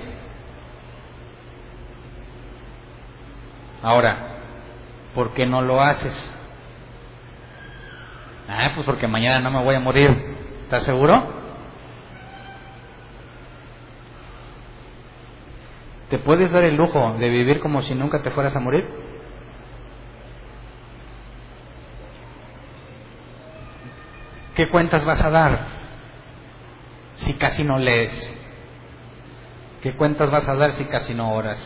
[3.82, 4.18] Ahora,
[5.16, 6.34] ¿por qué no lo haces?
[8.50, 10.10] Ah, pues porque mañana no me voy a morir.
[10.64, 11.43] ¿Estás seguro?
[16.14, 18.86] ¿Te puedes dar el lujo de vivir como si nunca te fueras a morir?
[24.54, 25.60] ¿Qué cuentas vas a dar
[27.16, 28.32] si casi no lees?
[29.82, 31.58] ¿Qué cuentas vas a dar si casi no oras?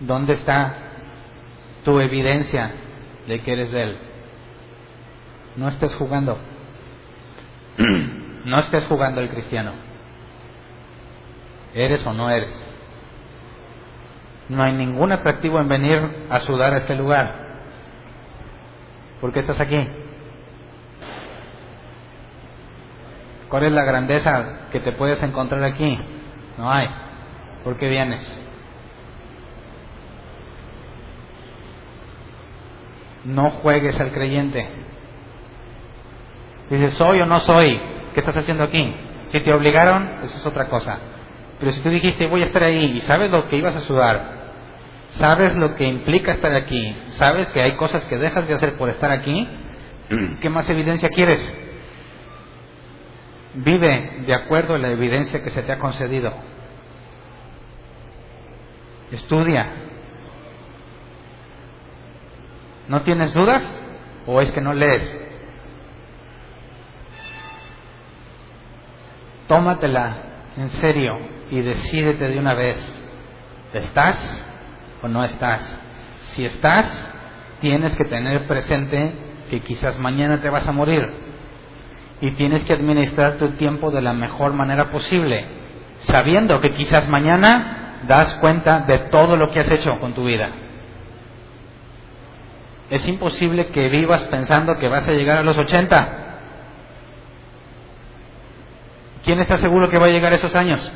[0.00, 0.74] ¿Dónde está
[1.84, 2.72] tu evidencia
[3.28, 3.98] de que eres de Él?
[5.54, 6.36] No estés jugando.
[8.44, 9.89] no estés jugando el cristiano.
[11.74, 12.66] ¿Eres o no eres?
[14.48, 17.34] No hay ningún atractivo en venir a sudar a este lugar.
[19.20, 19.78] ¿Por qué estás aquí?
[23.48, 25.98] ¿Cuál es la grandeza que te puedes encontrar aquí?
[26.58, 26.88] No hay.
[27.64, 28.40] ¿Por qué vienes?
[33.24, 34.66] No juegues al creyente.
[36.70, 37.80] Dices, soy o no soy.
[38.14, 38.94] ¿Qué estás haciendo aquí?
[39.30, 40.98] Si te obligaron, eso es otra cosa.
[41.60, 44.40] Pero si tú dijiste, voy a estar ahí, y sabes lo que ibas a sudar,
[45.10, 48.88] sabes lo que implica estar aquí, sabes que hay cosas que dejas de hacer por
[48.88, 49.46] estar aquí,
[50.40, 51.54] ¿qué más evidencia quieres?
[53.52, 56.32] Vive de acuerdo a la evidencia que se te ha concedido.
[59.10, 59.68] Estudia.
[62.88, 63.62] ¿No tienes dudas?
[64.26, 65.20] ¿O es que no lees?
[69.46, 70.16] Tómatela
[70.56, 72.78] en serio y decídete de una vez.
[73.72, 74.44] ¿Estás
[75.02, 75.80] o no estás?
[76.32, 77.10] Si estás,
[77.60, 79.12] tienes que tener presente
[79.50, 81.08] que quizás mañana te vas a morir
[82.20, 85.44] y tienes que administrar tu tiempo de la mejor manera posible,
[86.00, 90.50] sabiendo que quizás mañana das cuenta de todo lo que has hecho con tu vida.
[92.90, 96.26] Es imposible que vivas pensando que vas a llegar a los 80.
[99.24, 100.92] ¿Quién está seguro que va a llegar a esos años?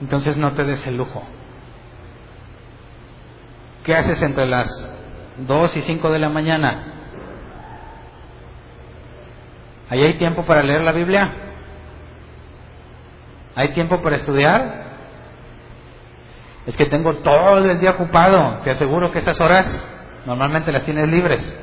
[0.00, 1.22] Entonces no te des el lujo.
[3.84, 4.68] ¿Qué haces entre las
[5.38, 6.84] 2 y 5 de la mañana?
[9.88, 11.30] ¿Ahí hay tiempo para leer la Biblia?
[13.56, 14.90] ¿Hay tiempo para estudiar?
[16.66, 18.60] Es que tengo todo el día ocupado.
[18.62, 19.66] Te aseguro que esas horas
[20.26, 21.56] normalmente las tienes libres.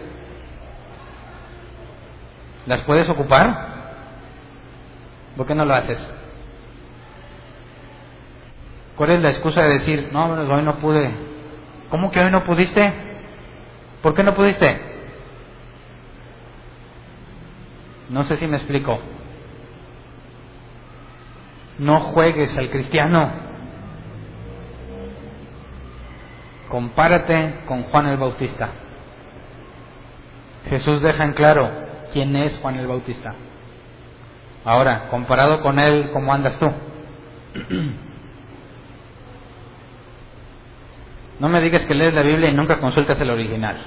[2.66, 3.68] ¿Las puedes ocupar?
[5.38, 6.17] ¿Por qué no lo haces?
[8.98, 11.12] ¿Cuál es la excusa de decir, no, hoy no pude?
[11.92, 12.94] ¿Cómo que hoy no pudiste?
[14.02, 14.82] ¿Por qué no pudiste?
[18.10, 19.00] No sé si me explico.
[21.78, 23.32] No juegues al cristiano.
[26.70, 28.72] Compárate con Juan el Bautista.
[30.70, 31.70] Jesús deja en claro
[32.14, 33.36] quién es Juan el Bautista.
[34.66, 36.68] Ahora, comparado con él, ¿cómo andas tú?
[41.40, 43.86] No me digas que lees la Biblia y nunca consultas el original.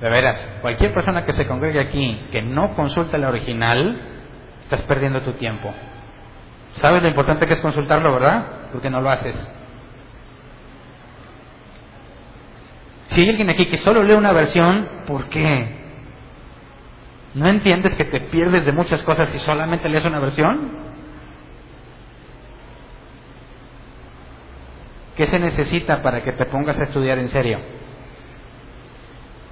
[0.00, 4.00] De veras, cualquier persona que se congregue aquí que no consulta el original,
[4.62, 5.72] estás perdiendo tu tiempo.
[6.74, 8.44] ¿Sabes lo importante que es consultarlo, verdad?
[8.72, 9.34] Porque no lo haces.
[13.08, 15.76] Si hay alguien aquí que solo lee una versión, ¿por qué?
[17.34, 20.88] ¿No entiendes que te pierdes de muchas cosas si solamente lees una versión?
[25.18, 27.58] ¿Qué se necesita para que te pongas a estudiar en serio?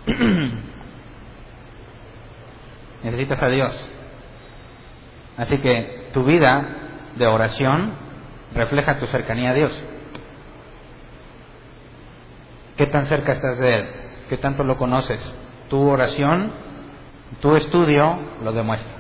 [3.03, 3.91] Necesitas a Dios.
[5.37, 6.69] Así que tu vida
[7.17, 7.95] de oración
[8.55, 9.73] refleja tu cercanía a Dios.
[12.77, 13.89] ¿Qué tan cerca estás de Él?
[14.29, 15.37] ¿Qué tanto lo conoces?
[15.69, 16.53] Tu oración,
[17.41, 18.93] tu estudio lo demuestra.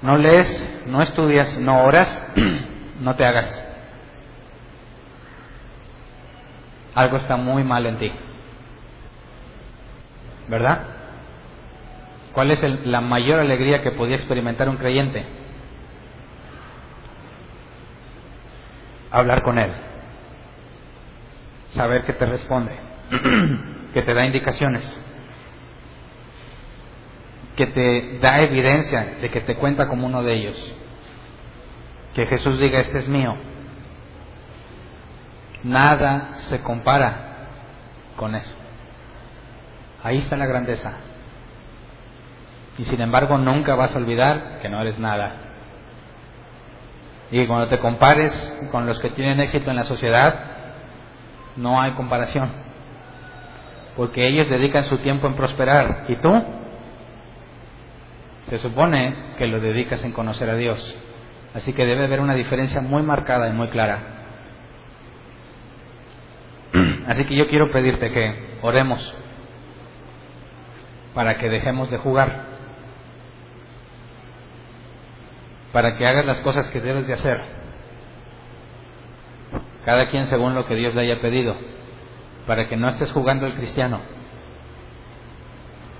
[0.00, 2.26] No lees, no estudias, no oras,
[3.00, 3.71] no te hagas.
[6.94, 8.12] Algo está muy mal en ti.
[10.48, 10.82] ¿Verdad?
[12.32, 15.24] ¿Cuál es la mayor alegría que podía experimentar un creyente?
[19.10, 19.70] Hablar con Él.
[21.70, 22.72] Saber que te responde,
[23.94, 25.00] que te da indicaciones,
[27.56, 30.74] que te da evidencia de que te cuenta como uno de ellos.
[32.14, 33.36] Que Jesús diga, este es mío,
[35.64, 37.32] Nada se compara
[38.16, 38.54] con eso.
[40.02, 40.92] Ahí está la grandeza.
[42.78, 45.32] Y sin embargo nunca vas a olvidar que no eres nada.
[47.30, 48.32] Y cuando te compares
[48.70, 50.34] con los que tienen éxito en la sociedad,
[51.56, 52.50] no hay comparación.
[53.96, 56.06] Porque ellos dedican su tiempo en prosperar.
[56.08, 56.30] ¿Y tú?
[58.48, 60.96] Se supone que lo dedicas en conocer a Dios.
[61.54, 64.21] Así que debe haber una diferencia muy marcada y muy clara.
[67.06, 69.16] Así que yo quiero pedirte que oremos
[71.14, 72.46] para que dejemos de jugar,
[75.72, 77.40] para que hagas las cosas que debes de hacer,
[79.84, 81.56] cada quien según lo que Dios le haya pedido,
[82.46, 84.00] para que no estés jugando el cristiano,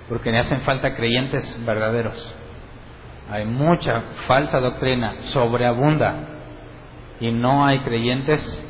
[0.08, 2.34] porque le hacen falta creyentes verdaderos.
[3.30, 6.28] Hay mucha falsa doctrina, sobreabunda,
[7.20, 8.68] y no hay creyentes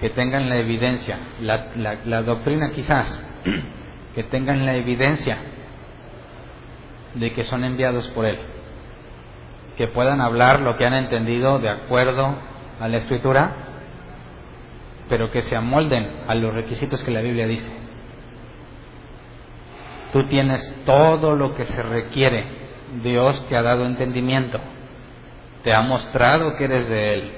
[0.00, 3.22] que tengan la evidencia, la, doctrina quizás,
[4.14, 5.36] que tengan la evidencia
[7.14, 8.38] de que son enviados por Él,
[9.76, 12.34] que puedan hablar lo que han entendido de acuerdo
[12.80, 13.54] a la Escritura,
[15.10, 17.70] pero que se amolden a los requisitos que la Biblia dice.
[20.12, 22.46] Tú tienes todo lo que se requiere.
[23.02, 24.58] Dios te ha dado entendimiento.
[25.62, 27.32] Te ha mostrado que eres de Él.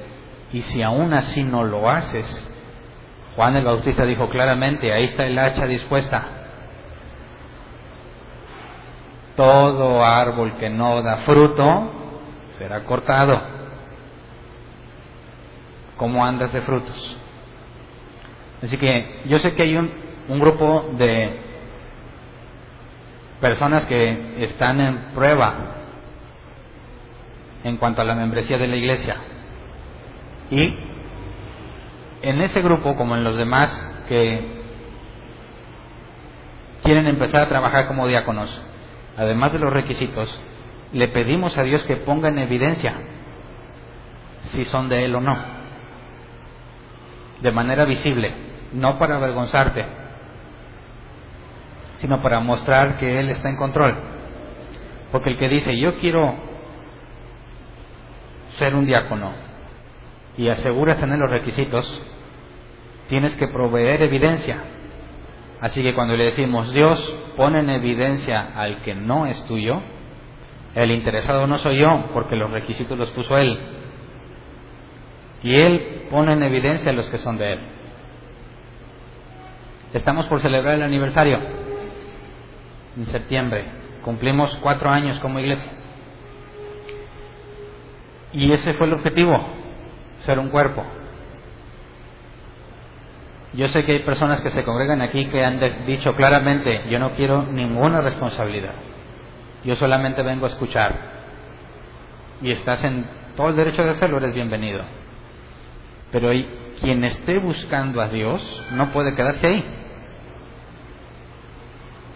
[0.53, 2.52] Y si aún así no lo haces,
[3.37, 6.25] Juan el Bautista dijo claramente, ahí está el hacha dispuesta.
[9.37, 11.91] Todo árbol que no da fruto
[12.59, 13.41] será cortado.
[15.97, 17.19] ¿Cómo andas de frutos?
[18.63, 19.91] Así que yo sé que hay un,
[20.39, 21.41] grupo de
[23.41, 25.55] personas que están en prueba
[27.65, 29.17] en cuanto a la membresía de la iglesia.
[30.51, 30.91] Y
[32.23, 33.70] en ese grupo, como en los demás
[34.09, 34.62] que
[36.82, 38.62] quieren empezar a trabajar como diáconos,
[39.16, 40.40] además de los requisitos,
[40.93, 42.94] le pedimos a Dios que ponga en evidencia
[44.53, 45.36] si son de Él o no,
[47.40, 48.32] de manera visible,
[48.73, 49.85] no para avergonzarte,
[51.99, 53.94] sino para mostrar que Él está en control.
[55.11, 56.35] Porque el que dice, yo quiero
[58.51, 59.52] ser un diácono
[60.37, 62.03] y asegura tener los requisitos,
[63.09, 64.59] tienes que proveer evidencia.
[65.61, 69.81] Así que cuando le decimos, Dios pone en evidencia al que no es tuyo,
[70.75, 73.59] el interesado no soy yo, porque los requisitos los puso Él.
[75.43, 77.61] Y Él pone en evidencia los que son de Él.
[79.93, 81.39] Estamos por celebrar el aniversario
[82.97, 83.67] en septiembre.
[84.03, 85.71] Cumplimos cuatro años como iglesia.
[88.33, 89.62] Y ese fue el objetivo,
[90.24, 90.85] ser un cuerpo.
[93.55, 97.11] Yo sé que hay personas que se congregan aquí que han dicho claramente, yo no
[97.11, 98.73] quiero ninguna responsabilidad.
[99.65, 101.12] Yo solamente vengo a escuchar.
[102.40, 103.05] Y estás en
[103.36, 104.82] todo el derecho de hacerlo, eres bienvenido.
[106.11, 106.31] Pero
[106.81, 108.43] quien esté buscando a Dios
[108.73, 109.65] no puede quedarse ahí.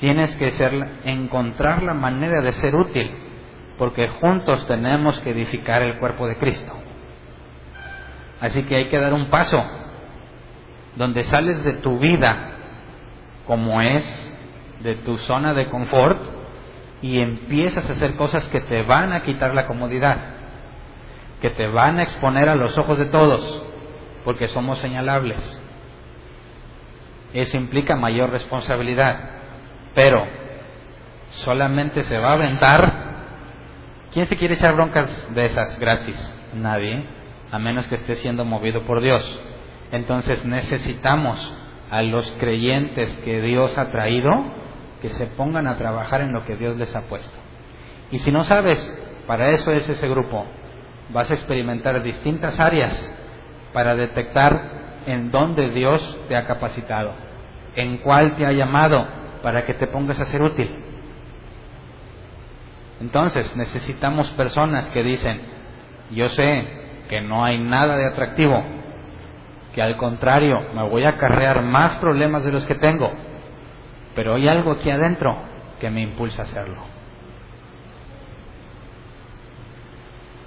[0.01, 0.73] Tienes que ser,
[1.05, 3.11] encontrar la manera de ser útil,
[3.79, 6.86] porque juntos tenemos que edificar el cuerpo de Cristo.
[8.41, 9.65] Así que hay que dar un paso
[10.97, 12.53] donde sales de tu vida
[13.47, 14.33] como es,
[14.81, 16.21] de tu zona de confort,
[17.03, 20.17] y empiezas a hacer cosas que te van a quitar la comodidad,
[21.41, 23.63] que te van a exponer a los ojos de todos,
[24.25, 25.63] porque somos señalables.
[27.33, 29.31] Eso implica mayor responsabilidad,
[29.95, 30.27] pero
[31.31, 33.07] solamente se va a aventar.
[34.13, 36.33] ¿Quién se quiere echar broncas de esas gratis?
[36.55, 37.07] Nadie,
[37.51, 39.41] a menos que esté siendo movido por Dios.
[39.93, 41.55] Entonces necesitamos
[41.91, 44.31] a los creyentes que Dios ha traído
[45.01, 47.37] que se pongan a trabajar en lo que Dios les ha puesto.
[48.11, 48.81] Y si no sabes,
[49.27, 50.45] para eso es ese grupo.
[51.11, 52.95] Vas a experimentar distintas áreas
[53.73, 57.13] para detectar en dónde Dios te ha capacitado,
[57.77, 59.07] en cuál te ha llamado
[59.43, 60.69] para que te pongas a ser útil.
[63.01, 65.41] Entonces necesitamos personas que dicen,
[66.11, 68.63] yo sé que no hay nada de atractivo,
[69.75, 73.13] que al contrario me voy a acarrear más problemas de los que tengo,
[74.15, 75.37] pero hay algo aquí adentro
[75.81, 76.97] que me impulsa a hacerlo.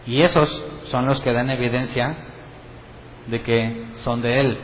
[0.05, 0.49] Y esos
[0.85, 2.15] son los que dan evidencia
[3.27, 4.57] de que son de Él,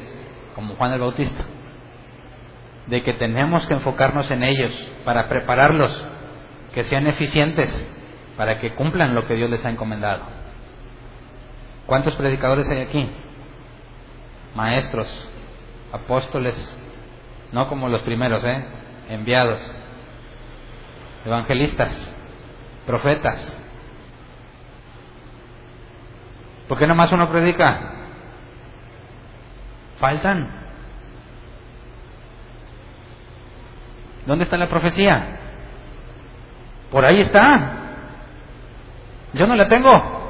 [0.56, 1.44] como Juan el Bautista.
[2.88, 4.72] De que tenemos que enfocarnos en ellos
[5.06, 6.06] para prepararlos,
[6.74, 7.70] que sean eficientes,
[8.38, 10.24] para que cumplan lo que Dios les ha encomendado.
[11.86, 13.10] ¿Cuántos predicadores hay aquí?
[14.56, 15.30] Maestros,
[15.92, 16.56] apóstoles,
[17.52, 18.66] no como los primeros, ¿eh?
[19.10, 19.60] enviados,
[21.26, 22.12] evangelistas,
[22.88, 23.62] profetas.
[26.68, 27.92] ¿Por qué nomás uno predica?
[30.00, 30.50] Faltan.
[34.26, 35.40] ¿Dónde está la profecía?
[36.92, 37.74] Por ahí está.
[39.34, 40.25] Yo no la tengo.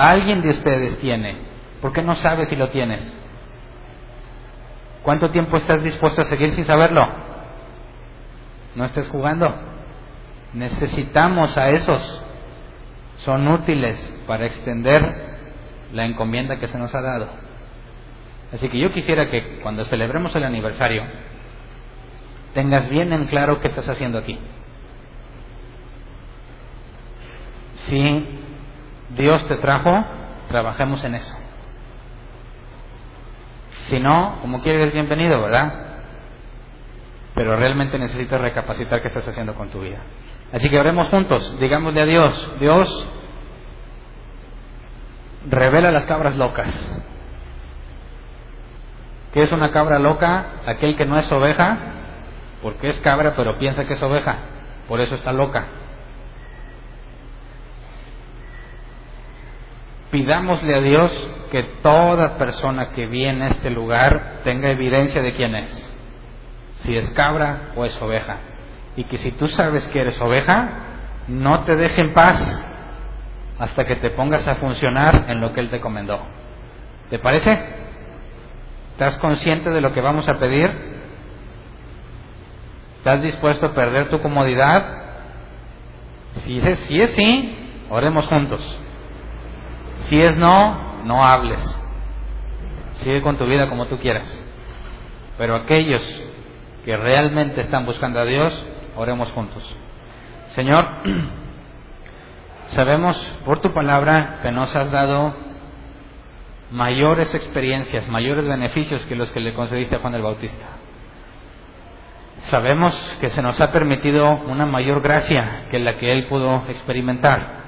[0.00, 1.36] Alguien de ustedes tiene.
[1.82, 3.02] ¿Por qué no sabe si lo tienes?
[5.02, 7.06] ¿Cuánto tiempo estás dispuesto a seguir sin saberlo?
[8.76, 9.54] No estés jugando.
[10.54, 12.22] Necesitamos a esos.
[13.18, 15.02] Son útiles para extender
[15.92, 17.28] la encomienda que se nos ha dado.
[18.54, 21.04] Así que yo quisiera que cuando celebremos el aniversario
[22.54, 24.38] tengas bien en claro qué estás haciendo aquí.
[27.74, 28.39] Si
[29.16, 30.04] Dios te trajo,
[30.48, 31.34] trabajemos en eso.
[33.86, 35.90] Si no, como quieres, bienvenido, ¿verdad?
[37.34, 39.98] pero realmente necesitas recapacitar qué estás haciendo con tu vida.
[40.52, 43.06] Así que oremos juntos, digámosle a Dios, Dios,
[45.48, 46.68] revela las cabras locas,
[49.32, 50.46] ¿Qué es una cabra loca?
[50.66, 51.78] Aquel que no es oveja,
[52.62, 54.36] porque es cabra pero piensa que es oveja,
[54.88, 55.64] por eso está loca.
[60.10, 65.54] Pidámosle a Dios que toda persona que viene a este lugar tenga evidencia de quién
[65.54, 65.96] es,
[66.80, 68.38] si es cabra o es oveja.
[68.96, 70.68] Y que si tú sabes que eres oveja,
[71.28, 72.66] no te deje en paz
[73.58, 76.20] hasta que te pongas a funcionar en lo que Él te comendó.
[77.08, 77.58] ¿Te parece?
[78.92, 80.70] ¿Estás consciente de lo que vamos a pedir?
[82.98, 84.84] ¿Estás dispuesto a perder tu comodidad?
[86.32, 88.80] Si es, si es sí, oremos juntos.
[90.10, 91.62] Si es no, no hables.
[92.94, 94.26] Sigue con tu vida como tú quieras.
[95.38, 96.02] Pero aquellos
[96.84, 98.66] que realmente están buscando a Dios,
[98.96, 99.62] oremos juntos.
[100.48, 100.84] Señor,
[102.66, 105.32] sabemos por tu palabra que nos has dado
[106.72, 110.66] mayores experiencias, mayores beneficios que los que le concediste a Juan el Bautista.
[112.46, 117.59] Sabemos que se nos ha permitido una mayor gracia que la que él pudo experimentar.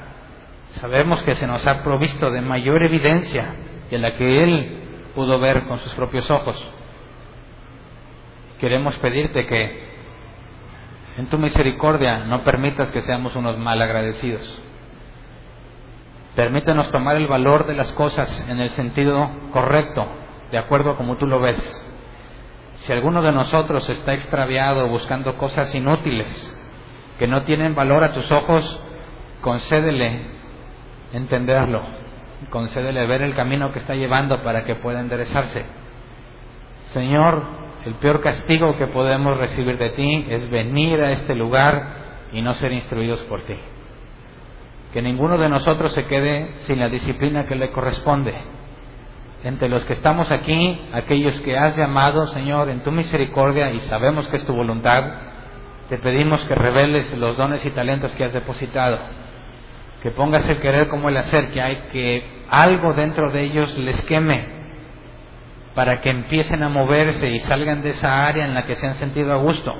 [0.80, 3.54] Sabemos que se nos ha provisto de mayor evidencia
[3.90, 4.82] que la que Él
[5.14, 6.56] pudo ver con sus propios ojos.
[8.58, 9.92] Queremos pedirte que
[11.18, 14.62] en tu misericordia no permitas que seamos unos mal agradecidos.
[16.34, 20.06] Permítenos tomar el valor de las cosas en el sentido correcto,
[20.50, 21.60] de acuerdo a como tú lo ves.
[22.76, 26.58] Si alguno de nosotros está extraviado buscando cosas inútiles
[27.18, 28.80] que no tienen valor a tus ojos,
[29.42, 30.41] concédele
[31.12, 31.82] entenderlo.
[32.50, 35.64] Concédele ver el camino que está llevando para que pueda enderezarse.
[36.92, 37.42] Señor,
[37.84, 41.86] el peor castigo que podemos recibir de ti es venir a este lugar
[42.32, 43.56] y no ser instruidos por ti.
[44.92, 48.34] Que ninguno de nosotros se quede sin la disciplina que le corresponde.
[49.44, 54.28] Entre los que estamos aquí, aquellos que has llamado, Señor, en tu misericordia y sabemos
[54.28, 55.04] que es tu voluntad,
[55.88, 58.98] te pedimos que reveles los dones y talentos que has depositado
[60.02, 64.00] que pongas el querer como el hacer, que hay que algo dentro de ellos les
[64.02, 64.44] queme
[65.74, 68.96] para que empiecen a moverse y salgan de esa área en la que se han
[68.96, 69.74] sentido a gusto,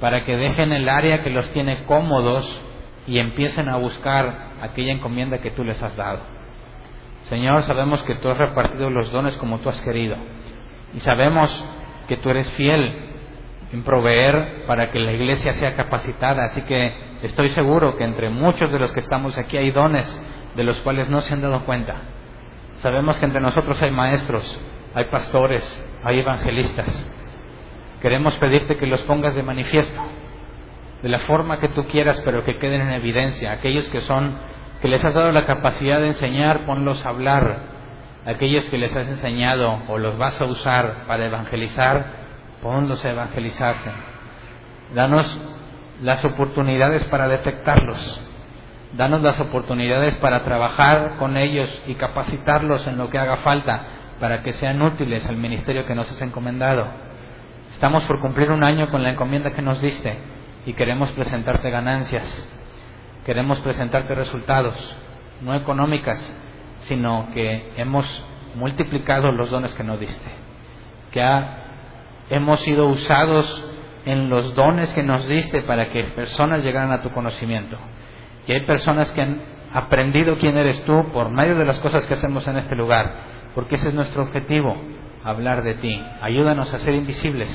[0.00, 2.60] para que dejen el área que los tiene cómodos
[3.06, 6.20] y empiecen a buscar aquella encomienda que tú les has dado.
[7.24, 10.16] Señor, sabemos que tú has repartido los dones como tú has querido
[10.94, 11.64] y sabemos
[12.08, 13.10] que tú eres fiel
[13.72, 16.44] en proveer para que la iglesia sea capacitada.
[16.44, 20.06] Así que estoy seguro que entre muchos de los que estamos aquí hay dones
[20.54, 21.94] de los cuales no se han dado cuenta.
[22.78, 24.60] Sabemos que entre nosotros hay maestros,
[24.94, 25.64] hay pastores,
[26.02, 27.10] hay evangelistas.
[28.00, 30.00] Queremos pedirte que los pongas de manifiesto,
[31.02, 33.52] de la forma que tú quieras, pero que queden en evidencia.
[33.52, 34.36] Aquellos que son,
[34.80, 37.70] que les has dado la capacidad de enseñar, ponlos a hablar.
[38.26, 42.04] Aquellos que les has enseñado o los vas a usar para evangelizar,
[42.62, 43.90] ponlos a evangelizarse.
[44.94, 45.40] Danos
[46.02, 48.20] las oportunidades para detectarlos.
[48.94, 53.86] Danos las oportunidades para trabajar con ellos y capacitarlos en lo que haga falta
[54.20, 56.86] para que sean útiles al ministerio que nos has encomendado.
[57.72, 60.18] Estamos por cumplir un año con la encomienda que nos diste
[60.66, 62.48] y queremos presentarte ganancias.
[63.24, 64.76] Queremos presentarte resultados,
[65.40, 66.18] no económicas,
[66.82, 68.06] sino que hemos
[68.56, 70.30] multiplicado los dones que nos diste.
[71.12, 71.62] Que ha
[72.30, 73.71] hemos sido usados
[74.04, 77.76] en los dones que nos diste para que personas llegaran a tu conocimiento.
[78.46, 79.40] Y hay personas que han
[79.72, 83.12] aprendido quién eres tú por medio de las cosas que hacemos en este lugar,
[83.54, 84.76] porque ese es nuestro objetivo,
[85.24, 86.02] hablar de ti.
[86.20, 87.50] Ayúdanos a ser invisibles,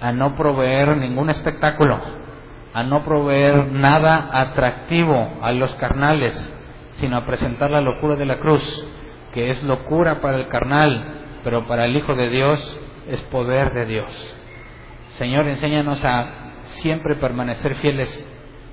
[0.00, 2.00] a no proveer ningún espectáculo,
[2.72, 6.34] a no proveer nada atractivo a los carnales,
[6.94, 8.88] sino a presentar la locura de la cruz,
[9.32, 11.04] que es locura para el carnal,
[11.44, 14.36] pero para el Hijo de Dios es poder de Dios.
[15.18, 16.26] Señor, enséñanos a
[16.64, 18.26] siempre permanecer fieles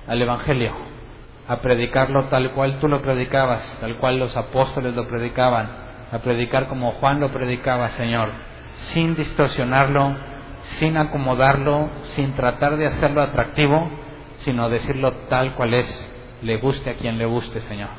[0.08, 0.72] al Evangelio,
[1.46, 5.70] a predicarlo tal cual tú lo predicabas, tal cual los apóstoles lo predicaban,
[6.10, 8.30] a predicar como Juan lo predicaba, Señor,
[8.92, 10.16] sin distorsionarlo,
[10.62, 13.90] sin acomodarlo, sin tratar de hacerlo atractivo,
[14.38, 16.12] sino decirlo tal cual es,
[16.42, 17.90] le guste a quien le guste, Señor.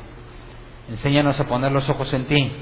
[0.90, 2.52] Enséñanos a poner los ojos en ti,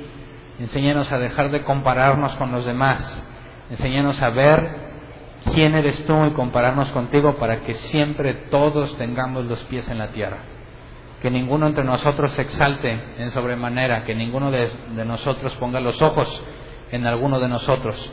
[0.60, 3.28] enséñanos a dejar de compararnos con los demás,
[3.72, 4.91] Enséñanos a ver
[5.52, 10.08] quién eres tú y compararnos contigo para que siempre todos tengamos los pies en la
[10.08, 10.38] tierra.
[11.20, 14.70] Que ninguno entre nosotros se exalte en sobremanera, que ninguno de,
[15.04, 16.44] nosotros ponga los ojos
[16.90, 18.12] en alguno de nosotros.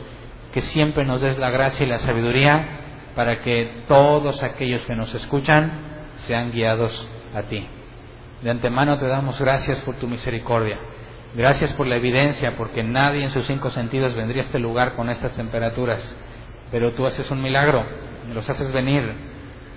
[0.52, 2.78] Que siempre nos des la gracia y la sabiduría
[3.14, 5.72] para que todos aquellos que nos escuchan
[6.26, 7.66] sean guiados a ti.
[8.42, 10.78] De antemano te damos gracias por tu misericordia.
[11.34, 15.10] Gracias por la evidencia, porque nadie en sus cinco sentidos vendría a este lugar con
[15.10, 16.16] estas temperaturas.
[16.70, 17.84] Pero tú haces un milagro,
[18.32, 19.02] los haces venir,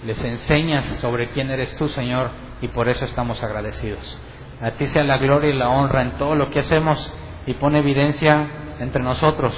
[0.06, 2.30] les enseñas sobre quién eres tú, Señor,
[2.62, 4.20] y por eso estamos agradecidos.
[4.62, 7.14] A ti sea la gloria y la honra en todo lo que hacemos
[7.46, 8.48] y pone evidencia
[8.80, 9.54] entre nosotros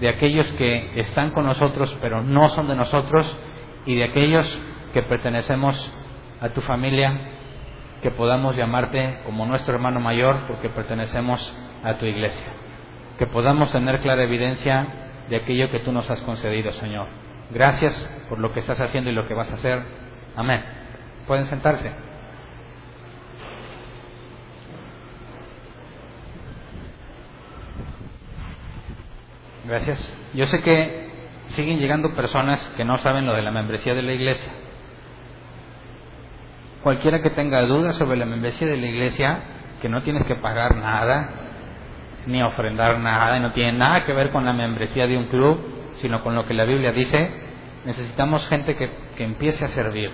[0.00, 3.26] de aquellos que están con nosotros pero no son de nosotros
[3.86, 4.60] y de aquellos
[4.92, 5.92] que pertenecemos
[6.40, 7.20] a tu familia,
[8.02, 12.46] que podamos llamarte como nuestro hermano mayor porque pertenecemos a tu iglesia.
[13.18, 14.86] Que podamos tener clara evidencia
[15.28, 17.08] de aquello que tú nos has concedido, Señor.
[17.50, 17.94] Gracias
[18.28, 19.82] por lo que estás haciendo y lo que vas a hacer.
[20.36, 20.62] Amén.
[21.26, 21.90] Pueden sentarse.
[29.64, 30.16] Gracias.
[30.32, 31.08] Yo sé que
[31.48, 34.50] siguen llegando personas que no saben lo de la membresía de la iglesia.
[36.82, 39.40] Cualquiera que tenga dudas sobre la membresía de la iglesia,
[39.82, 41.47] que no tienes que pagar nada,
[42.26, 45.58] ni ofrendar nada, y no tiene nada que ver con la membresía de un club,
[45.94, 47.30] sino con lo que la Biblia dice,
[47.84, 50.10] necesitamos gente que, que empiece a servir.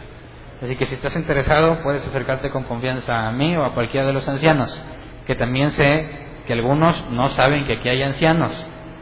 [0.62, 4.12] Así que si estás interesado, puedes acercarte con confianza a mí o a cualquiera de
[4.12, 4.82] los ancianos,
[5.26, 6.08] que también sé
[6.46, 8.52] que algunos no saben que aquí hay ancianos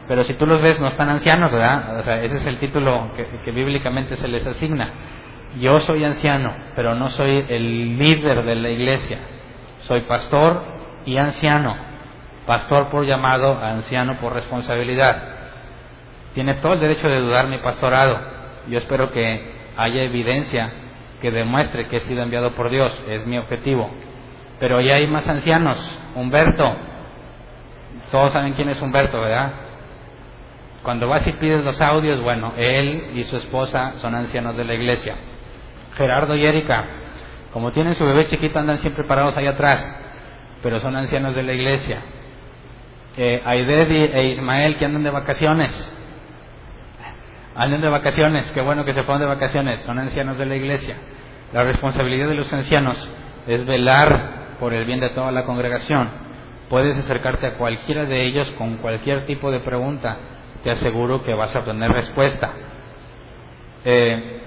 [0.07, 2.23] pero si tú los ves, no están ancianos, ¿verdad?
[2.23, 4.91] Ese es el título que, bíblicamente se les asigna.
[5.59, 9.19] Yo soy anciano, pero no soy el líder de la iglesia.
[9.81, 10.61] Soy pastor
[11.05, 11.75] y anciano.
[12.45, 15.23] Pastor por llamado, anciano por responsabilidad.
[16.33, 18.19] Tienes todo el derecho de dudar mi pastorado.
[18.67, 20.71] Yo espero que haya evidencia
[21.21, 22.91] que demuestre que he sido enviado por Dios.
[23.07, 23.89] Es mi objetivo.
[24.59, 25.79] Pero ya hay más ancianos.
[26.15, 26.75] Humberto.
[28.11, 29.53] Todos saben quién es Humberto, ¿verdad?
[30.83, 34.73] Cuando vas y pides los audios, bueno, él y su esposa son ancianos de la
[34.73, 35.15] iglesia.
[35.95, 36.85] Gerardo y Erika,
[37.53, 39.81] como tienen su bebé chiquito, andan siempre parados ahí atrás,
[40.61, 41.99] pero son ancianos de la iglesia.
[43.15, 45.91] Eh, Aided e Ismael, que andan de vacaciones.
[47.55, 50.97] Andan de vacaciones, qué bueno que se pongan de vacaciones, son ancianos de la iglesia.
[51.53, 53.11] La responsabilidad de los ancianos
[53.45, 56.09] es velar por el bien de toda la congregación.
[56.69, 60.17] Puedes acercarte a cualquiera de ellos con cualquier tipo de pregunta
[60.63, 62.51] te aseguro que vas a obtener respuesta.
[63.83, 64.41] Eh,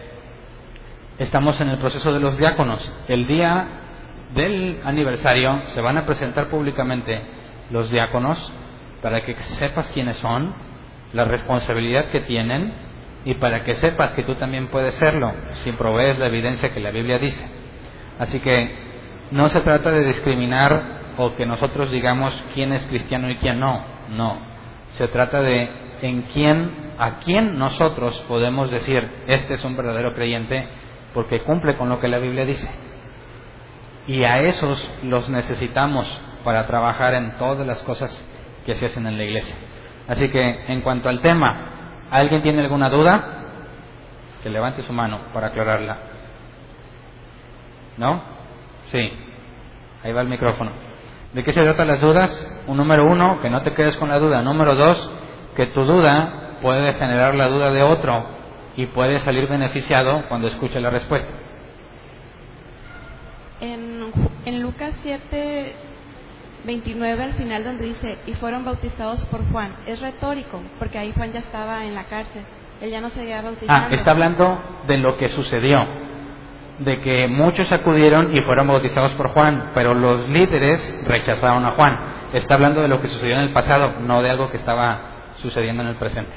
[1.19, 2.91] estamos en el proceso de los diáconos.
[3.07, 3.67] El día
[4.35, 7.21] del aniversario se van a presentar públicamente
[7.71, 8.53] los diáconos
[9.03, 10.55] para que sepas quiénes son,
[11.13, 12.73] la responsabilidad que tienen
[13.25, 15.33] y para que sepas que tú también puedes serlo
[15.65, 17.47] si provees la evidencia que la Biblia dice.
[18.19, 18.75] Así que
[19.31, 23.85] no se trata de discriminar o que nosotros digamos quién es cristiano y quién no,
[24.11, 24.39] no.
[24.93, 25.69] Se trata de
[26.03, 30.69] en quién, a quién nosotros podemos decir, este es un verdadero creyente
[31.15, 32.71] porque cumple con lo que la Biblia dice.
[34.07, 36.07] Y a esos los necesitamos
[36.47, 38.09] para trabajar en todas las cosas
[38.65, 39.57] que se hacen en la iglesia.
[40.07, 43.25] Así que en cuanto al tema, ¿alguien tiene alguna duda?
[44.45, 45.97] Que levante su mano para aclararla.
[47.97, 48.23] ¿No?
[48.93, 49.13] Sí.
[50.05, 50.71] Ahí va el micrófono.
[51.33, 52.63] ¿De qué se tratan las dudas?
[52.69, 54.41] Un número uno, que no te quedes con la duda.
[54.41, 55.13] Número dos,
[55.57, 58.25] que tu duda puede generar la duda de otro
[58.77, 61.29] y puede salir beneficiado cuando escuche la respuesta.
[63.61, 64.13] En,
[64.45, 65.96] en Lucas 7,
[66.67, 71.33] 29 al final donde dice, y fueron bautizados por Juan, es retórico, porque ahí Juan
[71.33, 72.43] ya estaba en la cárcel,
[72.81, 73.87] él ya no se había bautizado.
[73.87, 75.87] Ah, está hablando de lo que sucedió,
[76.81, 81.99] de que muchos acudieron y fueron bautizados por Juan, pero los líderes rechazaron a Juan.
[82.33, 84.99] Está hablando de lo que sucedió en el pasado, no de algo que estaba
[85.37, 86.33] sucediendo en el presente.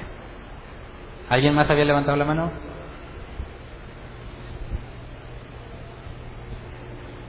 [1.28, 2.52] ¿Alguien más había levantado la mano?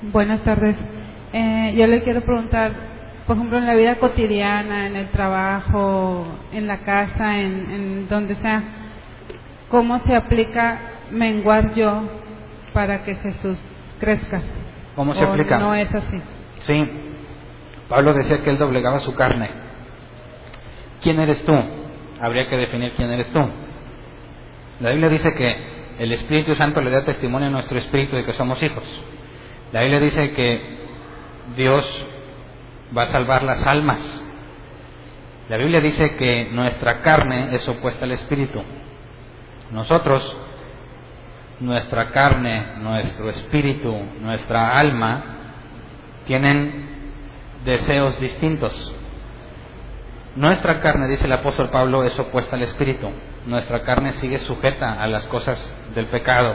[0.03, 0.77] Buenas tardes.
[1.33, 2.90] Eh, yo le quiero preguntar,
[3.31, 8.61] por ejemplo, en la vida cotidiana, en el trabajo, en la casa, en, donde sea,
[9.69, 10.81] ¿cómo se aplica
[11.13, 12.09] menguar yo
[12.73, 13.57] para que Jesús
[14.01, 14.43] crezca?
[14.97, 15.61] ¿Cómo se aplica?
[15.61, 16.21] No es así.
[16.63, 16.91] Sí.
[17.89, 19.49] Pablo decía que él doblegaba su carne.
[21.01, 21.55] ¿Quién eres tú?
[22.21, 23.49] Habría que definir quién eres tú.
[24.81, 25.57] La Biblia dice que
[26.01, 28.83] el Espíritu Santo le da testimonio a nuestro espíritu de que somos hijos.
[29.71, 30.81] La Biblia dice que
[31.57, 32.07] Dios
[32.97, 34.23] va a salvar las almas.
[35.49, 38.63] La Biblia dice que nuestra carne es opuesta al espíritu.
[39.73, 40.37] Nosotros,
[41.61, 45.25] nuestra carne, nuestro espíritu, nuestra alma,
[46.27, 46.89] tienen
[47.65, 48.95] deseos distintos.
[50.37, 53.11] Nuestra carne, dice el apóstol Pablo, es opuesta al espíritu.
[53.47, 55.59] Nuestra carne sigue sujeta a las cosas
[55.95, 56.55] del pecado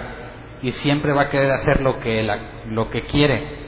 [0.62, 2.24] y siempre va a querer hacer lo que,
[2.68, 3.65] lo que quiere.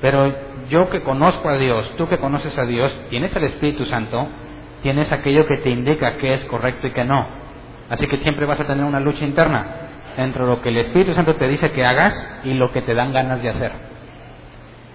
[0.00, 0.32] Pero
[0.68, 4.28] yo que conozco a Dios, tú que conoces a Dios, tienes el Espíritu Santo,
[4.82, 7.26] tienes aquello que te indica qué es correcto y qué no.
[7.90, 9.66] Así que siempre vas a tener una lucha interna
[10.16, 13.12] entre lo que el Espíritu Santo te dice que hagas y lo que te dan
[13.12, 13.72] ganas de hacer.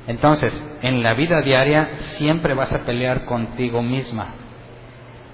[0.07, 4.27] Entonces, en la vida diaria siempre vas a pelear contigo misma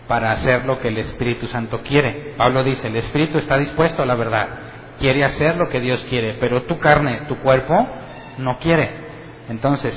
[0.08, 2.34] para hacer lo que el Espíritu Santo quiere.
[2.38, 4.48] Pablo dice, el Espíritu está dispuesto a la verdad,
[5.00, 7.88] quiere hacer lo que Dios quiere, pero tu carne, tu cuerpo,
[8.38, 9.09] no quiere.
[9.50, 9.94] Entonces,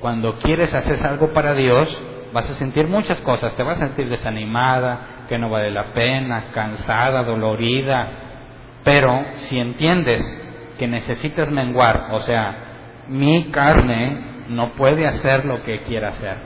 [0.00, 2.02] cuando quieres hacer algo para Dios,
[2.32, 6.46] vas a sentir muchas cosas, te vas a sentir desanimada, que no vale la pena,
[6.52, 8.08] cansada, dolorida,
[8.84, 10.20] pero si entiendes
[10.78, 16.36] que necesitas menguar, o sea, mi carne no puede hacer lo que quiera hacer,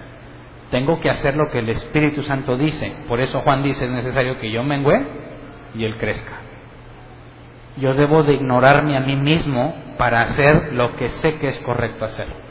[0.70, 4.38] tengo que hacer lo que el Espíritu Santo dice, por eso Juan dice es necesario
[4.40, 5.00] que yo mengue
[5.74, 6.38] y él crezca.
[7.76, 12.06] Yo debo de ignorarme a mí mismo para hacer lo que sé que es correcto
[12.06, 12.45] hacer.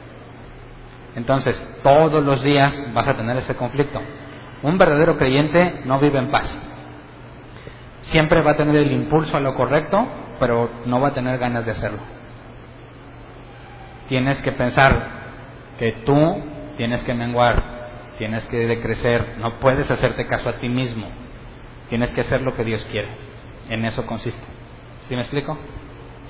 [1.16, 4.02] Entonces, todos los días vas a tener ese conflicto.
[4.64, 6.60] Un verdadero creyente no vive en paz.
[8.02, 10.06] Siempre va a tener el impulso a lo correcto,
[10.40, 12.00] pero no va a tener ganas de hacerlo.
[14.08, 15.10] Tienes que pensar
[15.80, 16.44] que tú
[16.78, 17.64] tienes que menguar,
[18.18, 21.08] tienes que decrecer, no puedes hacerte caso a ti mismo.
[21.90, 23.10] Tienes que hacer lo que Dios quiere.
[23.70, 24.44] En eso consiste.
[25.02, 25.58] ¿Sí me explico?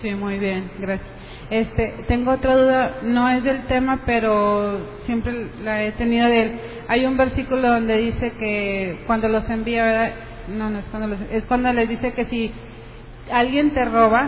[0.01, 1.09] Sí, muy bien, gracias.
[1.49, 6.59] Este, tengo otra duda, no es del tema, pero siempre la he tenido de él.
[6.87, 10.11] Hay un versículo donde dice que cuando los envía, ¿verdad?
[10.47, 12.51] No, no es cuando los, es cuando les dice que si
[13.31, 14.27] alguien te roba,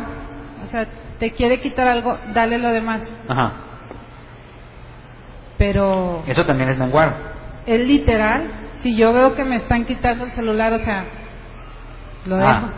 [0.68, 0.86] o sea,
[1.20, 3.02] te quiere quitar algo, dale lo demás.
[3.28, 3.52] Ajá.
[5.58, 7.14] Pero Eso también es menguar.
[7.66, 8.44] es literal,
[8.84, 11.04] si yo veo que me están quitando el celular, o sea,
[12.28, 12.48] lo dejo.
[12.50, 12.70] Ah,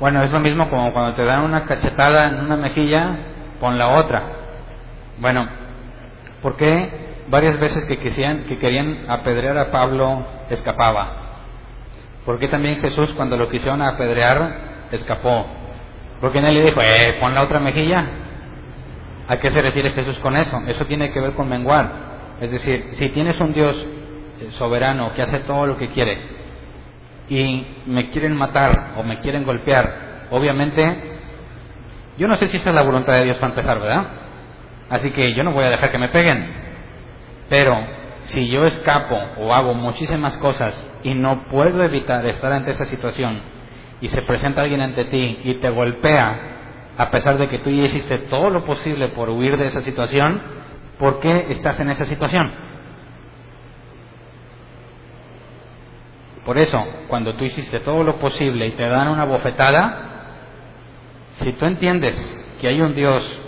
[0.00, 3.16] bueno, es lo mismo como cuando te dan una cachetada en una mejilla,
[3.62, 4.22] pon la otra.
[5.18, 5.48] Bueno,
[6.42, 6.90] ¿por qué
[7.28, 11.36] varias veces que, quisieran, que querían apedrear a Pablo escapaba?
[12.26, 15.46] ¿Por qué también Jesús cuando lo quisieron apedrear escapó?
[16.20, 18.04] ¿Por qué nadie le dijo, eh, pon la otra mejilla?
[19.28, 20.58] ¿A qué se refiere Jesús con eso?
[20.66, 21.92] Eso tiene que ver con menguar.
[22.40, 23.76] Es decir, si tienes un Dios
[24.40, 26.18] eh, soberano que hace todo lo que quiere
[27.28, 31.11] y me quieren matar o me quieren golpear, obviamente,
[32.18, 34.06] yo no sé si esa es la voluntad de Dios para empezar, ¿verdad?
[34.90, 36.52] Así que yo no voy a dejar que me peguen.
[37.48, 37.76] Pero
[38.24, 43.40] si yo escapo o hago muchísimas cosas y no puedo evitar estar ante esa situación
[44.00, 46.40] y se presenta alguien ante ti y te golpea,
[46.98, 50.40] a pesar de que tú hiciste todo lo posible por huir de esa situación,
[50.98, 52.50] ¿por qué estás en esa situación?
[56.44, 60.11] Por eso, cuando tú hiciste todo lo posible y te dan una bofetada,
[61.42, 63.40] si tú entiendes que hay un Dios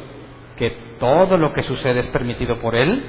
[0.57, 3.05] que todo lo que sucede es permitido por Él,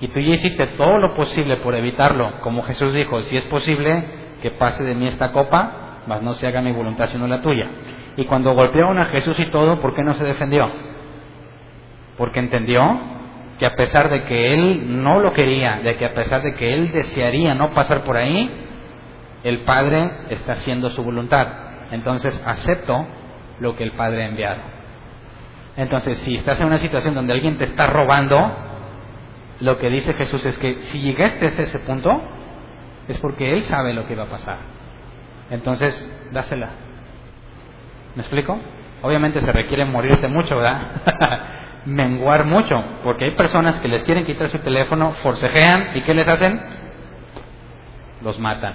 [0.00, 4.04] y tú ya hiciste todo lo posible por evitarlo, como Jesús dijo, si es posible
[4.42, 7.66] que pase de mí esta copa, mas no se haga mi voluntad sino la tuya.
[8.16, 10.70] Y cuando golpearon a Jesús y todo, ¿por qué no se defendió?
[12.16, 13.00] Porque entendió
[13.58, 16.74] que a pesar de que él no lo quería, de que a pesar de que
[16.74, 18.50] él desearía no pasar por ahí,
[19.42, 21.46] el Padre está haciendo su voluntad.
[21.90, 23.06] Entonces acepto
[23.60, 24.60] lo que el Padre ha enviado.
[25.76, 28.52] Entonces, si estás en una situación donde alguien te está robando,
[29.60, 32.20] lo que dice Jesús es que si llegaste a ese punto,
[33.06, 34.58] es porque Él sabe lo que va a pasar.
[35.50, 36.70] Entonces, dásela.
[38.14, 38.58] ¿Me explico?
[39.02, 40.82] Obviamente se requiere morirte mucho, ¿verdad?
[41.86, 46.28] Menguar mucho, porque hay personas que les quieren quitar su teléfono, forcejean y ¿qué les
[46.28, 46.60] hacen?
[48.22, 48.74] Los matan.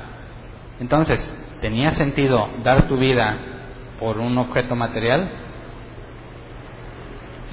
[0.79, 1.19] Entonces,
[1.61, 3.52] ¿tenía sentido dar tu vida
[4.03, 5.31] por un objeto material?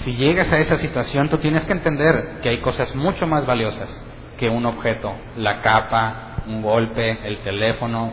[0.03, 3.89] Si llegas a esa situación, tú tienes que entender que hay cosas mucho más valiosas
[4.37, 8.13] que un objeto, la capa, un golpe, el teléfono,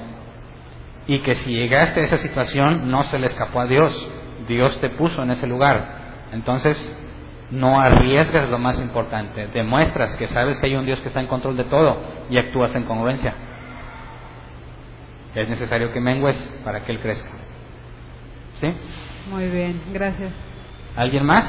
[1.07, 4.07] y que si llegaste a esa situación no se le escapó a Dios,
[4.47, 6.27] Dios te puso en ese lugar.
[6.31, 6.77] Entonces,
[7.49, 11.27] no arriesgas lo más importante, demuestras que sabes que hay un Dios que está en
[11.27, 11.97] control de todo
[12.29, 13.33] y actúas en congruencia.
[15.33, 17.46] Es necesario que mengues para que Él crezca.
[18.61, 18.67] ¿Sí?
[19.29, 20.31] Muy bien, gracias.
[20.95, 21.45] ¿Alguien más?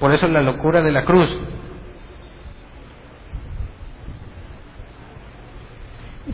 [0.00, 1.28] Por eso la locura de la cruz.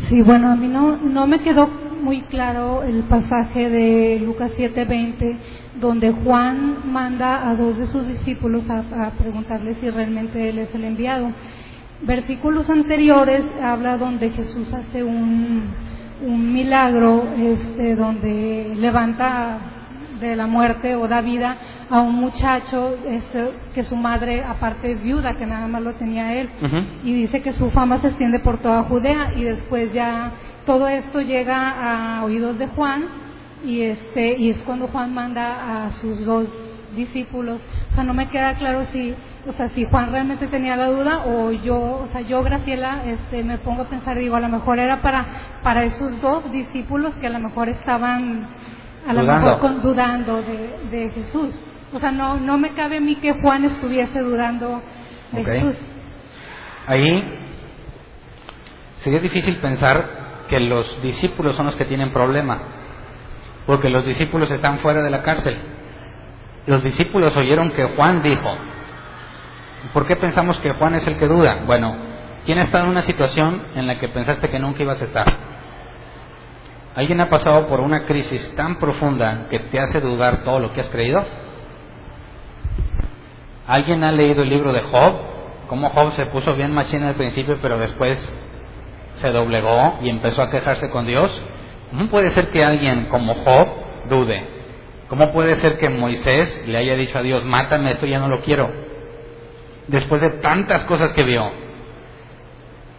[0.08, 5.36] Sí, bueno, a mí no, no me quedó muy claro el pasaje de Lucas 7:20,
[5.80, 10.74] donde Juan manda a dos de sus discípulos a, a preguntarle si realmente él es
[10.74, 11.32] el enviado.
[12.02, 15.64] Versículos anteriores habla donde Jesús hace un,
[16.22, 19.58] un milagro, este, donde levanta
[20.20, 21.56] de la muerte o da vida
[21.90, 26.34] a un muchacho este, que su madre aparte es viuda, que nada más lo tenía
[26.34, 26.48] él,
[27.02, 30.32] y dice que su fama se extiende por toda Judea y después ya
[30.66, 33.06] todo esto llega a oídos de Juan
[33.64, 36.46] y este y es cuando Juan manda a sus dos
[36.94, 37.58] discípulos.
[37.90, 39.14] O sea, no me queda claro si
[39.48, 43.42] o sea, si Juan realmente tenía la duda o yo, o sea, yo Graciela, este,
[43.42, 45.26] me pongo a pensar, digo, a lo mejor era para
[45.62, 48.46] para esos dos discípulos que a lo mejor estaban
[49.06, 51.54] a lo mejor con, dudando de, Jesús.
[51.94, 54.82] O sea, no no me cabe a mí que Juan estuviese dudando
[55.32, 55.76] de Jesús.
[56.86, 57.24] Ahí
[58.98, 62.60] sería difícil pensar que los discípulos son los que tienen problema,
[63.66, 65.56] porque los discípulos están fuera de la cárcel.
[66.66, 68.56] Los discípulos oyeron que Juan dijo,
[69.92, 71.62] ¿Por qué pensamos que Juan es el que duda?
[71.66, 71.96] Bueno,
[72.44, 75.26] ¿quién ha estado en una situación en la que pensaste que nunca ibas a estar?
[76.94, 80.80] ¿Alguien ha pasado por una crisis tan profunda que te hace dudar todo lo que
[80.80, 81.24] has creído?
[83.68, 85.14] ¿Alguien ha leído el libro de Job?
[85.68, 88.18] Cómo Job se puso bien machina al principio, pero después
[89.20, 91.30] se doblegó y empezó a quejarse con Dios.
[91.90, 93.68] ¿Cómo puede ser que alguien como Job
[94.08, 94.58] dude?
[95.08, 98.40] ¿Cómo puede ser que Moisés le haya dicho a Dios, mátame, esto ya no lo
[98.40, 98.87] quiero?
[99.88, 101.50] Después de tantas cosas que vio.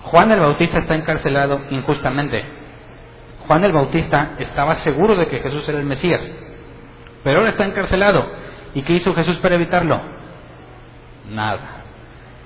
[0.01, 2.43] Juan el Bautista está encarcelado injustamente.
[3.47, 6.21] Juan el Bautista estaba seguro de que Jesús era el Mesías,
[7.23, 8.27] pero ahora está encarcelado.
[8.73, 9.99] ¿Y qué hizo Jesús para evitarlo?
[11.29, 11.83] Nada.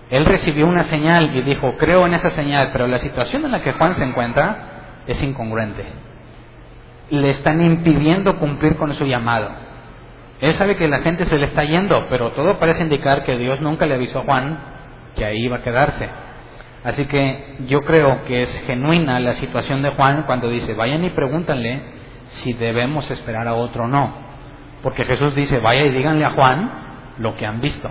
[0.09, 3.61] Él recibió una señal y dijo, creo en esa señal, pero la situación en la
[3.61, 5.85] que Juan se encuentra es incongruente.
[7.09, 9.49] Le están impidiendo cumplir con su llamado.
[10.43, 13.61] Él sabe que la gente se le está yendo, pero todo parece indicar que Dios
[13.61, 14.59] nunca le avisó a Juan
[15.15, 16.09] que ahí iba a quedarse.
[16.83, 21.11] Así que yo creo que es genuina la situación de Juan cuando dice, vayan y
[21.11, 21.81] pregúntanle
[22.27, 24.13] si debemos esperar a otro o no.
[24.81, 26.71] Porque Jesús dice, vaya y díganle a Juan
[27.19, 27.89] lo que han visto.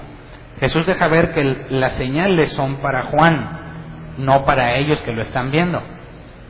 [0.61, 3.49] Jesús deja ver que las señales son para Juan,
[4.19, 5.83] no para ellos que lo están viendo.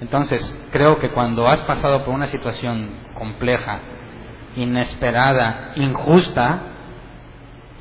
[0.01, 0.43] Entonces,
[0.73, 3.79] creo que cuando has pasado por una situación compleja,
[4.57, 6.61] inesperada, injusta,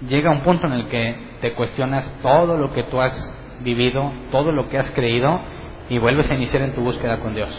[0.07, 3.13] llega un punto en el que te cuestionas todo lo que tú has
[3.61, 5.39] vivido, todo lo que has creído
[5.89, 7.49] y vuelves a iniciar en tu búsqueda con Dios.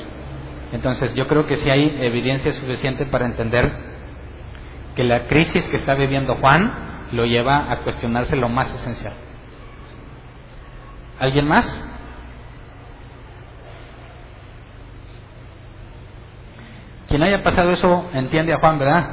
[0.72, 3.70] Entonces yo creo que sí hay evidencia suficiente para entender
[4.96, 6.72] que la crisis que está viviendo Juan
[7.12, 9.12] lo lleva a cuestionarse lo más esencial.
[11.18, 11.91] ¿Alguien más?
[17.12, 19.06] Quien haya pasado eso entiende a Juan, ¿verdad?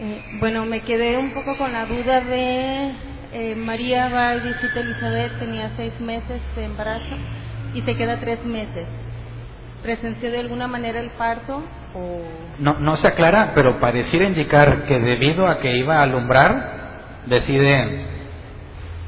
[0.00, 2.92] Eh, bueno, me quedé un poco con la duda de
[3.34, 7.16] eh, María va y visita a Elizabeth, tenía seis meses de embarazo
[7.74, 8.88] y se queda tres meses.
[9.82, 11.62] ¿Presenció de alguna manera el parto?
[11.94, 12.22] O...
[12.58, 18.06] No, no se aclara, pero pareciera indicar que debido a que iba a alumbrar, decide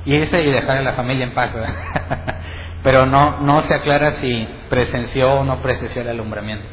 [0.05, 1.57] irse y dejar a la familia en paz.
[2.85, 6.67] pero no, no se aclara si presenció o no presenció el alumbramiento.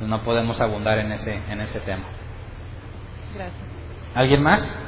[0.00, 2.04] No podemos abundar en ese, en ese tema.
[3.32, 3.62] Gracias.
[4.12, 4.78] ¿Alguien más?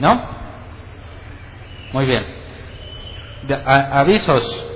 [0.00, 0.36] ¿No?
[1.94, 2.24] Muy bien.
[3.64, 4.72] avisos.